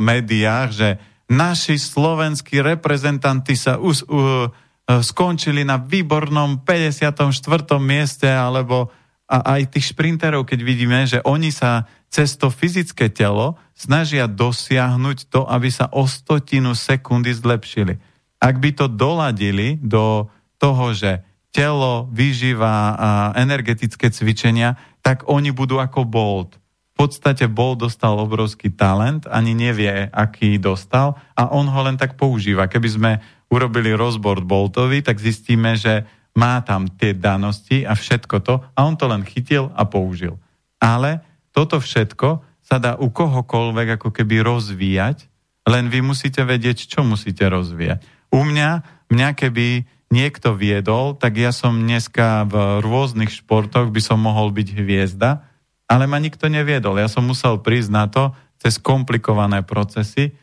[0.00, 0.88] médiách, že
[1.30, 4.50] naši slovenskí reprezentanti sa us, uh,
[4.90, 7.30] skončili na výbornom 54.
[7.78, 8.90] mieste, alebo
[9.30, 15.30] a aj tých šprinterov, keď vidíme, že oni sa cez to fyzické telo snažia dosiahnuť
[15.30, 17.94] to, aby sa o stotinu sekundy zlepšili.
[18.42, 20.26] Ak by to doladili do
[20.58, 21.22] toho, že
[21.54, 22.98] telo, výživa
[23.38, 26.59] energetické cvičenia, tak oni budú ako Bolt.
[27.00, 32.68] Podstate Bolt dostal obrovský talent, ani nevie, aký dostal a on ho len tak používa.
[32.68, 33.12] Keby sme
[33.48, 36.04] urobili rozbor Boltovi, tak zistíme, že
[36.36, 40.36] má tam tie danosti a všetko to a on to len chytil a použil.
[40.76, 41.24] Ale
[41.56, 45.24] toto všetko sa dá u kohokoľvek ako keby rozvíjať,
[45.72, 48.04] len vy musíte vedieť, čo musíte rozvíjať.
[48.28, 54.20] U mňa, mňa keby niekto viedol, tak ja som dneska v rôznych športoch by som
[54.20, 55.48] mohol byť hviezda,
[55.90, 56.94] ale ma nikto neviedol.
[57.02, 58.30] Ja som musel prísť na to
[58.62, 60.38] cez komplikované procesy,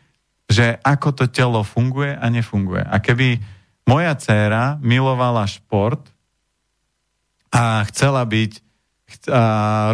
[0.51, 2.83] že ako to telo funguje a nefunguje.
[2.83, 3.39] A keby
[3.87, 6.03] moja dcéra milovala šport
[7.55, 8.67] a chcela byť
[9.31, 9.43] a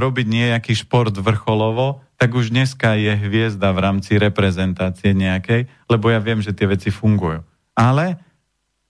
[0.02, 6.18] robiť nejaký šport vrcholovo, tak už dneska je hviezda v rámci reprezentácie nejakej, lebo ja
[6.18, 7.46] viem, že tie veci fungujú.
[7.78, 8.18] Ale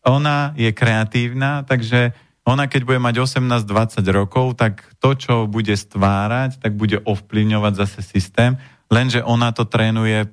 [0.08, 6.59] ona je kreatívna, takže ona keď bude mať 18-20 rokov, tak to, čo bude stvárať,
[6.59, 8.59] tak bude ovplyvňovať zase systém,
[8.91, 10.27] lenže ona to trénuje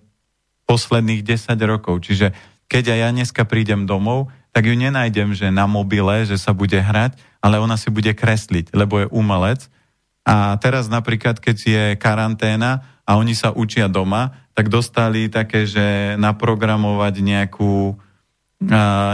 [0.67, 2.03] posledných 10 rokov.
[2.03, 2.35] Čiže
[2.71, 6.79] keď aj ja dneska prídem domov, tak ju nenájdem, že na mobile, že sa bude
[6.79, 9.71] hrať, ale ona si bude kresliť, lebo je umelec.
[10.27, 16.19] A teraz napríklad, keď je karanténa a oni sa učia doma, tak dostali také, že
[16.19, 17.99] naprogramovať nejakú,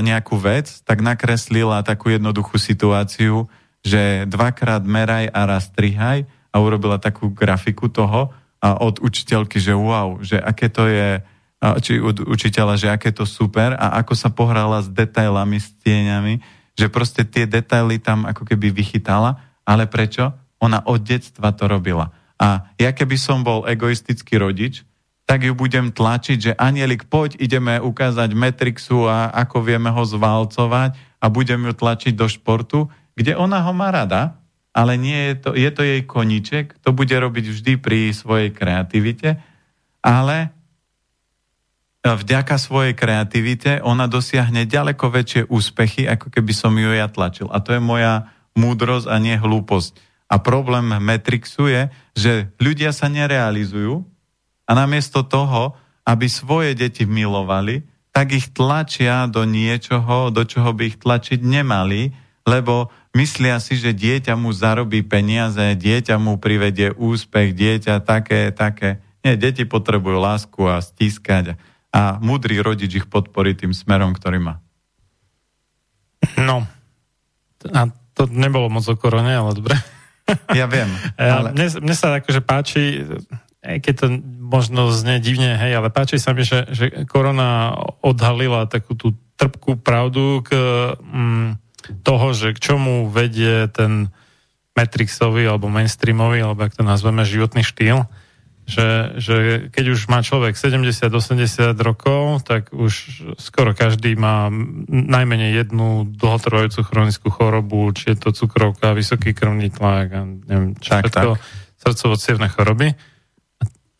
[0.02, 3.46] nejakú vec, tak nakreslila takú jednoduchú situáciu,
[3.86, 9.70] že dvakrát meraj a raz trihaj a urobila takú grafiku toho a od učiteľky, že
[9.70, 11.22] wow, že aké to je
[11.80, 16.42] či od učiteľa, že aké to super a ako sa pohrala s detailami, s tieňami,
[16.76, 20.34] že proste tie detaily tam ako keby vychytala, ale prečo?
[20.60, 22.12] Ona od detstva to robila.
[22.36, 24.84] A ja keby som bol egoistický rodič,
[25.26, 30.94] tak ju budem tlačiť, že Anielik, poď, ideme ukázať Metrixu a ako vieme ho zvalcovať
[31.18, 32.86] a budem ju tlačiť do športu,
[33.18, 34.38] kde ona ho má rada,
[34.70, 39.42] ale nie je to, je to jej koniček, to bude robiť vždy pri svojej kreativite,
[39.98, 40.54] ale
[42.06, 47.50] vďaka svojej kreativite ona dosiahne ďaleko väčšie úspechy, ako keby som ju ja tlačil.
[47.50, 49.98] A to je moja múdrosť a nie hlúposť.
[50.30, 52.32] A problém Matrixu je, že
[52.62, 54.06] ľudia sa nerealizujú
[54.66, 60.94] a namiesto toho, aby svoje deti milovali, tak ich tlačia do niečoho, do čoho by
[60.94, 62.14] ich tlačiť nemali,
[62.46, 62.88] lebo
[63.18, 69.02] myslia si, že dieťa mu zarobí peniaze, dieťa mu privedie úspech, dieťa také, také.
[69.26, 71.58] Nie, deti potrebujú lásku a stískať
[71.90, 74.54] a múdry rodič ich podporí tým smerom, ktorý má.
[76.38, 76.64] No,
[77.72, 79.76] a to nebolo moc o korone, ale dobre.
[80.54, 80.90] Ja viem.
[81.18, 81.54] Ale...
[81.54, 83.06] Mne, mne sa akože páči,
[83.62, 84.06] keď to
[84.46, 89.76] možno znie divne, hej, ale páči sa mi, že, že korona odhalila takú tú trpkú
[89.82, 90.54] pravdu k
[90.96, 91.58] mm,
[92.06, 94.08] toho, že k čomu vedie ten
[94.78, 98.06] Matrixový alebo mainstreamový, alebo ak to nazveme, životný štýl
[98.66, 99.36] že, že
[99.70, 104.50] keď už má človek 70-80 rokov, tak už skoro každý má
[104.90, 111.06] najmenej jednu dlhotrvajúcu chronickú chorobu, či je to cukrovka, vysoký krvný tlak a neviem, tak,
[111.06, 111.38] všetko,
[111.78, 112.14] srdcovo
[112.50, 112.98] choroby.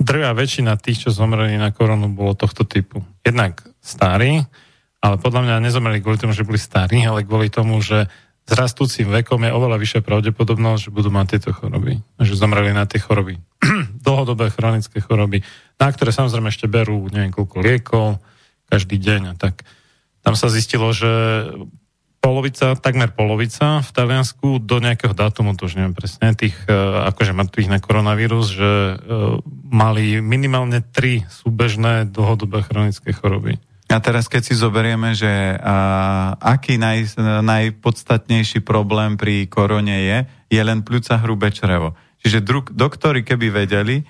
[0.07, 3.03] Drvá väčšina tých, čo zomreli na koronu, bolo tohto typu.
[3.27, 4.47] Jednak starí,
[5.03, 8.07] ale podľa mňa nezomreli kvôli tomu, že boli starí, ale kvôli tomu, že
[8.47, 11.99] s rastúcim vekom je oveľa vyššia pravdepodobnosť, že budú mať tieto choroby.
[12.23, 13.43] Že zomreli na tie choroby.
[14.07, 15.43] Dlhodobé chronické choroby,
[15.83, 18.23] na ktoré samozrejme ešte berú neviem koľko liekov
[18.71, 19.21] každý deň.
[19.27, 19.67] A tak
[20.23, 21.11] tam sa zistilo, že
[22.27, 26.75] polovica, takmer polovica v Taliansku do nejakého dátumu, to už neviem presne, tých e,
[27.15, 29.39] akože mŕtvych na koronavírus, že uh,
[29.71, 33.63] mali minimálne tri súbežné dlhodobé chronické choroby.
[33.87, 35.31] A teraz keď si zoberieme, že
[35.63, 37.15] a, aký naj,
[37.47, 40.19] najpodstatnejší problém pri korone je,
[40.51, 41.95] je len pľúca hrubé črevo.
[42.19, 44.03] Čiže dru, doktori keby vedeli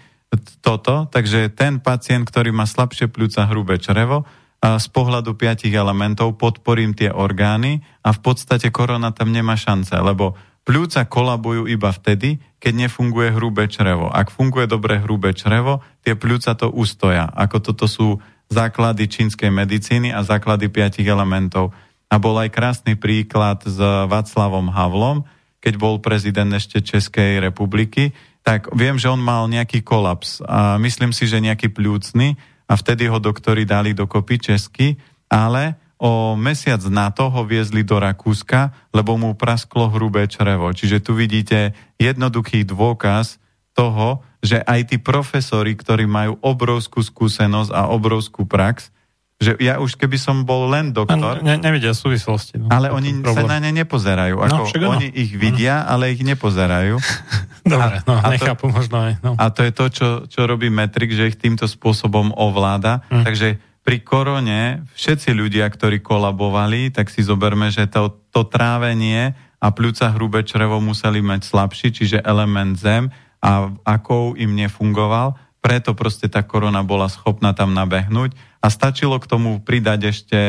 [0.64, 4.24] toto, takže ten pacient, ktorý má slabšie pľúca hrubé črevo,
[4.60, 10.34] z pohľadu piatich elementov podporím tie orgány a v podstate korona tam nemá šance, lebo
[10.66, 14.10] pľúca kolabujú iba vtedy, keď nefunguje hrubé črevo.
[14.10, 17.30] Ak funguje dobre hrubé črevo, tie pľúca to ustoja.
[17.30, 18.18] Ako toto sú
[18.50, 21.70] základy čínskej medicíny a základy piatich elementov.
[22.10, 25.26] A bol aj krásny príklad s Václavom Havlom,
[25.62, 28.14] keď bol prezident ešte Českej republiky,
[28.46, 30.38] tak viem, že on mal nejaký kolaps.
[30.46, 34.98] A myslím si, že nejaký pľúcny a vtedy ho doktori dali dokopy česky,
[35.30, 40.68] ale o mesiac na to ho viezli do Rakúska, lebo mu prasklo hrubé črevo.
[40.74, 43.40] Čiže tu vidíte jednoduchý dôkaz
[43.72, 48.92] toho, že aj tí profesori, ktorí majú obrovskú skúsenosť a obrovskú prax,
[49.36, 51.44] že ja už keby som bol len doktor...
[51.44, 52.56] Ne, nevidia súvislosti.
[52.56, 54.40] No, ale oni sa na ne nepozerajú.
[54.40, 56.96] Ako, no, oni ich vidia, ale ich nepozerajú.
[57.68, 59.12] Dobre, no, a nechápu to, možno aj.
[59.20, 59.36] No.
[59.36, 63.04] A to je to, čo, čo robí Metrik, že ich týmto spôsobom ovláda.
[63.12, 63.24] Mm.
[63.28, 63.48] Takže
[63.84, 70.16] pri korone všetci ľudia, ktorí kolabovali, tak si zoberme, že to, to trávenie a pľúca
[70.16, 73.12] hrubé črevo museli mať slabší, čiže element zem
[73.44, 78.34] a akou im nefungoval, preto proste tá korona bola schopná tam nabehnúť
[78.66, 80.40] a stačilo k tomu pridať ešte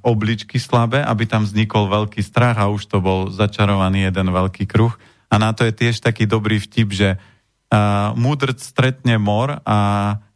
[0.00, 4.96] obličky slabé, aby tam vznikol veľký strach a už to bol začarovaný jeden veľký kruh.
[5.30, 9.78] A na to je tiež taký dobrý vtip, že uh, múdrc stretne mor a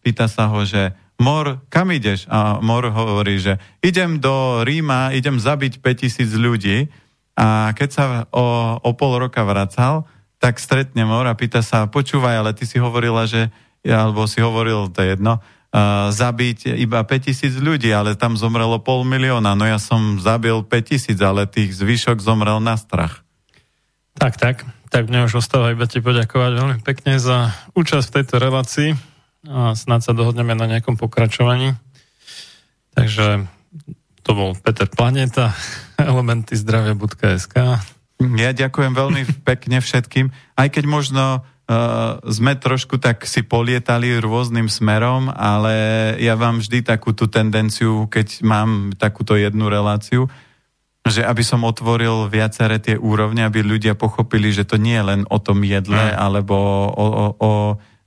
[0.04, 2.26] pýta sa ho, že Mor, kam ideš?
[2.26, 6.90] A Mor hovorí, že idem do Ríma, idem zabiť 5000 ľudí.
[7.38, 10.10] A keď sa o, o pol roka vracal,
[10.42, 13.46] tak stretne Mor a pýta sa, počúvaj, ale ty si hovorila, že,
[13.86, 15.38] alebo si hovoril, to je jedno,
[16.14, 19.58] zabiť iba 5000 ľudí, ale tam zomrelo pol milióna.
[19.58, 23.26] No ja som zabil 5000, ale tých zvyšok zomrel na strach.
[24.14, 24.62] Tak, tak.
[24.94, 28.90] Tak mne už ostáva iba ti poďakovať veľmi pekne za účasť v tejto relácii
[29.50, 31.74] a snad sa dohodneme na nejakom pokračovaní.
[32.94, 33.50] Takže
[34.22, 35.50] to bol Peter Planeta,
[35.98, 37.82] elementy zdravia.sk.
[38.38, 44.68] Ja ďakujem veľmi pekne všetkým, aj keď možno Uh, sme trošku tak si polietali rôznym
[44.68, 45.72] smerom, ale
[46.20, 50.28] ja vám vždy takú tú tendenciu, keď mám takúto jednu reláciu,
[51.08, 55.22] že aby som otvoril viaceré tie úrovne, aby ľudia pochopili, že to nie je len
[55.32, 56.16] o tom jedle, mm.
[56.20, 56.56] alebo
[56.92, 57.50] o, o, o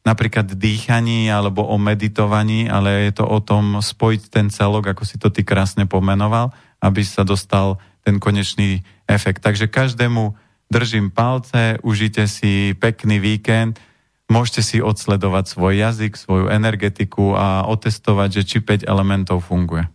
[0.08, 5.20] napríklad dýchaní, alebo o meditovaní, ale je to o tom spojiť ten celok, ako si
[5.20, 9.44] to ty krásne pomenoval, aby sa dostal ten konečný efekt.
[9.44, 13.80] Takže každému držím palce, užite si pekný víkend,
[14.28, 19.88] môžete si odsledovať svoj jazyk, svoju energetiku a otestovať, že či 5 elementov funguje.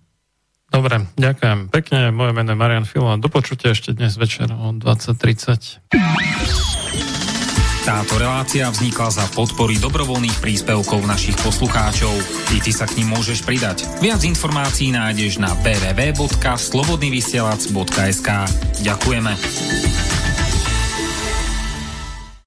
[0.73, 2.09] Dobre, ďakujem pekne.
[2.17, 5.85] Moje meno je Marian Filo a do počutia ešte dnes večer o 20.30.
[7.83, 12.15] Táto relácia vznikla za podpory dobrovoľných príspevkov našich poslucháčov.
[12.55, 13.91] I ty sa k ním môžeš pridať.
[13.99, 18.29] Viac informácií nájdeš na www.slobodnyvysielac.sk
[18.87, 19.35] Ďakujeme.